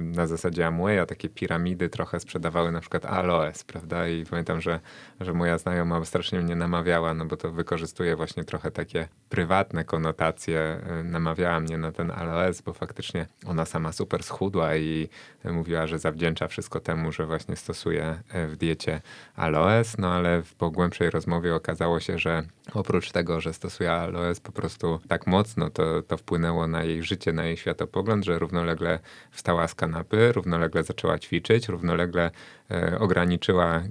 na 0.00 0.26
zasadzie 0.26 0.66
Amwaya 0.66 1.06
takie 1.06 1.28
piramidy 1.28 1.88
trochę 1.88 2.20
sprzedawały 2.20 2.72
na 2.72 2.80
przykład 2.80 3.04
aloes, 3.04 3.64
prawda? 3.64 4.08
I 4.08 4.24
pamiętam, 4.24 4.60
że, 4.60 4.80
że 5.20 5.32
moja 5.32 5.58
znajoma 5.58 6.04
strasznie 6.04 6.40
mnie 6.40 6.56
namawiała, 6.56 7.14
no 7.14 7.24
bo 7.24 7.36
to 7.36 7.52
wykorzystuje 7.52 8.16
właśnie 8.16 8.44
trochę 8.44 8.70
takie 8.70 9.08
prywatne 9.28 9.84
konotacje. 9.84 10.80
Namawiała 11.04 11.60
mnie 11.60 11.78
na 11.78 11.92
ten 11.92 12.10
aloes, 12.10 12.60
bo 12.60 12.72
faktycznie 12.72 13.26
ona 13.46 13.64
sama 13.64 13.92
super 13.92 14.22
schudła 14.22 14.76
i 14.76 15.08
mówiła, 15.44 15.86
że 15.86 15.98
zawdzięcza 15.98 16.48
wszystko 16.48 16.80
temu, 16.80 17.12
że 17.12 17.26
właśnie 17.26 17.56
stosuje 17.56 18.22
e, 18.28 18.46
w 18.46 18.56
diecie 18.56 19.00
aloes, 19.36 19.98
no 19.98 20.12
ale 20.12 20.42
po 20.58 20.70
głębszej 20.70 21.10
rozmowie 21.10 21.54
okazało 21.54 22.00
się, 22.00 22.18
że 22.18 22.42
oprócz 22.74 23.12
tego, 23.12 23.40
że 23.40 23.52
stosuje 23.52 23.92
aloes 23.92 24.40
po 24.40 24.52
prostu 24.52 25.00
tak 25.08 25.26
mocno, 25.26 25.70
to, 25.70 26.02
to 26.02 26.16
wpłynęło 26.16 26.66
na 26.66 26.84
jej 26.84 27.02
życie, 27.02 27.32
na 27.32 27.44
jej 27.44 27.56
światopogląd, 27.56 28.24
że 28.24 28.38
równolegle 28.38 28.98
wstała 29.30 29.55
wstała 29.56 29.68
z 29.68 29.74
kanapy, 29.74 30.32
równolegle 30.32 30.82
zaczęła 30.82 31.18
ćwiczyć, 31.18 31.68
równolegle 31.68 32.30
e, 32.70 32.98
ograniczyła 32.98 33.76
e, 33.76 33.82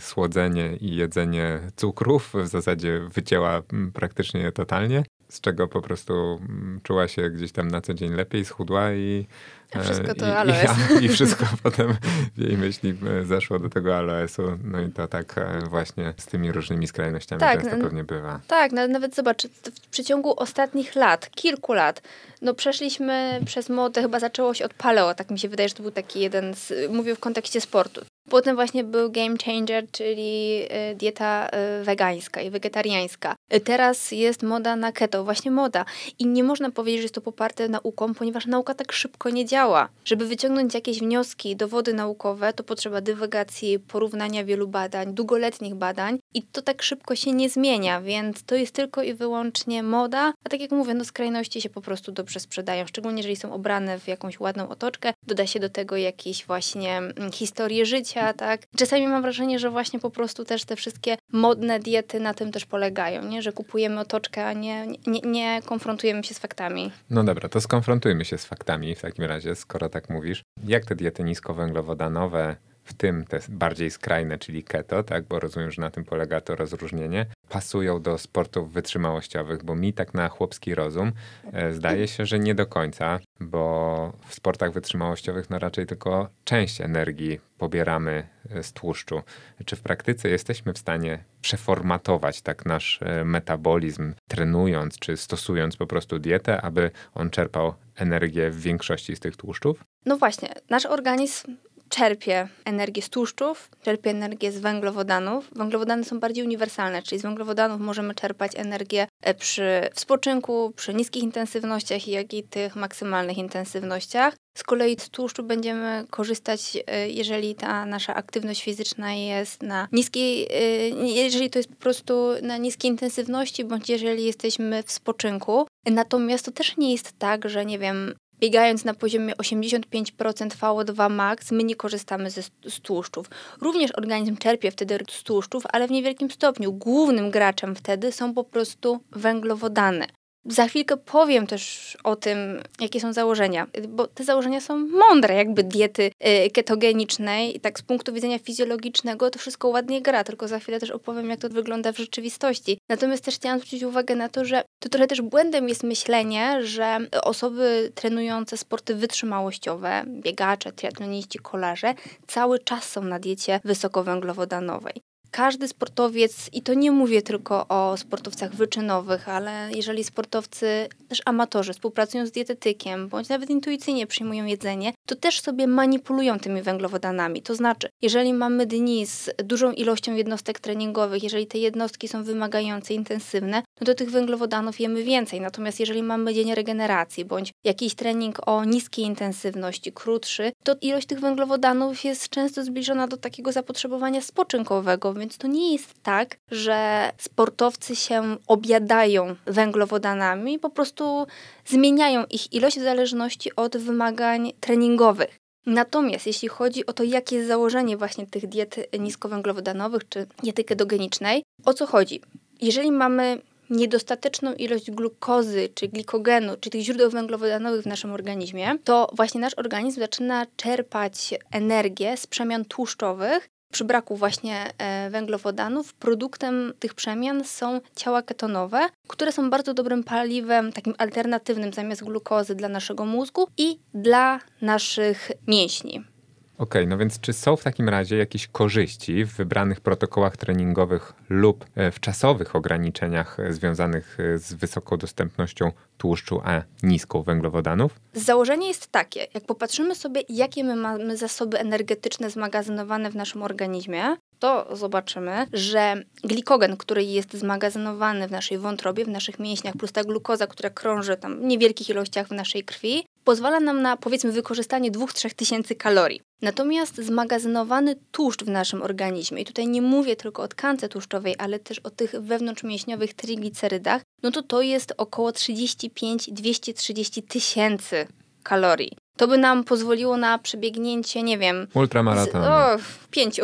słodzenie 0.00 0.76
i 0.76 0.96
jedzenie 0.96 1.60
cukrów, 1.76 2.32
w 2.34 2.46
zasadzie 2.46 3.00
wycięła 3.14 3.62
m, 3.72 3.92
praktycznie 3.94 4.40
je 4.40 4.52
totalnie 4.52 5.04
z 5.28 5.40
czego 5.40 5.68
po 5.68 5.82
prostu 5.82 6.40
czuła 6.82 7.08
się 7.08 7.30
gdzieś 7.30 7.52
tam 7.52 7.68
na 7.68 7.80
co 7.80 7.94
dzień 7.94 8.12
lepiej, 8.12 8.44
schudła 8.44 8.92
i... 8.92 9.26
A 9.74 9.80
wszystko 9.80 10.14
to 10.14 10.26
i, 10.26 10.30
aloes. 10.30 10.70
I, 11.00 11.04
I, 11.04 11.08
wszystko 11.08 11.46
potem 11.62 11.94
w 12.36 12.40
jej 12.40 12.58
myśli 12.58 12.94
e, 13.20 13.24
zeszło 13.24 13.58
do 13.58 13.68
tego 13.68 13.96
aloesu. 13.96 14.42
No 14.64 14.80
i 14.80 14.92
to 14.92 15.08
tak 15.08 15.38
e, 15.38 15.60
właśnie 15.68 16.14
z 16.16 16.26
tymi 16.26 16.52
różnymi 16.52 16.86
skrajnościami 16.86 17.40
tak, 17.40 17.62
często 17.62 17.76
pewnie 17.76 18.04
bywa. 18.04 18.40
Tak, 18.46 18.72
nawet 18.72 19.14
zobacz, 19.14 19.46
w 19.46 19.88
przeciągu 19.90 20.40
ostatnich 20.40 20.94
lat, 20.94 21.30
kilku 21.30 21.72
lat, 21.72 22.02
no 22.42 22.54
przeszliśmy 22.54 23.40
przez 23.46 23.68
modę, 23.68 24.02
chyba 24.02 24.20
zaczęło 24.20 24.54
się 24.54 24.64
od 24.64 24.74
paleo, 24.74 25.14
tak 25.14 25.30
mi 25.30 25.38
się 25.38 25.48
wydaje, 25.48 25.68
że 25.68 25.74
to 25.74 25.82
był 25.82 25.92
taki 25.92 26.20
jeden 26.20 26.54
z, 26.54 26.90
mówię 26.90 27.14
w 27.14 27.20
kontekście 27.20 27.60
sportu. 27.60 28.00
Potem 28.30 28.56
właśnie 28.56 28.84
był 28.84 29.10
game 29.10 29.36
changer, 29.44 29.90
czyli 29.90 30.62
e, 30.68 30.94
dieta 30.94 31.48
e, 31.48 31.82
wegańska 31.84 32.40
i 32.42 32.50
wegetariańska. 32.50 33.36
E, 33.50 33.60
teraz 33.60 34.12
jest 34.12 34.42
moda 34.42 34.76
na 34.76 34.92
keto, 34.92 35.24
właśnie 35.24 35.50
moda. 35.50 35.84
I 36.18 36.26
nie 36.26 36.44
można 36.44 36.70
powiedzieć, 36.70 37.00
że 37.00 37.04
jest 37.04 37.14
to 37.14 37.20
poparte 37.20 37.68
nauką, 37.68 38.14
ponieważ 38.14 38.46
nauka 38.46 38.74
tak 38.74 38.92
szybko 38.92 39.30
nie 39.30 39.44
działa. 39.44 39.88
Żeby 40.04 40.26
wyciągnąć 40.26 40.74
jakieś 40.74 40.98
wnioski, 40.98 41.56
dowody 41.56 41.94
naukowe, 41.94 42.52
to 42.52 42.64
potrzeba 42.64 43.00
dywagacji, 43.00 43.78
porównania 43.78 44.44
wielu 44.44 44.68
badań, 44.68 45.14
długoletnich 45.14 45.74
badań 45.74 46.18
i 46.34 46.42
to 46.42 46.62
tak 46.62 46.82
szybko 46.82 47.16
się 47.16 47.32
nie 47.32 47.50
zmienia, 47.50 48.00
więc 48.00 48.44
to 48.44 48.54
jest 48.54 48.74
tylko 48.74 49.02
i 49.02 49.14
wyłącznie 49.14 49.82
moda. 49.82 50.32
A 50.44 50.48
tak 50.48 50.60
jak 50.60 50.70
mówię, 50.70 50.94
no 50.94 51.04
skrajności 51.04 51.60
się 51.60 51.70
po 51.70 51.80
prostu 51.80 52.12
dobrze 52.26 52.40
sprzedają, 52.40 52.86
szczególnie 52.86 53.18
jeżeli 53.18 53.36
są 53.36 53.52
obrane 53.52 53.98
w 53.98 54.08
jakąś 54.08 54.40
ładną 54.40 54.68
otoczkę. 54.68 55.12
Doda 55.26 55.46
się 55.46 55.60
do 55.60 55.68
tego 55.68 55.96
jakieś 55.96 56.46
właśnie 56.46 56.96
mm, 56.98 57.32
historie 57.32 57.86
życia, 57.86 58.32
tak? 58.32 58.60
Czasami 58.76 59.08
mam 59.08 59.22
wrażenie, 59.22 59.58
że 59.58 59.70
właśnie 59.70 60.00
po 60.00 60.10
prostu 60.10 60.44
też 60.44 60.64
te 60.64 60.76
wszystkie 60.76 61.16
modne 61.32 61.80
diety 61.80 62.20
na 62.20 62.34
tym 62.34 62.52
też 62.52 62.66
polegają, 62.66 63.24
nie? 63.24 63.42
Że 63.42 63.52
kupujemy 63.52 64.00
otoczkę, 64.00 64.46
a 64.46 64.52
nie, 64.52 64.86
nie, 65.06 65.20
nie 65.24 65.62
konfrontujemy 65.66 66.24
się 66.24 66.34
z 66.34 66.38
faktami. 66.38 66.92
No 67.10 67.24
dobra, 67.24 67.48
to 67.48 67.60
skonfrontujmy 67.60 68.24
się 68.24 68.38
z 68.38 68.44
faktami 68.44 68.94
w 68.94 69.00
takim 69.00 69.24
razie, 69.24 69.54
skoro 69.54 69.88
tak 69.88 70.10
mówisz. 70.10 70.42
Jak 70.64 70.84
te 70.84 70.96
diety 70.96 71.24
niskowęglowodanowe 71.24 72.56
w 72.86 72.94
tym 72.94 73.24
te 73.24 73.40
bardziej 73.48 73.90
skrajne, 73.90 74.38
czyli 74.38 74.64
keto, 74.64 75.02
tak, 75.02 75.24
bo 75.24 75.40
rozumiem, 75.40 75.70
że 75.70 75.82
na 75.82 75.90
tym 75.90 76.04
polega 76.04 76.40
to 76.40 76.56
rozróżnienie, 76.56 77.26
pasują 77.48 78.02
do 78.02 78.18
sportów 78.18 78.72
wytrzymałościowych, 78.72 79.64
bo 79.64 79.74
mi 79.74 79.92
tak 79.92 80.14
na 80.14 80.28
chłopski 80.28 80.74
rozum 80.74 81.12
e, 81.52 81.72
zdaje 81.72 82.08
się, 82.08 82.26
że 82.26 82.38
nie 82.38 82.54
do 82.54 82.66
końca, 82.66 83.20
bo 83.40 84.12
w 84.26 84.34
sportach 84.34 84.72
wytrzymałościowych 84.72 85.50
no 85.50 85.58
raczej 85.58 85.86
tylko 85.86 86.28
część 86.44 86.80
energii 86.80 87.40
pobieramy 87.58 88.28
e, 88.50 88.62
z 88.62 88.72
tłuszczu. 88.72 89.22
Czy 89.64 89.76
w 89.76 89.80
praktyce 89.80 90.28
jesteśmy 90.28 90.72
w 90.72 90.78
stanie 90.78 91.24
przeformatować 91.40 92.42
tak 92.42 92.66
nasz 92.66 93.00
e, 93.02 93.24
metabolizm, 93.24 94.14
trenując 94.28 94.98
czy 94.98 95.16
stosując 95.16 95.76
po 95.76 95.86
prostu 95.86 96.18
dietę, 96.18 96.60
aby 96.62 96.90
on 97.14 97.30
czerpał 97.30 97.74
energię 97.96 98.50
w 98.50 98.60
większości 98.60 99.16
z 99.16 99.20
tych 99.20 99.36
tłuszczów? 99.36 99.84
No 100.06 100.16
właśnie, 100.16 100.48
nasz 100.70 100.86
organizm 100.86 101.56
czerpie 101.88 102.48
energię 102.64 103.02
z 103.02 103.10
tłuszczów, 103.10 103.70
czerpie 103.82 104.10
energię 104.10 104.52
z 104.52 104.58
węglowodanów. 104.58 105.50
Węglowodany 105.52 106.04
są 106.04 106.20
bardziej 106.20 106.44
uniwersalne, 106.44 107.02
czyli 107.02 107.18
z 107.18 107.22
węglowodanów 107.22 107.80
możemy 107.80 108.14
czerpać 108.14 108.52
energię 108.56 109.06
e, 109.22 109.34
przy 109.34 109.88
spoczynku, 109.94 110.72
przy 110.76 110.94
niskich 110.94 111.22
intensywnościach, 111.22 112.08
jak 112.08 112.34
i 112.34 112.42
tych 112.42 112.76
maksymalnych 112.76 113.38
intensywnościach. 113.38 114.34
Z 114.56 114.62
kolei 114.62 114.96
z 115.00 115.08
tłuszczu 115.08 115.42
będziemy 115.42 116.04
korzystać, 116.10 116.78
e, 116.86 117.10
jeżeli 117.10 117.54
ta 117.54 117.86
nasza 117.86 118.14
aktywność 118.14 118.62
fizyczna 118.62 119.14
jest 119.14 119.62
na 119.62 119.88
niskiej, 119.92 120.46
e, 120.50 120.88
jeżeli 121.06 121.50
to 121.50 121.58
jest 121.58 121.68
po 121.68 121.76
prostu 121.76 122.28
na 122.42 122.56
niskiej 122.56 122.90
intensywności, 122.90 123.64
bądź 123.64 123.88
jeżeli 123.88 124.24
jesteśmy 124.24 124.82
w 124.82 124.92
spoczynku. 124.92 125.66
Natomiast 125.86 126.44
to 126.44 126.52
też 126.52 126.76
nie 126.76 126.92
jest 126.92 127.18
tak, 127.18 127.48
że 127.48 127.66
nie 127.66 127.78
wiem, 127.78 128.14
biegając 128.40 128.84
na 128.84 128.94
poziomie 128.94 129.34
85% 129.34 130.48
VO2 130.48 131.10
max, 131.10 131.50
my 131.50 131.64
nie 131.64 131.76
korzystamy 131.76 132.30
ze, 132.30 132.42
z 132.42 132.80
tłuszczów. 132.82 133.26
Również 133.60 133.90
organizm 133.92 134.36
czerpie 134.36 134.70
wtedy 134.70 134.98
z 135.10 135.22
tłuszczów, 135.22 135.64
ale 135.72 135.88
w 135.88 135.90
niewielkim 135.90 136.30
stopniu. 136.30 136.72
Głównym 136.72 137.30
graczem 137.30 137.76
wtedy 137.76 138.12
są 138.12 138.34
po 138.34 138.44
prostu 138.44 139.00
węglowodany. 139.10 140.06
Za 140.48 140.68
chwilkę 140.68 140.96
powiem 140.96 141.46
też 141.46 141.96
o 142.04 142.16
tym, 142.16 142.62
jakie 142.80 143.00
są 143.00 143.12
założenia, 143.12 143.66
bo 143.88 144.06
te 144.06 144.24
założenia 144.24 144.60
są 144.60 144.78
mądre, 144.78 145.34
jakby 145.34 145.64
diety 145.64 146.10
y, 146.46 146.50
ketogenicznej 146.50 147.56
i 147.56 147.60
tak 147.60 147.78
z 147.78 147.82
punktu 147.82 148.12
widzenia 148.12 148.38
fizjologicznego 148.38 149.30
to 149.30 149.38
wszystko 149.38 149.68
ładnie 149.68 150.02
gra, 150.02 150.24
tylko 150.24 150.48
za 150.48 150.58
chwilę 150.58 150.80
też 150.80 150.90
opowiem, 150.90 151.30
jak 151.30 151.40
to 151.40 151.48
wygląda 151.48 151.92
w 151.92 151.96
rzeczywistości. 151.96 152.78
Natomiast 152.88 153.24
też 153.24 153.34
chciałam 153.34 153.58
zwrócić 153.58 153.82
uwagę 153.82 154.16
na 154.16 154.28
to, 154.28 154.44
że 154.44 154.62
to 154.78 154.88
trochę 154.88 155.06
też 155.06 155.22
błędem 155.22 155.68
jest 155.68 155.82
myślenie, 155.82 156.66
że 156.66 156.98
osoby 157.22 157.92
trenujące 157.94 158.56
sporty 158.56 158.94
wytrzymałościowe, 158.94 160.04
biegacze, 160.06 160.72
triatloniści, 160.72 161.38
kolarze, 161.38 161.94
cały 162.26 162.58
czas 162.58 162.88
są 162.88 163.04
na 163.04 163.18
diecie 163.18 163.60
wysokowęglowodanowej 163.64 165.05
każdy 165.30 165.68
sportowiec, 165.68 166.50
i 166.52 166.62
to 166.62 166.74
nie 166.74 166.90
mówię 166.90 167.22
tylko 167.22 167.68
o 167.68 167.96
sportowcach 167.96 168.54
wyczynowych, 168.54 169.28
ale 169.28 169.70
jeżeli 169.74 170.04
sportowcy, 170.04 170.88
też 171.08 171.22
amatorzy, 171.24 171.72
współpracują 171.72 172.26
z 172.26 172.30
dietetykiem, 172.30 173.08
bądź 173.08 173.28
nawet 173.28 173.50
intuicyjnie 173.50 174.06
przyjmują 174.06 174.44
jedzenie, 174.44 174.92
to 175.06 175.16
też 175.16 175.40
sobie 175.40 175.66
manipulują 175.66 176.38
tymi 176.38 176.62
węglowodanami. 176.62 177.42
To 177.42 177.54
znaczy, 177.54 177.88
jeżeli 178.02 178.32
mamy 178.32 178.66
dni 178.66 179.06
z 179.06 179.30
dużą 179.44 179.72
ilością 179.72 180.14
jednostek 180.14 180.60
treningowych, 180.60 181.22
jeżeli 181.22 181.46
te 181.46 181.58
jednostki 181.58 182.08
są 182.08 182.24
wymagające, 182.24 182.94
intensywne, 182.94 183.62
no 183.80 183.86
to 183.86 183.94
tych 183.94 184.10
węglowodanów 184.10 184.80
jemy 184.80 185.04
więcej. 185.04 185.40
Natomiast 185.40 185.80
jeżeli 185.80 186.02
mamy 186.02 186.34
dzień 186.34 186.54
regeneracji, 186.54 187.24
bądź 187.24 187.52
jakiś 187.64 187.94
trening 187.94 188.48
o 188.48 188.64
niskiej 188.64 189.04
intensywności, 189.04 189.92
krótszy, 189.92 190.52
to 190.64 190.74
ilość 190.80 191.06
tych 191.06 191.20
węglowodanów 191.20 192.04
jest 192.04 192.28
często 192.28 192.64
zbliżona 192.64 193.08
do 193.08 193.16
takiego 193.16 193.52
zapotrzebowania 193.52 194.20
spoczynkowego, 194.20 195.14
więc 195.18 195.38
to 195.38 195.46
nie 195.46 195.72
jest 195.72 196.02
tak, 196.02 196.36
że 196.50 197.10
sportowcy 197.18 197.96
się 197.96 198.36
objadają 198.46 199.36
węglowodanami, 199.46 200.58
po 200.58 200.70
prostu 200.70 201.26
zmieniają 201.66 202.24
ich 202.24 202.52
ilość 202.52 202.78
w 202.78 202.82
zależności 202.82 203.56
od 203.56 203.76
wymagań 203.76 204.52
treningowych. 204.60 205.38
Natomiast 205.66 206.26
jeśli 206.26 206.48
chodzi 206.48 206.86
o 206.86 206.92
to, 206.92 207.02
jakie 207.02 207.36
jest 207.36 207.48
założenie 207.48 207.96
właśnie 207.96 208.26
tych 208.26 208.46
diet 208.46 208.76
niskowęglowodanowych 208.98 210.08
czy 210.08 210.26
diety 210.42 210.64
ketogenicznej, 210.64 211.42
o 211.64 211.74
co 211.74 211.86
chodzi? 211.86 212.20
Jeżeli 212.60 212.92
mamy 212.92 213.40
niedostateczną 213.70 214.54
ilość 214.54 214.90
glukozy 214.90 215.68
czy 215.74 215.88
glikogenu, 215.88 216.56
czy 216.60 216.70
tych 216.70 216.80
źródeł 216.80 217.10
węglowodanowych 217.10 217.82
w 217.82 217.86
naszym 217.86 218.12
organizmie, 218.12 218.78
to 218.84 219.10
właśnie 219.12 219.40
nasz 219.40 219.54
organizm 219.54 220.00
zaczyna 220.00 220.46
czerpać 220.56 221.34
energię 221.50 222.16
z 222.16 222.26
przemian 222.26 222.64
tłuszczowych. 222.64 223.48
Przy 223.72 223.84
braku 223.84 224.16
właśnie 224.16 224.64
e, 224.78 225.10
węglowodanów, 225.10 225.94
produktem 225.94 226.72
tych 226.78 226.94
przemian 226.94 227.44
są 227.44 227.80
ciała 227.96 228.22
ketonowe, 228.22 228.88
które 229.08 229.32
są 229.32 229.50
bardzo 229.50 229.74
dobrym 229.74 230.04
paliwem, 230.04 230.72
takim 230.72 230.94
alternatywnym 230.98 231.72
zamiast 231.72 232.04
glukozy 232.04 232.54
dla 232.54 232.68
naszego 232.68 233.04
mózgu 233.04 233.46
i 233.58 233.78
dla 233.94 234.40
naszych 234.62 235.32
mięśni. 235.46 236.15
Okej, 236.58 236.82
okay, 236.82 236.86
no 236.86 236.98
więc 236.98 237.20
czy 237.20 237.32
są 237.32 237.56
w 237.56 237.62
takim 237.62 237.88
razie 237.88 238.16
jakieś 238.16 238.46
korzyści 238.48 239.24
w 239.24 239.32
wybranych 239.32 239.80
protokołach 239.80 240.36
treningowych 240.36 241.12
lub 241.28 241.64
e, 241.74 241.90
w 241.90 242.00
czasowych 242.00 242.56
ograniczeniach 242.56 243.40
e, 243.40 243.52
związanych 243.52 244.18
e, 244.20 244.38
z 244.38 244.54
wysoką 244.54 244.96
dostępnością 244.96 245.72
tłuszczu, 245.98 246.40
a 246.44 246.62
niską 246.82 247.22
węglowodanów? 247.22 248.00
Założenie 248.12 248.68
jest 248.68 248.86
takie, 248.86 249.26
jak 249.34 249.44
popatrzymy 249.44 249.94
sobie, 249.94 250.22
jakie 250.28 250.64
my 250.64 250.76
mamy 250.76 251.16
zasoby 251.16 251.58
energetyczne 251.58 252.30
zmagazynowane 252.30 253.10
w 253.10 253.16
naszym 253.16 253.42
organizmie, 253.42 254.16
to 254.38 254.76
zobaczymy, 254.76 255.46
że 255.52 256.02
glikogen, 256.24 256.76
który 256.76 257.04
jest 257.04 257.34
zmagazynowany 257.34 258.28
w 258.28 258.30
naszej 258.30 258.58
wątrobie, 258.58 259.04
w 259.04 259.08
naszych 259.08 259.38
mięśniach, 259.38 259.74
plus 259.76 259.92
ta 259.92 260.04
glukoza, 260.04 260.46
która 260.46 260.70
krąży 260.70 261.16
tam 261.16 261.40
w 261.40 261.44
niewielkich 261.44 261.88
ilościach 261.88 262.28
w 262.28 262.32
naszej 262.32 262.64
krwi, 262.64 263.06
pozwala 263.26 263.60
nam 263.60 263.82
na 263.82 263.96
powiedzmy 263.96 264.32
wykorzystanie 264.32 264.92
2-3 264.92 265.34
tysięcy 265.34 265.74
kalorii. 265.74 266.20
Natomiast 266.42 266.96
zmagazynowany 266.96 267.96
tłuszcz 268.12 268.44
w 268.44 268.48
naszym 268.48 268.82
organizmie, 268.82 269.42
i 269.42 269.44
tutaj 269.44 269.68
nie 269.68 269.82
mówię 269.82 270.16
tylko 270.16 270.42
o 270.42 270.48
tkance 270.48 270.88
tłuszczowej, 270.88 271.34
ale 271.38 271.58
też 271.58 271.78
o 271.78 271.90
tych 271.90 272.10
wewnątrzmięśniowych 272.10 273.14
triglicerydach, 273.14 274.02
no 274.22 274.30
to 274.30 274.42
to 274.42 274.62
jest 274.62 274.94
około 274.96 275.30
35-230 275.30 277.22
tysięcy 277.28 278.06
kalorii. 278.42 278.96
To 279.16 279.28
by 279.28 279.38
nam 279.38 279.64
pozwoliło 279.64 280.16
na 280.16 280.38
przebiegnięcie, 280.38 281.22
nie 281.22 281.38
wiem. 281.38 281.66
Ultramaraton. 281.74 282.44
O, 282.44 282.76
pięciu. 283.10 283.42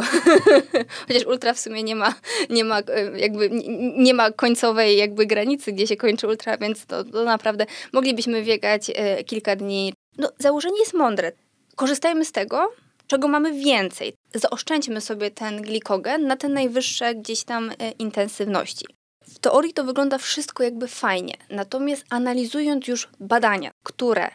Chociaż 1.09 1.27
ultra 1.27 1.55
w 1.55 1.61
sumie 1.61 1.83
nie 1.83 1.97
ma, 1.97 2.15
nie 2.51 2.65
ma 2.65 2.79
e, 2.79 3.21
jakby 3.21 3.51
nie 3.97 4.15
ma 4.15 4.31
końcowej 4.31 4.97
jakby 4.97 5.27
granicy, 5.27 5.73
gdzie 5.73 5.87
się 5.87 5.97
kończy 5.97 6.29
ultra, 6.29 6.59
więc 6.59 6.87
to, 6.87 7.05
to 7.05 7.25
naprawdę 7.25 7.67
moglibyśmy 7.93 8.43
biegać 8.43 8.91
e, 8.95 9.25
kilka 9.25 9.57
dni. 9.57 9.95
No, 10.19 10.31
założenie 10.39 10.79
jest 10.79 10.95
mądre. 10.95 11.33
Korzystajmy 11.77 12.25
z 12.25 12.33
tego, 12.33 12.73
czego 13.07 13.29
mamy 13.29 13.53
więcej. 13.53 14.15
Zaoszczędźmy 14.35 15.01
sobie 15.01 15.31
ten 15.31 15.63
glikogen 15.63 16.27
na 16.27 16.37
te 16.37 16.49
najwyższe 16.49 17.15
gdzieś 17.15 17.45
tam 17.45 17.71
e, 17.71 17.91
intensywności. 17.91 18.87
W 19.25 19.39
teorii 19.39 19.73
to 19.73 19.85
wygląda 19.85 20.19
wszystko 20.19 20.63
jakby 20.63 20.89
fajnie, 20.89 21.35
natomiast 21.51 22.05
analizując 22.11 22.89
już 22.89 23.09
badania, 23.21 23.71
które 23.83 24.31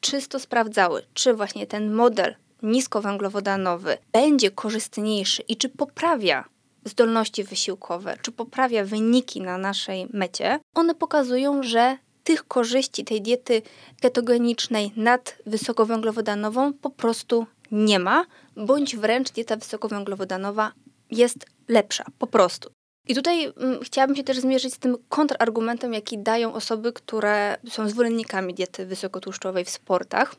czysto 0.00 0.40
sprawdzały, 0.40 1.02
czy 1.14 1.34
właśnie 1.34 1.66
ten 1.66 1.92
model 1.92 2.34
niskowęglowodanowy 2.62 3.98
będzie 4.12 4.50
korzystniejszy 4.50 5.42
i 5.42 5.56
czy 5.56 5.68
poprawia 5.68 6.44
zdolności 6.84 7.44
wysiłkowe, 7.44 8.16
czy 8.22 8.32
poprawia 8.32 8.84
wyniki 8.84 9.40
na 9.40 9.58
naszej 9.58 10.06
mecie, 10.12 10.60
one 10.74 10.94
pokazują, 10.94 11.62
że 11.62 11.98
tych 12.24 12.48
korzyści 12.48 13.04
tej 13.04 13.22
diety 13.22 13.62
ketogenicznej 14.00 14.92
nad 14.96 15.36
wysokowęglowodanową 15.46 16.72
po 16.72 16.90
prostu 16.90 17.46
nie 17.70 17.98
ma, 17.98 18.26
bądź 18.56 18.96
wręcz 18.96 19.30
dieta 19.30 19.56
wysokowęglowodanowa 19.56 20.72
jest 21.10 21.46
lepsza, 21.68 22.04
po 22.18 22.26
prostu. 22.26 22.70
I 23.08 23.14
tutaj 23.14 23.52
mm, 23.56 23.80
chciałabym 23.82 24.16
się 24.16 24.24
też 24.24 24.38
zmierzyć 24.38 24.74
z 24.74 24.78
tym 24.78 24.96
kontrargumentem, 25.08 25.94
jaki 25.94 26.18
dają 26.18 26.54
osoby, 26.54 26.92
które 26.92 27.56
są 27.70 27.88
zwolennikami 27.88 28.54
diety 28.54 28.86
wysokotłuszczowej 28.86 29.64
w 29.64 29.70
sportach. 29.70 30.34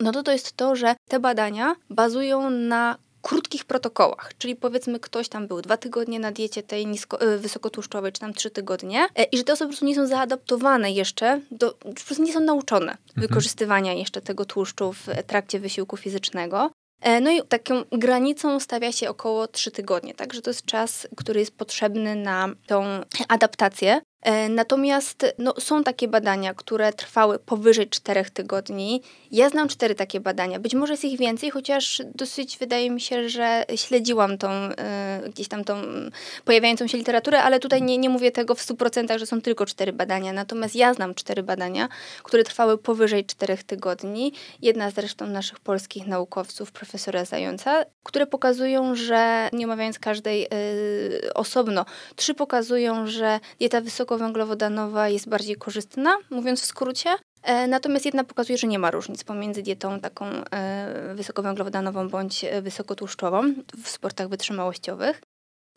No 0.00 0.12
to 0.12 0.22
to 0.22 0.32
jest 0.32 0.56
to, 0.56 0.76
że 0.76 0.94
te 1.08 1.20
badania 1.20 1.76
bazują 1.90 2.50
na 2.50 2.98
krótkich 3.22 3.64
protokołach, 3.64 4.30
czyli 4.38 4.56
powiedzmy 4.56 5.00
ktoś 5.00 5.28
tam 5.28 5.48
był 5.48 5.62
dwa 5.62 5.76
tygodnie 5.76 6.20
na 6.20 6.32
diecie 6.32 6.62
tej 6.62 6.86
nisko, 6.86 7.22
y, 7.22 7.38
wysokotłuszczowej, 7.38 8.12
czy 8.12 8.20
tam 8.20 8.34
trzy 8.34 8.50
tygodnie 8.50 9.06
e, 9.14 9.22
i 9.22 9.36
że 9.36 9.44
te 9.44 9.52
osoby 9.52 9.66
po 9.66 9.70
prostu 9.70 9.86
nie 9.86 9.94
są 9.94 10.06
zaadaptowane 10.06 10.92
jeszcze, 10.92 11.40
do, 11.50 11.72
po 11.72 11.92
prostu 11.92 12.22
nie 12.22 12.32
są 12.32 12.40
nauczone 12.40 12.92
mhm. 12.92 13.00
wykorzystywania 13.16 13.92
jeszcze 13.92 14.20
tego 14.20 14.44
tłuszczu 14.44 14.92
w 14.92 15.06
trakcie 15.26 15.60
wysiłku 15.60 15.96
fizycznego. 15.96 16.70
E, 17.00 17.20
no 17.20 17.30
i 17.30 17.42
taką 17.42 17.82
granicą 17.92 18.60
stawia 18.60 18.92
się 18.92 19.10
około 19.10 19.48
3 19.48 19.70
tygodnie, 19.70 20.14
także 20.14 20.42
to 20.42 20.50
jest 20.50 20.64
czas, 20.64 21.08
który 21.16 21.40
jest 21.40 21.56
potrzebny 21.56 22.16
na 22.16 22.48
tą 22.66 22.84
adaptację. 23.28 24.00
E, 24.22 24.48
natomiast 24.48 25.26
no, 25.38 25.54
są 25.58 25.84
takie 25.84 26.08
badania, 26.08 26.54
które 26.54 26.92
trwały 26.92 27.38
powyżej 27.38 27.88
4 27.88 28.24
tygodni. 28.24 29.02
Ja 29.32 29.48
znam 29.48 29.68
cztery 29.68 29.94
takie 29.94 30.20
badania. 30.20 30.58
Być 30.58 30.74
może 30.74 30.92
jest 30.92 31.04
ich 31.04 31.18
więcej, 31.18 31.50
chociaż 31.50 32.02
dosyć 32.14 32.58
wydaje 32.58 32.90
mi 32.90 33.00
się, 33.00 33.28
że 33.28 33.64
śledziłam 33.76 34.38
tą 34.38 34.50
y, 34.50 35.30
gdzieś 35.30 35.48
tam 35.48 35.64
tą 35.64 35.82
pojawiającą 36.44 36.86
się 36.86 36.98
literaturę, 36.98 37.42
ale 37.42 37.60
tutaj 37.60 37.82
nie, 37.82 37.98
nie 37.98 38.08
mówię 38.08 38.32
tego 38.32 38.54
w 38.54 38.60
100%, 38.60 39.18
że 39.18 39.26
są 39.26 39.40
tylko 39.40 39.66
cztery 39.66 39.92
badania. 39.92 40.32
Natomiast 40.32 40.76
ja 40.76 40.94
znam 40.94 41.14
cztery 41.14 41.42
badania, 41.42 41.88
które 42.22 42.44
trwały 42.44 42.78
powyżej 42.78 43.24
4 43.24 43.56
tygodni. 43.56 44.32
Jedna 44.62 44.90
zresztą 44.90 45.26
naszych 45.26 45.60
polskich 45.60 46.06
naukowców, 46.06 46.72
profesora 46.72 47.24
Zająca, 47.24 47.84
które 48.02 48.26
pokazują, 48.26 48.94
że 48.94 49.48
nie 49.52 49.64
omawiając 49.64 49.98
każdej 49.98 50.46
y, 51.24 51.34
osobno, 51.34 51.84
trzy 52.16 52.34
pokazują, 52.34 53.06
że 53.06 53.40
dieta 53.58 53.80
wysoko 53.80 54.09
wysokowęglowodanowa 54.10 55.08
jest 55.08 55.28
bardziej 55.28 55.56
korzystna, 55.56 56.16
mówiąc 56.30 56.60
w 56.60 56.64
skrócie. 56.64 57.10
E, 57.42 57.66
natomiast 57.66 58.04
jedna 58.04 58.24
pokazuje, 58.24 58.58
że 58.58 58.66
nie 58.66 58.78
ma 58.78 58.90
różnic 58.90 59.24
pomiędzy 59.24 59.62
dietą 59.62 60.00
taką 60.00 60.26
e, 60.26 61.14
wysokowęglowodanową 61.14 62.08
bądź 62.08 62.44
e, 62.44 62.62
wysokotłuszczową 62.62 63.54
w 63.82 63.88
sportach 63.88 64.28
wytrzymałościowych. 64.28 65.20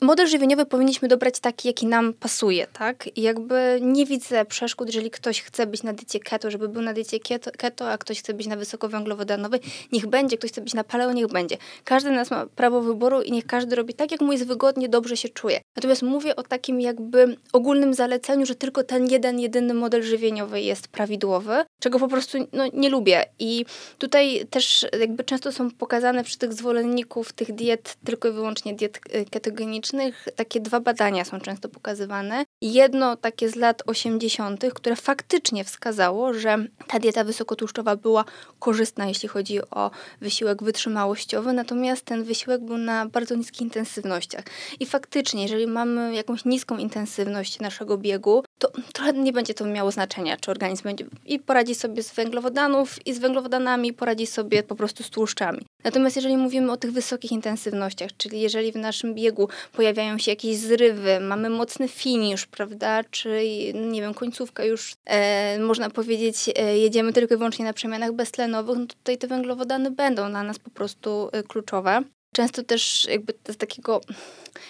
Model 0.03 0.27
żywieniowy 0.27 0.65
powinniśmy 0.65 1.07
dobrać 1.07 1.39
taki, 1.39 1.67
jaki 1.67 1.87
nam 1.87 2.13
pasuje, 2.13 2.67
tak? 2.73 3.17
I 3.17 3.21
jakby 3.21 3.79
nie 3.81 4.05
widzę 4.05 4.45
przeszkód, 4.45 4.87
jeżeli 4.87 5.11
ktoś 5.11 5.41
chce 5.41 5.67
być 5.67 5.83
na 5.83 5.93
diecie 5.93 6.19
keto, 6.19 6.51
żeby 6.51 6.69
był 6.69 6.81
na 6.81 6.93
diecie 6.93 7.19
keto, 7.19 7.51
keto 7.57 7.89
a 7.89 7.97
ktoś 7.97 8.19
chce 8.19 8.33
być 8.33 8.47
na 8.47 8.55
wysokowęglowodanowej, 8.55 9.59
niech 9.91 10.07
będzie, 10.07 10.37
ktoś 10.37 10.51
chce 10.51 10.61
być 10.61 10.73
na 10.73 10.83
paleo, 10.83 11.13
niech 11.13 11.27
będzie. 11.27 11.57
Każdy 11.83 12.11
nas 12.11 12.31
ma 12.31 12.45
prawo 12.45 12.81
wyboru 12.81 13.21
i 13.21 13.31
niech 13.31 13.45
każdy 13.45 13.75
robi 13.75 13.93
tak, 13.93 14.11
jak 14.11 14.21
mu 14.21 14.31
jest 14.31 14.47
wygodnie, 14.47 14.89
dobrze 14.89 15.17
się 15.17 15.29
czuje. 15.29 15.61
Natomiast 15.75 16.01
mówię 16.01 16.35
o 16.35 16.43
takim 16.43 16.81
jakby 16.81 17.37
ogólnym 17.53 17.93
zaleceniu, 17.93 18.45
że 18.45 18.55
tylko 18.55 18.83
ten 18.83 19.07
jeden, 19.07 19.39
jedyny 19.39 19.73
model 19.73 20.03
żywieniowy 20.03 20.61
jest 20.61 20.87
prawidłowy, 20.87 21.65
czego 21.79 21.99
po 21.99 22.07
prostu 22.07 22.37
no, 22.53 22.63
nie 22.73 22.89
lubię. 22.89 23.25
I 23.39 23.65
tutaj 23.97 24.45
też 24.49 24.85
jakby 24.99 25.23
często 25.23 25.51
są 25.51 25.71
pokazane 25.71 26.23
przy 26.23 26.37
tych 26.37 26.53
zwolenników 26.53 27.33
tych 27.33 27.55
diet, 27.55 27.95
tylko 28.05 28.27
i 28.27 28.31
wyłącznie 28.31 28.73
diet 28.73 28.99
e, 29.09 29.25
ketogenicznych, 29.25 30.27
takie 30.35 30.59
dwa 30.59 30.79
badania 30.79 31.25
są 31.25 31.39
często 31.39 31.69
pokazywane. 31.69 32.45
Jedno 32.61 33.15
takie 33.15 33.49
z 33.49 33.55
lat 33.55 33.83
80., 33.85 34.65
które 34.73 34.95
faktycznie 34.95 35.63
wskazało, 35.63 36.33
że 36.33 36.57
ta 36.87 36.99
dieta 36.99 37.23
wysokotłuszczowa 37.23 37.95
była 37.95 38.25
korzystna, 38.59 39.07
jeśli 39.07 39.29
chodzi 39.29 39.61
o 39.61 39.91
wysiłek 40.21 40.63
wytrzymałościowy, 40.63 41.53
natomiast 41.53 42.05
ten 42.05 42.23
wysiłek 42.23 42.61
był 42.61 42.77
na 42.77 43.05
bardzo 43.05 43.35
niskich 43.35 43.61
intensywnościach. 43.61 44.43
I 44.79 44.85
faktycznie, 44.85 45.43
jeżeli 45.43 45.67
mamy 45.67 46.15
jakąś 46.15 46.45
niską 46.45 46.77
intensywność 46.77 47.59
naszego 47.59 47.97
biegu, 47.97 48.43
to 48.63 48.71
trochę 48.93 49.13
nie 49.13 49.33
będzie 49.33 49.53
to 49.53 49.65
miało 49.65 49.91
znaczenia, 49.91 50.37
czy 50.37 50.51
organizm 50.51 50.83
będzie 50.83 51.05
i 51.25 51.39
poradzi 51.39 51.75
sobie 51.75 52.03
z 52.03 52.13
węglowodanów 52.13 53.07
i 53.07 53.13
z 53.13 53.19
węglowodanami, 53.19 53.93
poradzi 53.93 54.27
sobie 54.27 54.63
po 54.63 54.75
prostu 54.75 55.03
z 55.03 55.09
tłuszczami. 55.09 55.65
Natomiast 55.83 56.15
jeżeli 56.15 56.37
mówimy 56.37 56.71
o 56.71 56.77
tych 56.77 56.91
wysokich 56.91 57.31
intensywnościach, 57.31 58.09
czyli 58.17 58.41
jeżeli 58.41 58.71
w 58.71 58.75
naszym 58.75 59.15
biegu 59.15 59.49
pojawiają 59.71 60.17
się 60.17 60.31
jakieś 60.31 60.57
zrywy, 60.57 61.19
mamy 61.19 61.49
mocny 61.49 61.87
finisz, 61.87 62.45
prawda, 62.45 63.03
czy 63.03 63.41
nie 63.73 64.01
wiem, 64.01 64.13
końcówka 64.13 64.65
już, 64.65 64.93
e, 65.05 65.59
można 65.59 65.89
powiedzieć, 65.89 66.49
e, 66.55 66.77
jedziemy 66.77 67.13
tylko 67.13 67.35
i 67.35 67.37
wyłącznie 67.37 67.65
na 67.65 67.73
przemianach 67.73 68.11
beztlenowych, 68.11 68.77
no 68.77 68.85
tutaj 68.85 69.17
te 69.17 69.27
węglowodany 69.27 69.91
będą 69.91 70.29
dla 70.29 70.43
nas 70.43 70.59
po 70.59 70.69
prostu 70.69 71.29
e, 71.31 71.43
kluczowe. 71.43 72.03
Często 72.33 72.63
też 72.63 73.05
jakby 73.05 73.33
z 73.49 73.57
takiego 73.57 74.01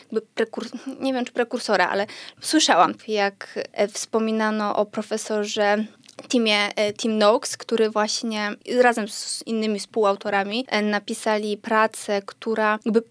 jakby 0.01 0.21
prekur... 0.21 0.65
nie 0.99 1.13
wiem 1.13 1.25
czy 1.25 1.31
prekursora, 1.31 1.89
ale 1.89 2.07
słyszałam, 2.41 2.93
jak 3.07 3.59
e, 3.73 3.87
wspominano 3.87 4.75
o 4.75 4.85
profesorze 4.85 5.85
teamie 6.29 6.69
Team 7.01 7.17
Noakes, 7.17 7.57
który 7.57 7.89
właśnie 7.89 8.51
razem 8.81 9.07
z 9.07 9.43
innymi 9.45 9.79
współautorami 9.79 10.65
napisali 10.83 11.57
pracę, 11.57 12.21
która 12.25 12.79
jakby 12.85 13.03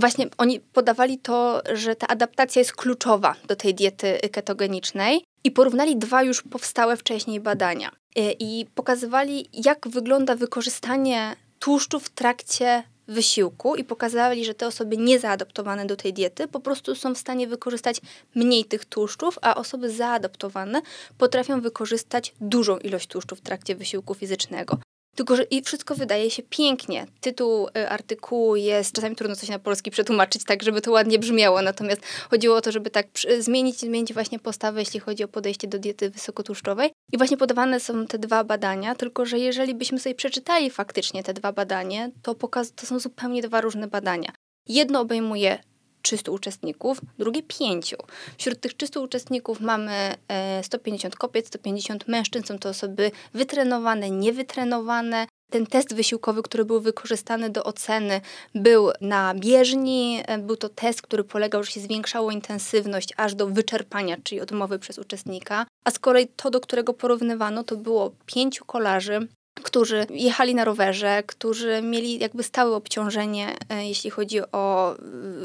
właśnie 0.00 0.26
oni 0.38 0.60
podawali 0.60 1.18
to, 1.18 1.62
że 1.74 1.96
ta 1.96 2.06
adaptacja 2.06 2.60
jest 2.60 2.72
kluczowa 2.72 3.34
do 3.48 3.56
tej 3.56 3.74
diety 3.74 4.18
ketogenicznej 4.32 5.24
i 5.44 5.50
porównali 5.50 5.96
dwa 5.96 6.22
już 6.22 6.42
powstałe 6.42 6.96
wcześniej 6.96 7.40
badania. 7.40 7.90
I 8.38 8.66
pokazywali, 8.74 9.48
jak 9.52 9.88
wygląda 9.88 10.36
wykorzystanie 10.36 11.36
tłuszczu 11.58 12.00
w 12.00 12.10
trakcie 12.10 12.82
wysiłku 13.08 13.76
i 13.76 13.84
pokazali, 13.84 14.44
że 14.44 14.54
te 14.54 14.66
osoby 14.66 14.96
niezaadaptowane 14.96 15.86
do 15.86 15.96
tej 15.96 16.12
diety 16.12 16.48
po 16.48 16.60
prostu 16.60 16.94
są 16.94 17.14
w 17.14 17.18
stanie 17.18 17.46
wykorzystać 17.46 18.00
mniej 18.34 18.64
tych 18.64 18.84
tłuszczów, 18.84 19.38
a 19.42 19.54
osoby 19.54 19.90
zaadaptowane 19.90 20.82
potrafią 21.18 21.60
wykorzystać 21.60 22.34
dużą 22.40 22.78
ilość 22.78 23.06
tłuszczu 23.06 23.36
w 23.36 23.40
trakcie 23.40 23.74
wysiłku 23.74 24.14
fizycznego. 24.14 24.78
Tylko, 25.14 25.36
że 25.36 25.42
i 25.42 25.62
wszystko 25.62 25.94
wydaje 25.94 26.30
się 26.30 26.42
pięknie. 26.42 27.06
Tytuł 27.20 27.68
y, 27.68 27.88
artykułu 27.88 28.56
jest, 28.56 28.92
czasami 28.92 29.16
trudno 29.16 29.36
coś 29.36 29.48
na 29.48 29.58
polski 29.58 29.90
przetłumaczyć 29.90 30.44
tak, 30.44 30.62
żeby 30.62 30.80
to 30.80 30.90
ładnie 30.90 31.18
brzmiało, 31.18 31.62
natomiast 31.62 32.02
chodziło 32.30 32.56
o 32.56 32.60
to, 32.60 32.72
żeby 32.72 32.90
tak 32.90 33.06
zmienić, 33.38 33.80
zmienić 33.80 34.14
właśnie 34.14 34.38
postawę, 34.38 34.80
jeśli 34.80 35.00
chodzi 35.00 35.24
o 35.24 35.28
podejście 35.28 35.68
do 35.68 35.78
diety 35.78 36.10
wysokotłuszczowej. 36.10 36.90
I 37.12 37.18
właśnie 37.18 37.36
podawane 37.36 37.80
są 37.80 38.06
te 38.06 38.18
dwa 38.18 38.44
badania, 38.44 38.94
tylko 38.94 39.26
że 39.26 39.38
jeżeli 39.38 39.74
byśmy 39.74 39.98
sobie 39.98 40.14
przeczytali 40.14 40.70
faktycznie 40.70 41.22
te 41.22 41.34
dwa 41.34 41.52
badania, 41.52 42.08
to, 42.22 42.34
pokaz- 42.34 42.72
to 42.74 42.86
są 42.86 42.98
zupełnie 42.98 43.42
dwa 43.42 43.60
różne 43.60 43.88
badania. 43.88 44.32
Jedno 44.68 45.00
obejmuje 45.00 45.58
300 46.04 46.32
uczestników, 46.32 47.00
drugie 47.18 47.42
5. 47.42 47.94
Wśród 48.38 48.60
tych 48.60 48.74
300 48.74 49.00
uczestników 49.00 49.60
mamy 49.60 50.14
150 50.62 51.14
e, 51.14 51.18
kobiet, 51.18 51.46
150 51.46 52.08
mężczyzn. 52.08 52.46
Są 52.46 52.58
to 52.58 52.68
osoby 52.68 53.10
wytrenowane, 53.34 54.10
niewytrenowane. 54.10 55.26
Ten 55.50 55.66
test 55.66 55.94
wysiłkowy, 55.94 56.42
który 56.42 56.64
był 56.64 56.80
wykorzystany 56.80 57.50
do 57.50 57.64
oceny, 57.64 58.20
był 58.54 58.90
na 59.00 59.34
bieżni. 59.34 60.22
E, 60.26 60.38
był 60.38 60.56
to 60.56 60.68
test, 60.68 61.02
który 61.02 61.24
polegał, 61.24 61.64
że 61.64 61.70
się 61.70 61.80
zwiększało 61.80 62.30
intensywność 62.30 63.08
aż 63.16 63.34
do 63.34 63.46
wyczerpania, 63.46 64.16
czyli 64.24 64.40
odmowy 64.40 64.78
przez 64.78 64.98
uczestnika. 64.98 65.66
A 65.84 65.90
z 65.90 65.98
kolei 65.98 66.28
to, 66.36 66.50
do 66.50 66.60
którego 66.60 66.94
porównywano, 66.94 67.64
to 67.64 67.76
było 67.76 68.12
pięciu 68.26 68.64
kolarzy, 68.64 69.28
którzy 69.62 70.06
jechali 70.10 70.54
na 70.54 70.64
rowerze, 70.64 71.22
którzy 71.26 71.82
mieli 71.82 72.18
jakby 72.18 72.42
stałe 72.42 72.76
obciążenie, 72.76 73.48
e, 73.68 73.88
jeśli 73.88 74.10
chodzi 74.10 74.40
o 74.40 74.92
e, 74.92 74.98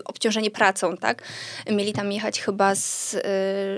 obciążenie 0.06 0.52
pracą, 0.52 0.98
tak? 0.98 1.24
Mieli 1.72 1.94
tam 1.94 2.12
jechać 2.12 2.42
chyba 2.42 2.76
z 2.76 3.16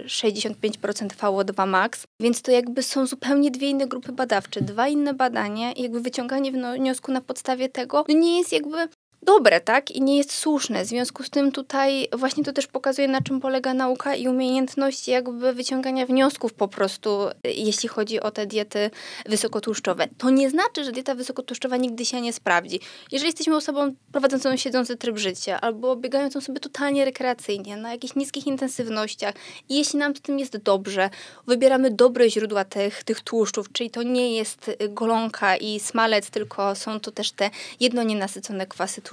65% 0.05 1.07
VO2 1.07 1.67
max, 1.67 2.03
więc 2.19 2.41
to 2.41 2.51
jakby 2.51 2.83
są 2.83 3.05
zupełnie 3.05 3.51
dwie 3.51 3.69
inne 3.69 3.87
grupy 3.87 4.11
badawcze, 4.11 4.61
dwa 4.61 4.87
inne 4.87 5.13
badania 5.13 5.71
i 5.71 5.81
jakby 5.81 6.01
wyciąganie 6.01 6.51
wniosku 6.51 7.11
na 7.11 7.21
podstawie 7.21 7.69
tego 7.69 8.05
nie 8.09 8.37
jest 8.39 8.51
jakby 8.51 8.87
dobre, 9.23 9.61
tak? 9.61 9.91
I 9.91 10.01
nie 10.01 10.17
jest 10.17 10.31
słuszne. 10.31 10.83
W 10.83 10.87
związku 10.87 11.23
z 11.23 11.29
tym 11.29 11.51
tutaj 11.51 12.07
właśnie 12.13 12.43
to 12.43 12.53
też 12.53 12.67
pokazuje, 12.67 13.07
na 13.07 13.21
czym 13.21 13.39
polega 13.39 13.73
nauka 13.73 14.15
i 14.15 14.27
umiejętność 14.27 15.07
jakby 15.07 15.53
wyciągania 15.53 16.05
wniosków 16.05 16.53
po 16.53 16.67
prostu, 16.67 17.19
jeśli 17.43 17.89
chodzi 17.89 18.19
o 18.19 18.31
te 18.31 18.45
diety 18.45 18.89
wysokotłuszczowe. 19.25 20.07
To 20.17 20.29
nie 20.29 20.49
znaczy, 20.49 20.83
że 20.83 20.91
dieta 20.91 21.15
wysokotłuszczowa 21.15 21.77
nigdy 21.77 22.05
się 22.05 22.21
nie 22.21 22.33
sprawdzi. 22.33 22.79
Jeżeli 23.11 23.27
jesteśmy 23.27 23.55
osobą 23.55 23.93
prowadzącą 24.11 24.57
siedzący 24.57 24.97
tryb 24.97 25.17
życia 25.17 25.61
albo 25.61 25.95
biegającą 25.95 26.41
sobie 26.41 26.59
totalnie 26.59 27.05
rekreacyjnie, 27.05 27.77
na 27.77 27.91
jakichś 27.91 28.15
niskich 28.15 28.47
intensywnościach 28.47 29.35
i 29.69 29.77
jeśli 29.77 29.99
nam 29.99 30.15
z 30.15 30.21
tym 30.21 30.39
jest 30.39 30.57
dobrze, 30.57 31.09
wybieramy 31.47 31.91
dobre 31.91 32.29
źródła 32.29 32.65
tych, 32.65 33.03
tych 33.03 33.21
tłuszczów, 33.21 33.71
czyli 33.71 33.89
to 33.89 34.03
nie 34.03 34.35
jest 34.35 34.71
golonka 34.89 35.57
i 35.57 35.79
smalec, 35.79 36.29
tylko 36.29 36.75
są 36.75 36.99
to 36.99 37.11
też 37.11 37.31
te 37.31 37.49
jednonienasycone 37.79 38.67
kwasy 38.67 39.01
tłuszczowe, 39.01 39.10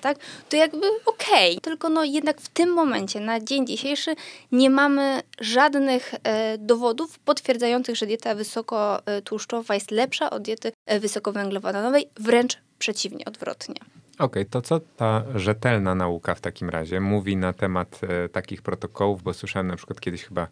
tak, 0.00 0.18
to 0.48 0.56
jakby 0.56 0.86
okej. 1.06 1.50
Okay. 1.50 1.60
Tylko 1.60 1.88
no 1.88 2.04
jednak 2.04 2.40
w 2.40 2.48
tym 2.48 2.72
momencie, 2.72 3.20
na 3.20 3.40
dzień 3.40 3.66
dzisiejszy, 3.66 4.14
nie 4.52 4.70
mamy 4.70 5.22
żadnych 5.40 6.14
e, 6.22 6.58
dowodów 6.58 7.18
potwierdzających, 7.18 7.96
że 7.96 8.06
dieta 8.06 8.34
wysokotłuszczowa 8.34 9.74
jest 9.74 9.90
lepsza 9.90 10.30
od 10.30 10.42
diety 10.42 10.72
e, 10.86 11.00
wysokowęglowodanowej, 11.00 12.08
wręcz 12.20 12.58
przeciwnie, 12.78 13.24
odwrotnie. 13.24 13.74
Okej, 14.18 14.42
okay, 14.42 14.44
to 14.44 14.62
co 14.62 14.80
ta 14.80 15.24
rzetelna 15.34 15.94
nauka 15.94 16.34
w 16.34 16.40
takim 16.40 16.70
razie 16.70 17.00
mówi 17.00 17.36
na 17.36 17.52
temat 17.52 18.00
e, 18.02 18.28
takich 18.28 18.62
protokołów, 18.62 19.22
bo 19.22 19.34
słyszałem 19.34 19.66
na 19.66 19.76
przykład 19.76 20.00
kiedyś 20.00 20.24
chyba 20.24 20.48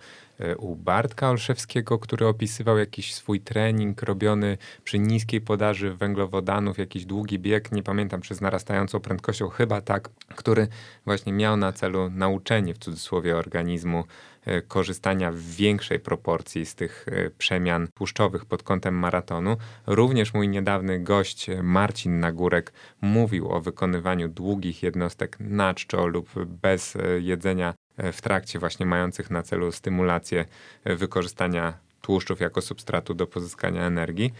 u 0.58 0.76
Bartka 0.76 1.30
Olszewskiego, 1.30 1.98
który 1.98 2.26
opisywał 2.26 2.78
jakiś 2.78 3.14
swój 3.14 3.40
trening 3.40 4.02
robiony 4.02 4.58
przy 4.84 4.98
niskiej 4.98 5.40
podaży 5.40 5.94
węglowodanów, 5.94 6.78
jakiś 6.78 7.04
długi 7.04 7.38
bieg, 7.38 7.72
nie 7.72 7.82
pamiętam, 7.82 8.20
czy 8.20 8.34
z 8.34 8.40
narastającą 8.40 9.00
prędkością, 9.00 9.48
chyba 9.48 9.80
tak, 9.80 10.08
który 10.28 10.68
właśnie 11.04 11.32
miał 11.32 11.56
na 11.56 11.72
celu 11.72 12.10
nauczenie 12.10 12.74
w 12.74 12.78
cudzysłowie 12.78 13.36
organizmu 13.36 14.04
E, 14.46 14.62
korzystania 14.62 15.32
w 15.32 15.38
większej 15.38 16.00
proporcji 16.00 16.66
z 16.66 16.74
tych 16.74 17.06
e, 17.08 17.30
przemian 17.30 17.88
tłuszczowych 17.94 18.44
pod 18.44 18.62
kątem 18.62 18.94
maratonu. 18.94 19.56
Również 19.86 20.34
mój 20.34 20.48
niedawny 20.48 21.00
gość 21.00 21.50
e, 21.50 21.62
Marcin 21.62 22.20
Nagórek 22.20 22.72
mówił 23.00 23.48
o 23.52 23.60
wykonywaniu 23.60 24.28
długich 24.28 24.82
jednostek 24.82 25.36
na 25.40 25.74
czczo 25.74 26.06
lub 26.06 26.44
bez 26.44 26.98
jedzenia 27.20 27.74
w 27.98 28.20
trakcie 28.20 28.58
właśnie 28.58 28.86
mających 28.86 29.30
na 29.30 29.42
celu 29.42 29.72
stymulację 29.72 30.44
wykorzystania 30.84 31.78
tłuszczów 32.00 32.40
jako 32.40 32.62
substratu 32.62 33.14
do 33.14 33.26
pozyskania 33.26 33.86
energii. 33.86 34.32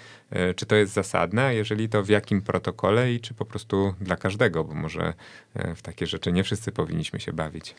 Czy 0.57 0.67
to 0.67 0.77
jest 0.77 0.93
zasadne, 0.93 1.55
jeżeli 1.55 1.89
to 1.89 2.03
w 2.03 2.09
jakim 2.09 2.43
protokole 2.43 3.13
i 3.13 3.21
czy 3.21 3.35
po 3.35 3.45
prostu 3.45 3.95
dla 4.01 4.17
każdego, 4.17 4.65
bo 4.65 4.75
może 4.75 5.15
w 5.55 5.83
takie 5.83 6.07
rzeczy 6.07 6.33
nie 6.33 6.45
wszyscy 6.45 6.73
powinniśmy 6.73 7.21
się 7.21 7.33
bawić. 7.33 7.75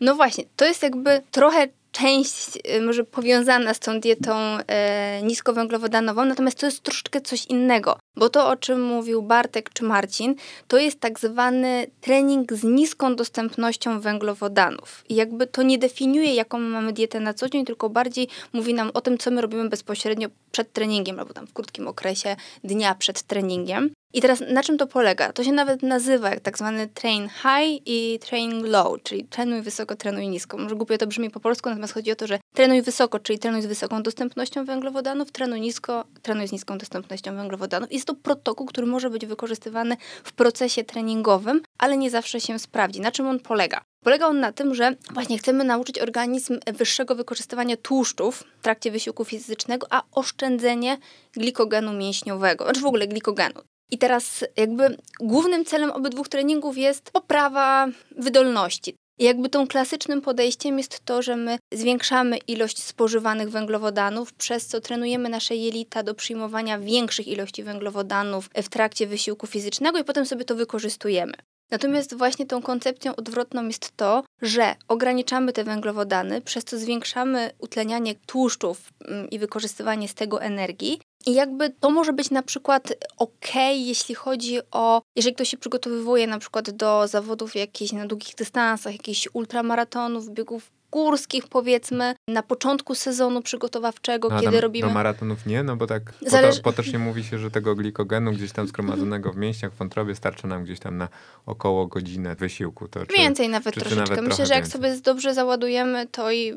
No 0.00 0.14
właśnie, 0.14 0.44
to 0.56 0.64
jest 0.64 0.82
jakby 0.82 1.22
trochę 1.30 1.68
część 1.92 2.58
y, 2.76 2.80
może 2.80 3.04
powiązana 3.04 3.74
z 3.74 3.78
tą 3.78 4.00
dietą 4.00 4.36
e, 4.36 5.22
niskowęglowodanową, 5.22 6.24
natomiast 6.24 6.58
to 6.58 6.66
jest 6.66 6.82
troszeczkę 6.82 7.20
coś 7.20 7.46
innego, 7.46 7.98
bo 8.16 8.28
to, 8.28 8.48
o 8.48 8.56
czym 8.56 8.82
mówił 8.82 9.22
Bartek 9.22 9.70
czy 9.72 9.84
Marcin, 9.84 10.34
to 10.68 10.78
jest 10.78 11.00
tak 11.00 11.20
zwany 11.20 11.86
trening 12.00 12.52
z 12.52 12.64
niską 12.64 13.16
dostępnością 13.16 14.00
węglowodanów. 14.00 15.04
I 15.08 15.14
jakby 15.14 15.46
to 15.46 15.62
nie 15.62 15.78
definiuje, 15.78 16.34
jaką 16.34 16.58
mamy 16.58 16.92
dietę 16.92 17.20
na 17.20 17.34
co 17.34 17.48
dzień, 17.48 17.64
tylko 17.64 17.90
bardziej 17.90 18.28
mówi 18.52 18.74
nam 18.74 18.90
o 18.94 19.00
tym, 19.00 19.18
co 19.18 19.30
my 19.30 19.40
robimy 19.40 19.68
bezpośrednio 19.68 20.28
przed 20.52 20.72
treningiem, 20.72 21.18
albo 21.18 21.34
tam 21.34 21.46
w 21.46 21.52
krótkim 21.52 21.88
okresie 21.88 22.36
dnia 22.64 22.94
przed 22.94 23.22
treningiem. 23.22 23.90
I 24.12 24.20
teraz 24.20 24.42
na 24.48 24.62
czym 24.62 24.78
to 24.78 24.86
polega? 24.86 25.32
To 25.32 25.44
się 25.44 25.52
nawet 25.52 25.82
nazywa 25.82 26.30
jak 26.30 26.40
tak 26.40 26.58
zwany 26.58 26.88
train 26.88 27.28
high 27.28 27.82
i 27.86 28.18
train 28.18 28.64
low, 28.64 29.02
czyli 29.02 29.24
trenuj 29.24 29.62
wysoko, 29.62 29.96
trenuj 29.96 30.28
nisko. 30.28 30.56
Może 30.56 30.74
głupio 30.74 30.98
to 30.98 31.06
brzmi 31.06 31.30
po 31.30 31.40
polsku, 31.40 31.68
natomiast 31.68 31.94
chodzi 31.94 32.12
o 32.12 32.16
to, 32.16 32.26
że 32.26 32.38
trenuj 32.54 32.82
wysoko, 32.82 33.18
czyli 33.18 33.38
trenuj 33.38 33.62
z 33.62 33.66
wysoką 33.66 34.02
dostępnością 34.02 34.64
węglowodanów, 34.64 35.32
trenuj 35.32 35.60
nisko, 35.60 36.04
trenuj 36.22 36.48
z 36.48 36.52
niską 36.52 36.78
dostępnością 36.78 37.36
węglowodanów. 37.36 37.92
Jest 37.92 38.06
to 38.06 38.14
protokół, 38.14 38.66
który 38.66 38.86
może 38.86 39.10
być 39.10 39.26
wykorzystywany 39.26 39.96
w 40.24 40.32
procesie 40.32 40.84
treningowym, 40.84 41.62
ale 41.78 41.96
nie 41.96 42.10
zawsze 42.10 42.40
się 42.40 42.58
sprawdzi. 42.58 43.00
Na 43.00 43.12
czym 43.12 43.26
on 43.26 43.40
polega? 43.40 43.80
Polega 44.04 44.26
on 44.26 44.40
na 44.40 44.52
tym, 44.52 44.74
że 44.74 44.96
właśnie 45.12 45.38
chcemy 45.38 45.64
nauczyć 45.64 45.98
organizm 45.98 46.58
wyższego 46.66 47.14
wykorzystywania 47.14 47.76
tłuszczów 47.76 48.44
w 48.58 48.62
trakcie 48.62 48.90
wysiłku 48.90 49.24
fizycznego, 49.24 49.86
a 49.90 50.02
oszczędzenie 50.12 50.98
glikogenu 51.32 51.92
mięśniowego, 51.92 52.64
znaczy 52.64 52.80
w 52.80 52.86
ogóle 52.86 53.06
glikogenu. 53.06 53.60
I 53.90 53.98
teraz 53.98 54.44
jakby 54.56 54.96
głównym 55.20 55.64
celem 55.64 55.90
obydwu 55.90 56.24
treningów 56.24 56.78
jest 56.78 57.10
poprawa 57.10 57.88
wydolności. 58.16 58.94
I 59.18 59.24
jakby 59.24 59.48
tą 59.48 59.66
klasycznym 59.66 60.20
podejściem 60.20 60.78
jest 60.78 61.04
to, 61.04 61.22
że 61.22 61.36
my 61.36 61.58
zwiększamy 61.72 62.38
ilość 62.38 62.82
spożywanych 62.82 63.50
węglowodanów, 63.50 64.32
przez 64.32 64.66
co 64.66 64.80
trenujemy 64.80 65.28
nasze 65.28 65.56
jelita 65.56 66.02
do 66.02 66.14
przyjmowania 66.14 66.78
większych 66.78 67.28
ilości 67.28 67.62
węglowodanów 67.62 68.50
w 68.62 68.68
trakcie 68.68 69.06
wysiłku 69.06 69.46
fizycznego 69.46 69.98
i 69.98 70.04
potem 70.04 70.26
sobie 70.26 70.44
to 70.44 70.54
wykorzystujemy. 70.54 71.32
Natomiast 71.70 72.14
właśnie 72.14 72.46
tą 72.46 72.62
koncepcją 72.62 73.16
odwrotną 73.16 73.66
jest 73.66 73.96
to, 73.96 74.24
że 74.42 74.74
ograniczamy 74.88 75.52
te 75.52 75.64
węglowodany, 75.64 76.40
przez 76.40 76.64
co 76.64 76.78
zwiększamy 76.78 77.50
utlenianie 77.58 78.14
tłuszczów 78.14 78.92
mm, 79.04 79.30
i 79.30 79.38
wykorzystywanie 79.38 80.08
z 80.08 80.14
tego 80.14 80.42
energii, 80.42 81.00
i 81.26 81.34
jakby 81.34 81.70
to 81.70 81.90
może 81.90 82.12
być 82.12 82.30
na 82.30 82.42
przykład 82.42 82.92
ok, 83.16 83.54
jeśli 83.72 84.14
chodzi 84.14 84.58
o, 84.70 85.02
jeżeli 85.16 85.34
ktoś 85.34 85.48
się 85.48 85.56
przygotowywuje 85.56 86.26
na 86.26 86.38
przykład 86.38 86.70
do 86.70 87.08
zawodów 87.08 87.56
jakichś 87.56 87.92
na 87.92 88.06
długich 88.06 88.34
dystansach, 88.34 88.92
jakichś 88.92 89.28
ultramaratonów, 89.32 90.30
biegów 90.30 90.70
górskich 90.90 91.48
powiedzmy, 91.48 92.14
na 92.28 92.42
początku 92.42 92.94
sezonu 92.94 93.42
przygotowawczego, 93.42 94.28
A 94.32 94.40
kiedy 94.40 94.60
robimy... 94.60 94.88
Do 94.88 94.94
maratonów 94.94 95.46
nie, 95.46 95.62
no 95.62 95.76
bo 95.76 95.86
tak 95.86 96.02
Zależy- 96.26 96.62
potocznie 96.62 96.98
mówi 96.98 97.24
się, 97.24 97.38
że 97.38 97.50
tego 97.50 97.74
glikogenu 97.74 98.32
gdzieś 98.32 98.52
tam 98.52 98.66
zgromadzonego 98.68 99.32
w 99.32 99.36
mięśniach, 99.36 99.72
w 99.72 99.76
wątrobie 99.76 100.14
starcza 100.14 100.48
nam 100.48 100.64
gdzieś 100.64 100.78
tam 100.80 100.96
na 100.96 101.08
około 101.46 101.86
godzinę 101.86 102.34
wysiłku. 102.34 102.88
To 102.88 103.06
czy, 103.06 103.16
Więcej 103.16 103.48
nawet 103.48 103.74
czy- 103.74 103.80
czy 103.80 103.86
troszeczkę. 103.86 104.14
nawet 104.14 104.28
Myślę, 104.30 104.46
że 104.46 104.54
jak 104.54 104.62
więcej? 104.64 104.80
sobie 104.82 105.00
dobrze 105.00 105.34
załadujemy, 105.34 106.06
to 106.06 106.32
i 106.32 106.54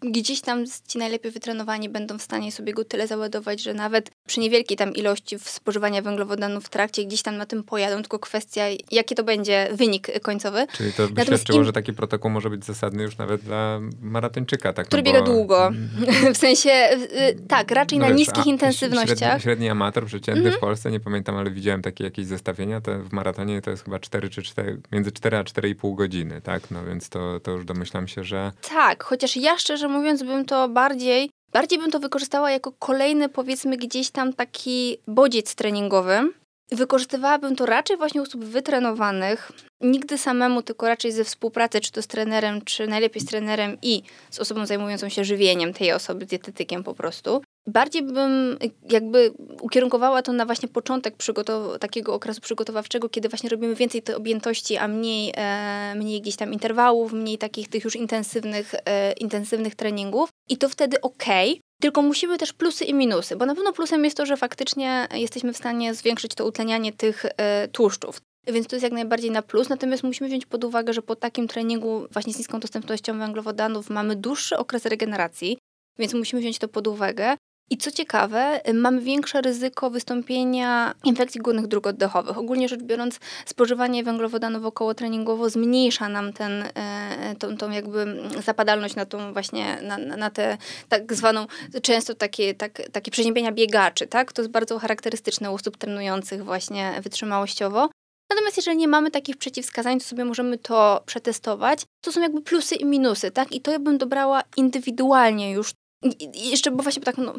gdzieś 0.00 0.40
tam 0.40 0.64
ci 0.88 0.98
najlepiej 0.98 1.32
wytrenowani 1.32 1.88
będą 1.88 2.18
w 2.18 2.22
stanie 2.22 2.52
sobie 2.52 2.72
go 2.74 2.84
tyle 2.84 3.06
załadować, 3.06 3.62
że 3.62 3.74
nawet 3.74 4.10
przy 4.26 4.40
niewielkiej 4.40 4.76
tam 4.76 4.92
ilości 4.94 5.38
spożywania 5.38 6.02
węglowodanów 6.02 6.64
w 6.64 6.68
trakcie 6.68 7.04
gdzieś 7.04 7.22
tam 7.22 7.36
na 7.36 7.46
tym 7.46 7.62
pojadą, 7.64 7.96
tylko 8.02 8.18
kwestia 8.18 8.62
jaki 8.90 9.14
to 9.14 9.24
będzie 9.24 9.68
wynik 9.72 10.20
końcowy. 10.22 10.66
Czyli 10.72 10.92
to 10.92 11.02
by 11.02 11.08
Natomiast 11.08 11.28
świadczyło, 11.42 11.58
im- 11.58 11.64
że 11.64 11.72
taki 11.72 11.92
protokół 11.92 12.30
może 12.30 12.50
być 12.50 12.64
zasadny 12.64 13.02
już 13.02 13.16
nawet 13.18 13.40
dla 13.42 13.57
maratończyka. 14.00 14.72
Tak? 14.72 14.86
Który 14.86 15.02
no 15.02 15.06
biega 15.06 15.20
bo- 15.20 15.26
długo. 15.26 15.70
w 16.34 16.36
sensie, 16.36 16.70
y, 16.70 17.36
tak, 17.48 17.70
raczej 17.70 17.98
No 17.98 18.04
na 18.04 18.08
wiesz, 18.08 18.18
niskich 18.18 18.46
a 18.46 18.50
intensywnościach. 18.50 19.12
Mhm. 19.12 19.30
Średni, 19.30 19.42
średni 19.42 19.68
amator 19.68 20.06
przeciętny 20.06 20.52
w 20.52 20.58
Polsce, 20.58 20.90
nie 20.90 21.00
pamiętam, 21.00 21.36
ale 21.36 21.50
widziałem 21.50 21.82
takie 21.82 22.04
jakieś 22.04 22.26
zestawienia, 22.26 22.80
to 22.80 22.98
w 22.98 23.12
maratonie 23.12 23.62
to 23.62 23.70
jest 23.70 23.84
chyba 23.84 23.98
4 23.98 24.30
czy 24.30 24.42
4, 24.42 24.80
między 24.92 25.12
4 25.12 25.36
a 25.36 25.42
4,5 25.42 25.94
godziny, 25.94 26.40
tak? 26.40 26.70
No 26.70 26.84
więc 26.84 27.08
to, 27.08 27.40
to 27.40 27.50
już 27.50 27.64
domyślam 27.64 28.08
się, 28.08 28.24
że 28.24 28.52
Tak, 28.68 29.04
chociaż 29.04 29.36
ja 29.36 29.58
szczerze 29.58 29.88
mówiąc 29.88 30.22
bym 30.22 30.44
to 30.44 30.68
bardziej, 30.68 31.30
bardziej 31.52 31.78
bym 31.78 31.90
to 31.90 31.98
wykorzystała 32.00 32.50
jako 32.50 32.72
kolejny 32.72 33.28
powiedzmy 33.28 33.76
gdzieś 33.76 34.10
tam 34.10 34.32
taki 34.32 34.96
bodziec 35.06 35.54
treningowy. 35.54 36.32
Wykorzystywałabym 36.72 37.56
to 37.56 37.66
raczej 37.66 37.96
właśnie 37.96 38.20
u 38.20 38.24
osób 38.24 38.44
wytrenowanych, 38.44 39.52
nigdy 39.80 40.18
samemu, 40.18 40.62
tylko 40.62 40.88
raczej 40.88 41.12
ze 41.12 41.24
współpracy, 41.24 41.80
czy 41.80 41.92
to 41.92 42.02
z 42.02 42.06
trenerem, 42.06 42.62
czy 42.62 42.86
najlepiej 42.86 43.22
z 43.22 43.26
trenerem 43.26 43.78
i 43.82 44.02
z 44.30 44.38
osobą 44.38 44.66
zajmującą 44.66 45.08
się 45.08 45.24
żywieniem 45.24 45.72
tej 45.72 45.92
osoby, 45.92 46.26
dietetykiem 46.26 46.84
po 46.84 46.94
prostu. 46.94 47.42
Bardziej 47.66 48.02
bym 48.02 48.58
jakby 48.90 49.32
ukierunkowała 49.60 50.22
to 50.22 50.32
na 50.32 50.46
właśnie 50.46 50.68
początek 50.68 51.16
przygotow- 51.16 51.78
takiego 51.78 52.14
okresu 52.14 52.40
przygotowawczego, 52.40 53.08
kiedy 53.08 53.28
właśnie 53.28 53.50
robimy 53.50 53.74
więcej 53.74 54.02
tej 54.02 54.14
objętości, 54.14 54.76
a 54.76 54.88
mniej, 54.88 55.32
e, 55.36 55.94
mniej 55.96 56.20
gdzieś 56.20 56.36
tam 56.36 56.52
interwałów, 56.52 57.12
mniej 57.12 57.38
takich 57.38 57.68
tych 57.68 57.84
już 57.84 57.96
intensywnych, 57.96 58.74
e, 58.84 59.12
intensywnych 59.12 59.74
treningów. 59.74 60.30
I 60.48 60.56
to 60.56 60.68
wtedy 60.68 61.00
okej. 61.00 61.60
Tylko 61.80 62.02
musimy 62.02 62.38
też 62.38 62.52
plusy 62.52 62.84
i 62.84 62.94
minusy, 62.94 63.36
bo 63.36 63.46
na 63.46 63.54
pewno 63.54 63.72
plusem 63.72 64.04
jest 64.04 64.16
to, 64.16 64.26
że 64.26 64.36
faktycznie 64.36 65.08
jesteśmy 65.14 65.52
w 65.52 65.56
stanie 65.56 65.94
zwiększyć 65.94 66.34
to 66.34 66.46
utlenianie 66.46 66.92
tych 66.92 67.24
e, 67.36 67.68
tłuszczów. 67.68 68.20
Więc 68.46 68.66
to 68.66 68.76
jest 68.76 68.82
jak 68.82 68.92
najbardziej 68.92 69.30
na 69.30 69.42
plus. 69.42 69.68
Natomiast 69.68 70.02
musimy 70.02 70.28
wziąć 70.28 70.46
pod 70.46 70.64
uwagę, 70.64 70.92
że 70.92 71.02
po 71.02 71.16
takim 71.16 71.48
treningu 71.48 72.06
właśnie 72.10 72.32
z 72.32 72.38
niską 72.38 72.60
dostępnością 72.60 73.18
węglowodanów 73.18 73.90
mamy 73.90 74.16
dłuższy 74.16 74.56
okres 74.56 74.84
regeneracji, 74.84 75.58
więc 75.98 76.14
musimy 76.14 76.42
wziąć 76.42 76.58
to 76.58 76.68
pod 76.68 76.86
uwagę. 76.86 77.36
I 77.70 77.76
co 77.76 77.90
ciekawe, 77.90 78.60
mamy 78.74 79.00
większe 79.00 79.40
ryzyko 79.40 79.90
wystąpienia 79.90 80.94
infekcji 81.04 81.40
górnych 81.40 81.66
dróg 81.66 81.86
oddechowych. 81.86 82.38
Ogólnie 82.38 82.68
rzecz 82.68 82.82
biorąc, 82.82 83.20
spożywanie 83.46 84.04
węglowodanów 84.04 84.64
około 84.64 84.94
treningowo 84.94 85.50
zmniejsza 85.50 86.08
nam 86.08 86.32
ten, 86.32 86.64
e, 86.74 87.34
tą, 87.38 87.56
tą 87.56 87.70
jakby 87.70 88.22
zapadalność 88.44 88.96
na 88.96 89.06
tą 89.06 89.32
właśnie, 89.32 89.78
na 89.82 89.98
na 89.98 90.30
tę 90.30 90.58
tak 90.88 91.14
zwaną, 91.14 91.46
często 91.82 92.14
takie, 92.14 92.54
tak, 92.54 92.82
takie 92.92 93.10
przeziębienia 93.10 93.52
biegaczy, 93.52 94.06
tak? 94.06 94.32
To 94.32 94.42
jest 94.42 94.52
bardzo 94.52 94.78
charakterystyczne 94.78 95.50
u 95.50 95.54
osób 95.54 95.76
trenujących 95.76 96.44
właśnie 96.44 97.00
wytrzymałościowo. 97.02 97.88
Natomiast 98.30 98.56
jeżeli 98.56 98.76
nie 98.76 98.88
mamy 98.88 99.10
takich 99.10 99.36
przeciwwskazań, 99.36 99.98
to 99.98 100.04
sobie 100.04 100.24
możemy 100.24 100.58
to 100.58 101.02
przetestować. 101.06 101.82
To 102.00 102.12
są 102.12 102.20
jakby 102.20 102.42
plusy 102.42 102.74
i 102.74 102.84
minusy, 102.84 103.30
tak? 103.30 103.52
I 103.52 103.60
to 103.60 103.70
ja 103.70 103.78
bym 103.78 103.98
dobrała 103.98 104.42
indywidualnie 104.56 105.52
już. 105.52 105.72
I 106.02 106.50
jeszcze, 106.50 106.70
bo 106.70 106.82
właśnie 106.82 107.02
tak, 107.02 107.18
no, 107.18 107.34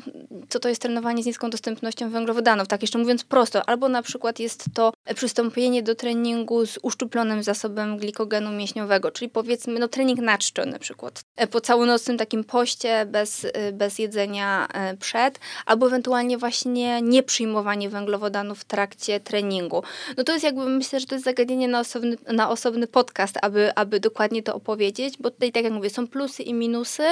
co 0.49 0.59
to 0.59 0.69
jest 0.69 0.81
trenowanie 0.81 1.23
z 1.23 1.25
niską 1.25 1.49
dostępnością 1.49 2.09
węglowodanów, 2.09 2.67
tak 2.67 2.81
jeszcze 2.81 2.97
mówiąc 2.97 3.23
prosto, 3.23 3.69
albo 3.69 3.89
na 3.89 4.01
przykład 4.01 4.39
jest 4.39 4.65
to 4.73 4.93
przystąpienie 5.15 5.83
do 5.83 5.95
treningu 5.95 6.65
z 6.65 6.79
uszczuplonym 6.81 7.43
zasobem 7.43 7.97
glikogenu 7.97 8.51
mięśniowego, 8.51 9.11
czyli 9.11 9.29
powiedzmy, 9.29 9.79
no 9.79 9.87
trening 9.87 10.19
na 10.19 10.37
czczo 10.37 10.65
na 10.65 10.79
przykład, 10.79 11.21
e, 11.35 11.47
po 11.47 11.61
całonocnym 11.61 12.17
takim 12.17 12.43
poście, 12.43 13.05
bez, 13.05 13.45
e, 13.53 13.71
bez 13.71 13.99
jedzenia 13.99 14.67
e, 14.73 14.97
przed, 14.97 15.39
albo 15.65 15.87
ewentualnie 15.87 16.37
właśnie 16.37 17.01
nieprzyjmowanie 17.01 17.89
węglowodanów 17.89 18.59
w 18.59 18.65
trakcie 18.65 19.19
treningu. 19.19 19.83
No 20.17 20.23
to 20.23 20.31
jest 20.31 20.43
jakby, 20.43 20.65
myślę, 20.65 20.99
że 20.99 21.05
to 21.05 21.15
jest 21.15 21.25
zagadnienie 21.25 21.67
na 21.67 21.79
osobny, 21.79 22.17
na 22.33 22.49
osobny 22.49 22.87
podcast, 22.87 23.37
aby, 23.41 23.75
aby 23.75 23.99
dokładnie 23.99 24.43
to 24.43 24.55
opowiedzieć, 24.55 25.17
bo 25.17 25.31
tutaj, 25.31 25.51
tak 25.51 25.63
jak 25.63 25.73
mówię, 25.73 25.89
są 25.89 26.07
plusy 26.07 26.43
i 26.43 26.53
minusy, 26.53 27.03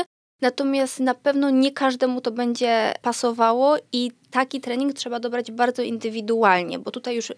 Natomiast 0.41 0.99
na 0.99 1.13
pewno 1.13 1.49
nie 1.49 1.71
każdemu 1.71 2.21
to 2.21 2.31
będzie 2.31 2.93
pasowało 3.01 3.77
i 3.91 4.11
taki 4.31 4.61
trening 4.61 4.93
trzeba 4.93 5.19
dobrać 5.19 5.51
bardzo 5.51 5.81
indywidualnie, 5.81 6.79
bo 6.79 6.91
tutaj 6.91 7.15
już 7.15 7.29
y, 7.29 7.35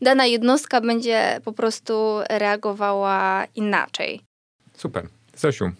dana 0.00 0.26
jednostka 0.26 0.80
będzie 0.80 1.40
po 1.44 1.52
prostu 1.52 2.18
reagowała 2.28 3.44
inaczej. 3.54 4.20
Super. 4.74 5.08
Zosiu, 5.36 5.70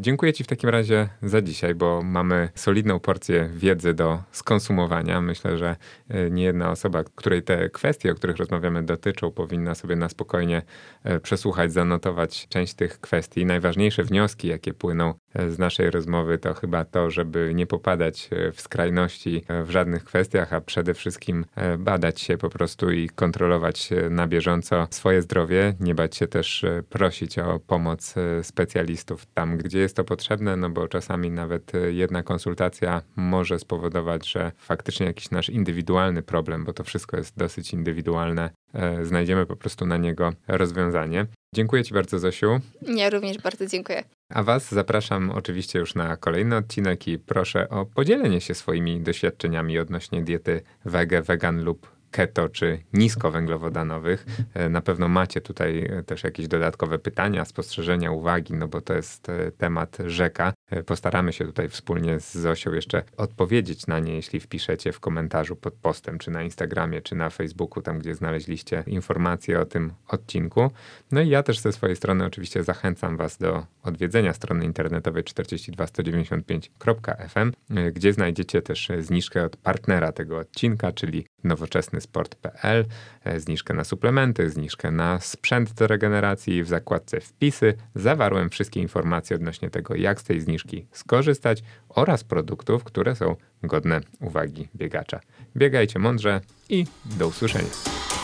dziękuję 0.00 0.32
Ci 0.32 0.44
w 0.44 0.46
takim 0.46 0.70
razie 0.70 1.08
za 1.22 1.42
dzisiaj, 1.42 1.74
bo 1.74 2.02
mamy 2.02 2.48
solidną 2.54 3.00
porcję 3.00 3.50
wiedzy 3.54 3.94
do 3.94 4.22
skonsumowania. 4.32 5.20
Myślę, 5.20 5.58
że 5.58 5.76
y, 6.10 6.30
nie 6.30 6.42
jedna 6.42 6.70
osoba, 6.70 7.04
której 7.14 7.42
te 7.42 7.70
kwestie, 7.70 8.12
o 8.12 8.14
których 8.14 8.36
rozmawiamy, 8.36 8.82
dotyczą, 8.82 9.30
powinna 9.32 9.74
sobie 9.74 9.96
na 9.96 10.08
spokojnie 10.08 10.62
y, 11.06 11.20
przesłuchać, 11.20 11.72
zanotować 11.72 12.46
część 12.48 12.74
tych 12.74 13.00
kwestii. 13.00 13.46
Najważniejsze 13.46 14.04
wnioski, 14.04 14.48
jakie 14.48 14.74
płyną 14.74 15.14
z 15.48 15.58
naszej 15.58 15.90
rozmowy, 15.90 16.38
to 16.38 16.54
chyba 16.54 16.84
to, 16.84 17.10
żeby 17.10 17.52
nie 17.54 17.66
popadać 17.66 18.30
w 18.52 18.60
skrajności 18.60 19.44
w 19.64 19.70
żadnych 19.70 20.04
kwestiach, 20.04 20.52
a 20.52 20.60
przede 20.60 20.94
wszystkim 20.94 21.44
badać 21.78 22.20
się 22.20 22.38
po 22.38 22.50
prostu 22.50 22.90
i 22.90 23.08
kontrolować 23.08 23.90
na 24.10 24.26
bieżąco 24.26 24.86
swoje 24.90 25.22
zdrowie, 25.22 25.74
nie 25.80 25.94
bać 25.94 26.16
się 26.16 26.26
też 26.26 26.64
prosić 26.90 27.38
o 27.38 27.60
pomoc 27.60 28.14
specjalistów 28.42 29.26
tam, 29.26 29.56
gdzie 29.56 29.65
jest 29.74 29.96
to 29.96 30.04
potrzebne, 30.04 30.56
no 30.56 30.70
bo 30.70 30.88
czasami 30.88 31.30
nawet 31.30 31.74
y, 31.74 31.92
jedna 31.92 32.22
konsultacja 32.22 33.02
może 33.16 33.58
spowodować, 33.58 34.28
że 34.28 34.52
faktycznie 34.58 35.06
jakiś 35.06 35.30
nasz 35.30 35.50
indywidualny 35.50 36.22
problem, 36.22 36.64
bo 36.64 36.72
to 36.72 36.84
wszystko 36.84 37.16
jest 37.16 37.36
dosyć 37.36 37.72
indywidualne, 37.72 38.50
e, 38.74 39.04
znajdziemy 39.04 39.46
po 39.46 39.56
prostu 39.56 39.86
na 39.86 39.96
niego 39.96 40.32
rozwiązanie. 40.48 41.26
Dziękuję 41.54 41.84
Ci 41.84 41.94
bardzo, 41.94 42.18
Zosiu. 42.18 42.60
Ja 42.82 43.10
również 43.10 43.38
bardzo 43.38 43.66
dziękuję. 43.66 44.04
A 44.34 44.42
Was 44.42 44.74
zapraszam 44.74 45.30
oczywiście 45.30 45.78
już 45.78 45.94
na 45.94 46.16
kolejny 46.16 46.56
odcinek 46.56 47.08
i 47.08 47.18
proszę 47.18 47.68
o 47.68 47.86
podzielenie 47.86 48.40
się 48.40 48.54
swoimi 48.54 49.00
doświadczeniami 49.00 49.78
odnośnie 49.78 50.22
diety 50.22 50.62
wege, 50.84 51.22
vegan 51.22 51.64
lub 51.64 51.95
keto 52.16 52.48
czy 52.48 52.78
niskowęglowodanowych. 52.92 54.26
E, 54.54 54.68
Na 54.68 54.80
pewno 54.80 55.08
macie 55.08 55.40
tutaj 55.40 55.78
e, 55.78 56.02
też 56.02 56.24
jakieś 56.24 56.48
dodatkowe 56.48 56.98
pytania, 56.98 57.44
spostrzeżenia, 57.44 58.10
uwagi, 58.10 58.54
no 58.54 58.68
bo 58.68 58.80
to 58.80 58.94
jest 58.94 59.28
e, 59.28 59.52
temat 59.52 59.98
rzeka. 60.06 60.52
Postaramy 60.86 61.32
się 61.32 61.44
tutaj 61.44 61.68
wspólnie 61.68 62.20
z 62.20 62.34
Zosią 62.34 62.72
jeszcze 62.72 63.02
odpowiedzieć 63.16 63.86
na 63.86 63.98
nie, 63.98 64.14
jeśli 64.14 64.40
wpiszecie 64.40 64.92
w 64.92 65.00
komentarzu 65.00 65.56
pod 65.56 65.74
postem, 65.74 66.18
czy 66.18 66.30
na 66.30 66.42
Instagramie, 66.42 67.02
czy 67.02 67.14
na 67.14 67.30
Facebooku, 67.30 67.82
tam 67.82 67.98
gdzie 67.98 68.14
znaleźliście 68.14 68.84
informacje 68.86 69.60
o 69.60 69.64
tym 69.64 69.92
odcinku. 70.08 70.70
No 71.12 71.20
i 71.20 71.28
ja 71.28 71.42
też 71.42 71.58
ze 71.58 71.72
swojej 71.72 71.96
strony 71.96 72.24
oczywiście 72.24 72.64
zachęcam 72.64 73.16
Was 73.16 73.38
do 73.38 73.66
odwiedzenia 73.82 74.32
strony 74.32 74.64
internetowej 74.64 75.24
42195.fm, 75.24 77.52
y, 77.78 77.92
gdzie 77.92 78.12
znajdziecie 78.12 78.62
też 78.62 78.88
zniżkę 79.00 79.44
od 79.44 79.56
partnera 79.56 80.12
tego 80.12 80.38
odcinka, 80.38 80.92
czyli 80.92 81.26
nowoczesnysport.pl, 81.46 82.84
y, 83.26 83.40
zniżkę 83.40 83.74
na 83.74 83.84
suplementy, 83.84 84.50
zniżkę 84.50 84.90
na 84.90 85.20
sprzęt 85.20 85.72
do 85.72 85.86
regeneracji. 85.86 86.62
W 86.62 86.68
zakładce 86.68 87.20
wpisy 87.20 87.74
zawarłem 87.94 88.50
wszystkie 88.50 88.80
informacje 88.80 89.36
odnośnie 89.36 89.70
tego, 89.70 89.94
jak 89.94 90.20
z 90.20 90.24
tej 90.24 90.40
zniżki 90.40 90.86
skorzystać 90.92 91.62
oraz 91.88 92.24
produktów, 92.24 92.84
które 92.84 93.16
są 93.16 93.36
godne 93.62 94.00
uwagi 94.20 94.68
biegacza. 94.76 95.20
Biegajcie 95.56 95.98
mądrze 95.98 96.40
i 96.68 96.86
do 97.04 97.28
usłyszenia. 97.28 98.15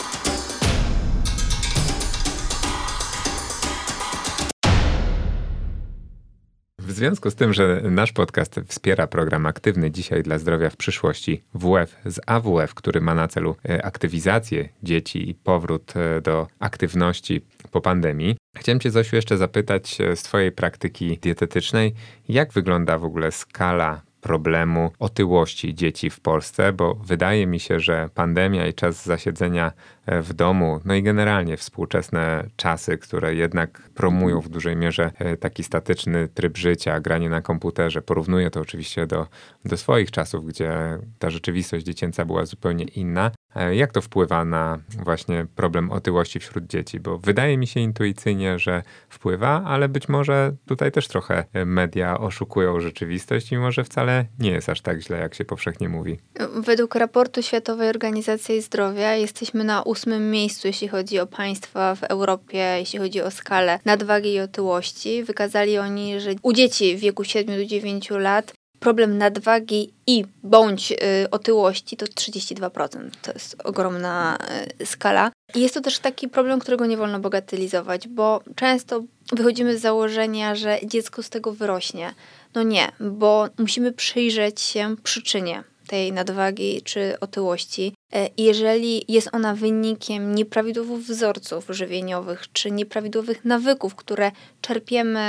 Związku 6.93 7.29
z 7.29 7.35
tym, 7.35 7.53
że 7.53 7.81
nasz 7.83 8.11
podcast 8.11 8.59
wspiera 8.67 9.07
program 9.07 9.45
Aktywny 9.45 9.91
Dzisiaj 9.91 10.23
dla 10.23 10.37
Zdrowia 10.37 10.69
w 10.69 10.77
przyszłości 10.77 11.43
WF 11.53 11.95
z 12.05 12.19
AWF, 12.25 12.73
który 12.73 13.01
ma 13.01 13.15
na 13.15 13.27
celu 13.27 13.55
e, 13.69 13.85
aktywizację 13.85 14.69
dzieci 14.83 15.29
i 15.29 15.35
powrót 15.35 15.93
e, 15.95 16.21
do 16.21 16.47
aktywności 16.59 17.41
po 17.71 17.81
pandemii, 17.81 18.35
chciałem 18.57 18.79
Cię, 18.79 18.91
Zosiu, 18.91 19.15
jeszcze 19.15 19.37
zapytać 19.37 20.01
e, 20.01 20.15
z 20.15 20.23
Twojej 20.23 20.51
praktyki 20.51 21.17
dietetycznej, 21.21 21.93
jak 22.29 22.53
wygląda 22.53 22.97
w 22.97 23.05
ogóle 23.05 23.31
skala 23.31 24.01
problemu 24.23 24.91
otyłości 24.99 25.75
dzieci 25.75 26.09
w 26.09 26.19
Polsce, 26.19 26.73
bo 26.73 26.95
wydaje 26.95 27.47
mi 27.47 27.59
się, 27.59 27.79
że 27.79 28.09
pandemia 28.13 28.67
i 28.67 28.73
czas 28.73 29.05
zasiedzenia 29.05 29.71
w 30.07 30.33
domu, 30.33 30.79
no 30.85 30.95
i 30.95 31.03
generalnie 31.03 31.57
współczesne 31.57 32.47
czasy, 32.55 32.97
które 32.97 33.35
jednak 33.35 33.81
promują 33.95 34.41
w 34.41 34.49
dużej 34.49 34.75
mierze 34.75 35.11
e, 35.19 35.37
taki 35.37 35.63
statyczny 35.63 36.27
tryb 36.27 36.57
życia, 36.57 36.99
granie 36.99 37.29
na 37.29 37.41
komputerze. 37.41 38.01
Porównuję 38.01 38.49
to 38.49 38.61
oczywiście 38.61 39.07
do, 39.07 39.27
do 39.65 39.77
swoich 39.77 40.11
czasów, 40.11 40.45
gdzie 40.45 40.99
ta 41.19 41.29
rzeczywistość 41.29 41.85
dziecięca 41.85 42.25
była 42.25 42.45
zupełnie 42.45 42.85
inna. 42.85 43.31
E, 43.55 43.75
jak 43.75 43.91
to 43.91 44.01
wpływa 44.01 44.45
na 44.45 44.79
właśnie 45.03 45.45
problem 45.55 45.91
otyłości 45.91 46.39
wśród 46.39 46.67
dzieci? 46.67 46.99
Bo 46.99 47.17
wydaje 47.17 47.57
mi 47.57 47.67
się 47.67 47.79
intuicyjnie, 47.79 48.59
że 48.59 48.83
wpływa, 49.09 49.63
ale 49.65 49.89
być 49.89 50.09
może 50.09 50.55
tutaj 50.65 50.91
też 50.91 51.07
trochę 51.07 51.45
media 51.65 52.19
oszukują 52.19 52.79
rzeczywistość 52.79 53.51
i 53.51 53.57
może 53.57 53.83
wcale 53.83 54.25
nie 54.39 54.51
jest 54.51 54.69
aż 54.69 54.81
tak 54.81 55.01
źle, 55.01 55.19
jak 55.19 55.35
się 55.35 55.45
powszechnie 55.45 55.89
mówi. 55.89 56.19
Według 56.55 56.95
raportu 56.95 57.41
Światowej 57.41 57.89
Organizacji 57.89 58.61
Zdrowia 58.61 59.15
jesteśmy 59.15 59.63
na 59.63 59.83
ósmym 59.93 60.31
miejscu, 60.31 60.67
jeśli 60.67 60.87
chodzi 60.87 61.19
o 61.19 61.27
państwa 61.27 61.95
w 61.95 62.03
Europie, 62.03 62.75
jeśli 62.79 62.99
chodzi 62.99 63.21
o 63.21 63.31
skalę 63.31 63.79
nadwagi 63.85 64.33
i 64.33 64.39
otyłości. 64.39 65.23
Wykazali 65.23 65.77
oni, 65.77 66.19
że 66.19 66.31
u 66.41 66.53
dzieci 66.53 66.97
w 66.97 66.99
wieku 66.99 67.23
7 67.23 67.57
do 67.57 67.65
9 67.65 68.09
lat 68.09 68.53
problem 68.79 69.17
nadwagi 69.17 69.93
i 70.07 70.25
bądź 70.43 70.91
y, 70.91 70.95
otyłości 71.31 71.97
to 71.97 72.05
32%. 72.05 73.09
To 73.21 73.31
jest 73.31 73.55
ogromna 73.63 74.37
y, 74.81 74.85
skala. 74.85 75.31
I 75.55 75.61
jest 75.61 75.73
to 75.73 75.81
też 75.81 75.99
taki 75.99 76.27
problem, 76.27 76.59
którego 76.59 76.85
nie 76.85 76.97
wolno 76.97 77.19
bagatelizować, 77.19 78.07
bo 78.07 78.41
często 78.55 79.03
wychodzimy 79.31 79.77
z 79.77 79.81
założenia, 79.81 80.55
że 80.55 80.79
dziecko 80.83 81.23
z 81.23 81.29
tego 81.29 81.51
wyrośnie. 81.51 82.13
No 82.55 82.63
nie, 82.63 82.91
bo 82.99 83.47
musimy 83.59 83.91
przyjrzeć 83.91 84.61
się 84.61 84.95
przyczynie 85.03 85.63
tej 85.87 86.11
nadwagi 86.11 86.81
czy 86.81 87.19
otyłości. 87.19 87.93
E, 88.13 88.29
jeżeli 88.37 89.05
jest 89.07 89.29
ona 89.31 89.55
wynikiem 89.55 90.35
nieprawidłowych 90.35 90.99
wzorców 90.99 91.65
żywieniowych 91.69 92.51
czy 92.53 92.71
nieprawidłowych 92.71 93.45
nawyków, 93.45 93.95
które 93.95 94.31
czerpiemy, 94.61 95.21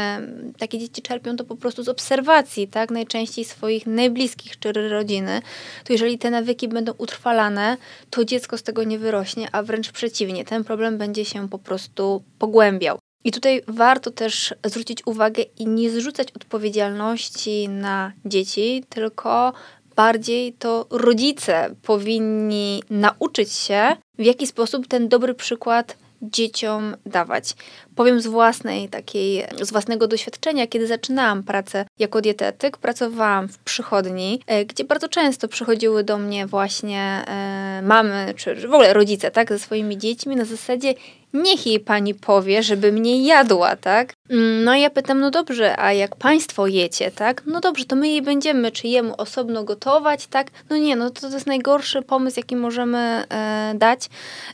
takie 0.59 0.79
dzieci 0.79 1.03
czerpią 1.03 1.37
to 1.37 1.45
po 1.45 1.57
prostu 1.57 1.83
z 1.83 1.89
obserwacji, 1.89 2.69
tak, 2.69 2.91
najczęściej 2.91 3.45
swoich 3.45 3.87
najbliskich 3.87 4.59
czy 4.59 4.73
rodziny, 4.73 5.43
to 5.85 5.93
jeżeli 5.93 6.19
te 6.19 6.31
nawyki 6.31 6.69
będą 6.69 6.93
utrwalane, 6.99 7.77
to 8.11 8.25
dziecko 8.25 8.59
z 8.59 8.63
tego 8.63 8.85
nie 8.85 8.99
wyrośnie, 8.99 9.49
a 9.53 9.63
wręcz 9.63 9.93
przeciwnie, 9.93 10.45
ten 10.45 10.65
problem 10.65 10.99
będzie 10.99 11.25
się 11.25 11.49
po 11.49 11.59
prostu 11.59 12.23
pogłębiał. 12.39 12.99
I 13.25 13.33
tutaj 13.33 13.63
warto 13.69 14.11
też 14.11 14.55
zwrócić 14.65 15.07
uwagę 15.07 15.43
i 15.59 15.67
nie 15.67 15.91
zrzucać 15.91 16.29
odpowiedzialności 16.33 17.69
na 17.69 18.13
dzieci, 18.25 18.85
tylko 18.89 19.53
bardziej 19.97 20.53
to 20.53 20.87
rodzice 20.91 21.75
powinni 21.83 22.83
nauczyć 22.91 23.53
się, 23.53 23.97
w 24.19 24.25
jaki 24.25 24.47
sposób 24.47 24.89
ten 24.89 25.09
dobry 25.09 25.35
przykład 25.35 25.97
dzieciom 26.31 26.97
dawać. 27.07 27.55
Powiem 27.95 28.21
z 28.21 28.27
własnej 28.27 28.89
takiej, 28.89 29.45
z 29.63 29.73
własnego 29.73 30.07
doświadczenia, 30.07 30.67
kiedy 30.67 30.87
zaczynałam 30.87 31.43
pracę 31.43 31.87
jako 31.99 32.21
dietetyk, 32.21 32.79
pracowałam 32.79 33.49
w 33.49 33.59
przychodni, 33.59 34.41
e, 34.47 34.65
gdzie 34.65 34.85
bardzo 34.85 35.09
często 35.09 35.49
przychodziły 35.49 36.05
do 36.05 36.19
mnie 36.19 36.47
właśnie 36.47 37.25
e, 37.27 37.83
mamy, 37.83 38.35
czy 38.37 38.55
w 38.55 38.75
ogóle 38.75 38.93
rodzice, 38.93 39.31
tak, 39.31 39.49
ze 39.49 39.59
swoimi 39.59 39.99
dziećmi 39.99 40.37
na 40.37 40.45
zasadzie 40.45 40.95
niech 41.35 41.67
jej 41.67 41.81
pani 41.81 42.15
powie, 42.15 42.63
żeby 42.63 42.93
mnie 42.93 43.27
jadła, 43.27 43.77
tak? 43.77 44.13
Mm, 44.31 44.65
no 44.65 44.75
ja 44.75 44.91
pytam, 44.91 45.21
no 45.21 45.31
dobrze, 45.31 45.81
a 45.81 45.93
jak 45.93 46.17
państwo 46.17 46.67
jecie, 46.67 47.11
tak? 47.11 47.43
No 47.47 47.61
dobrze, 47.61 47.85
to 47.85 47.97
my 47.97 48.09
jej 48.09 48.23
będziemy, 48.23 48.73
czy 48.73 48.89
jemu 48.89 49.15
osobno 49.19 49.65
gotować, 49.65 50.27
tak? 50.27 50.51
No 50.71 50.77
nie, 50.77 50.97
no 50.97 51.11
to, 51.11 51.21
to 51.21 51.35
jest 51.35 51.47
najgorszy 51.47 52.03
pomysł, 52.03 52.41
jaki 52.41 52.57
możemy 52.57 52.99
e, 52.99 53.75
dać, 53.77 54.09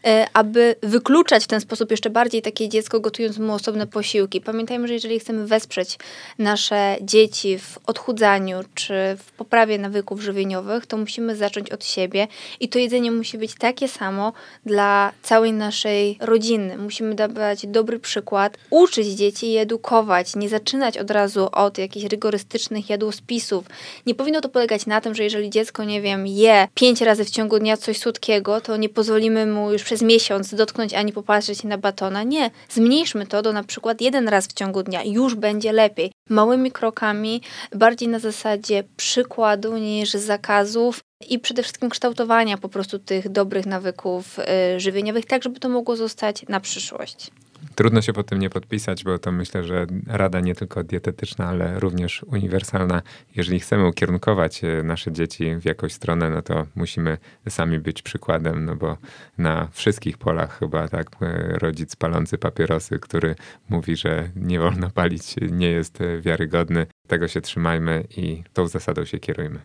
e, 0.05 0.27
aby 0.33 0.75
wykluczać 0.83 1.45
w 1.45 1.47
ten 1.47 1.61
sposób 1.61 1.91
jeszcze 1.91 2.11
bardziej 2.11 2.43
takie 2.43 2.69
dziecko, 2.69 3.01
gotując 3.01 3.39
mu 3.39 3.53
osobne 3.53 3.87
posiłki. 3.87 4.41
Pamiętajmy, 4.41 4.89
że 4.89 4.95
jeżeli 4.95 5.21
chcemy 5.21 5.47
wesprzeć 5.47 5.99
nasze 6.39 6.97
dzieci 7.01 7.59
w 7.59 7.79
odchudzaniu, 7.87 8.61
czy 8.75 8.95
w 9.19 9.33
poprawie 9.33 9.79
nawyków 9.79 10.21
żywieniowych, 10.21 10.87
to 10.87 10.97
musimy 10.97 11.37
zacząć 11.37 11.71
od 11.71 11.85
siebie 11.85 12.29
i 12.61 12.69
to 12.69 12.79
jedzenie 12.79 13.13
musi 13.13 13.39
być 13.39 13.55
takie 13.55 13.89
samo 13.89 14.33
dla 14.67 15.13
całej 15.23 15.53
naszej 15.53 16.19
rodziny 16.21 16.70
Musimy 16.79 17.15
dawać 17.15 17.67
dobry 17.67 17.99
przykład, 17.99 18.59
uczyć 18.71 19.09
dzieci 19.09 19.53
i 19.53 19.57
edukować, 19.57 20.37
nie 20.37 20.49
zaczynać 20.49 20.99
od 20.99 21.11
razu 21.11 21.49
od 21.53 21.79
jakichś 21.79 22.07
rygorystycznych 22.07 22.91
jadłospisów. 22.91 23.65
Nie 24.07 24.15
powinno 24.15 24.41
to 24.41 24.49
polegać 24.49 24.87
na 24.87 25.01
tym, 25.01 25.15
że 25.15 25.25
jeżeli 25.25 25.51
dziecko, 25.51 25.85
nie 25.85 26.03
wiem, 26.03 26.27
je 26.27 26.69
pięć 26.75 27.01
razy 27.01 27.25
w 27.25 27.31
ciągu 27.31 27.59
dnia 27.59 27.77
coś 27.77 27.99
słodkiego, 27.99 28.61
to 28.61 28.77
nie 28.77 28.89
pozwolimy 28.89 29.47
mu 29.47 29.73
już 29.73 29.83
przez 29.83 30.03
miesiąc 30.03 30.55
dotknąć 30.55 30.95
ani 30.95 31.13
popatrzeć 31.13 31.65
na 31.65 31.79
batona. 31.79 32.23
Nie, 32.23 32.51
zmniejszmy 32.69 33.27
to 33.27 33.43
do 33.43 33.53
na 33.53 33.65
przykład 33.65 34.01
jeden 34.01 34.29
raz 34.29 34.47
w 34.47 34.53
ciągu 34.53 34.83
dnia, 34.83 35.05
już 35.05 35.35
będzie 35.35 35.73
lepiej. 35.73 36.13
Małymi 36.29 36.73
krokami, 36.73 37.43
bardziej 37.75 38.09
na 38.09 38.19
zasadzie 38.19 38.85
przykładu 38.97 39.77
niż 39.77 40.11
zakazów, 40.11 41.01
i 41.29 41.39
przede 41.39 41.63
wszystkim 41.63 41.91
kształtowania 41.91 42.59
po 42.59 42.69
prostu 42.69 42.99
tych 42.99 43.29
dobrych 43.29 43.67
nawyków 43.67 44.39
y, 44.39 44.81
żywieniowych, 44.81 45.27
tak 45.27 45.43
żeby 45.43 45.61
to 45.61 45.69
mogło 45.69 45.97
zostać 45.97 46.49
na 46.49 46.61
przyszłość. 46.61 47.31
Trudno 47.75 48.03
się 48.03 48.13
po 48.13 48.23
tym 48.23 48.39
nie 48.39 48.51
podpisać, 48.51 49.05
bo 49.05 49.19
to 49.19 49.33
myślę, 49.33 49.65
że 49.65 49.87
rada 50.07 50.41
nie 50.41 50.55
tylko 50.55 50.85
dietetyczna, 50.85 51.49
ale 51.49 51.81
również 51.81 52.23
uniwersalna. 52.23 53.03
Jeżeli 53.37 53.61
chcemy 53.61 53.89
ukierunkować 53.89 54.65
y, 54.65 54.83
nasze 54.85 55.13
dzieci 55.13 55.57
w 55.57 55.65
jakąś 55.65 55.93
stronę, 55.93 56.31
no 56.31 56.43
to 56.43 56.67
musimy 56.75 57.19
sami 57.49 57.79
być 57.79 58.03
przykładem, 58.03 58.65
no 58.65 58.77
bo 58.77 58.97
na 59.39 59.69
wszystkich 59.73 60.19
polach 60.19 60.59
chyba 60.59 60.89
tak 60.89 61.07
y, 61.23 61.59
rodzic 61.59 61.97
palący 61.97 62.39
papierosy, 62.39 62.99
który 62.99 63.35
mówi, 63.69 63.97
że 63.97 64.31
nie 64.37 64.61
wolno 64.61 64.91
palić, 64.91 65.35
nie 65.51 65.71
jest 65.71 65.99
wiarygodny. 66.21 66.87
Tego 67.07 67.29
się 67.29 67.41
trzymajmy 67.41 68.05
i 68.17 68.43
tą 68.53 68.69
zasadą 68.69 69.05
się 69.05 69.19
kierujmy. 69.19 69.61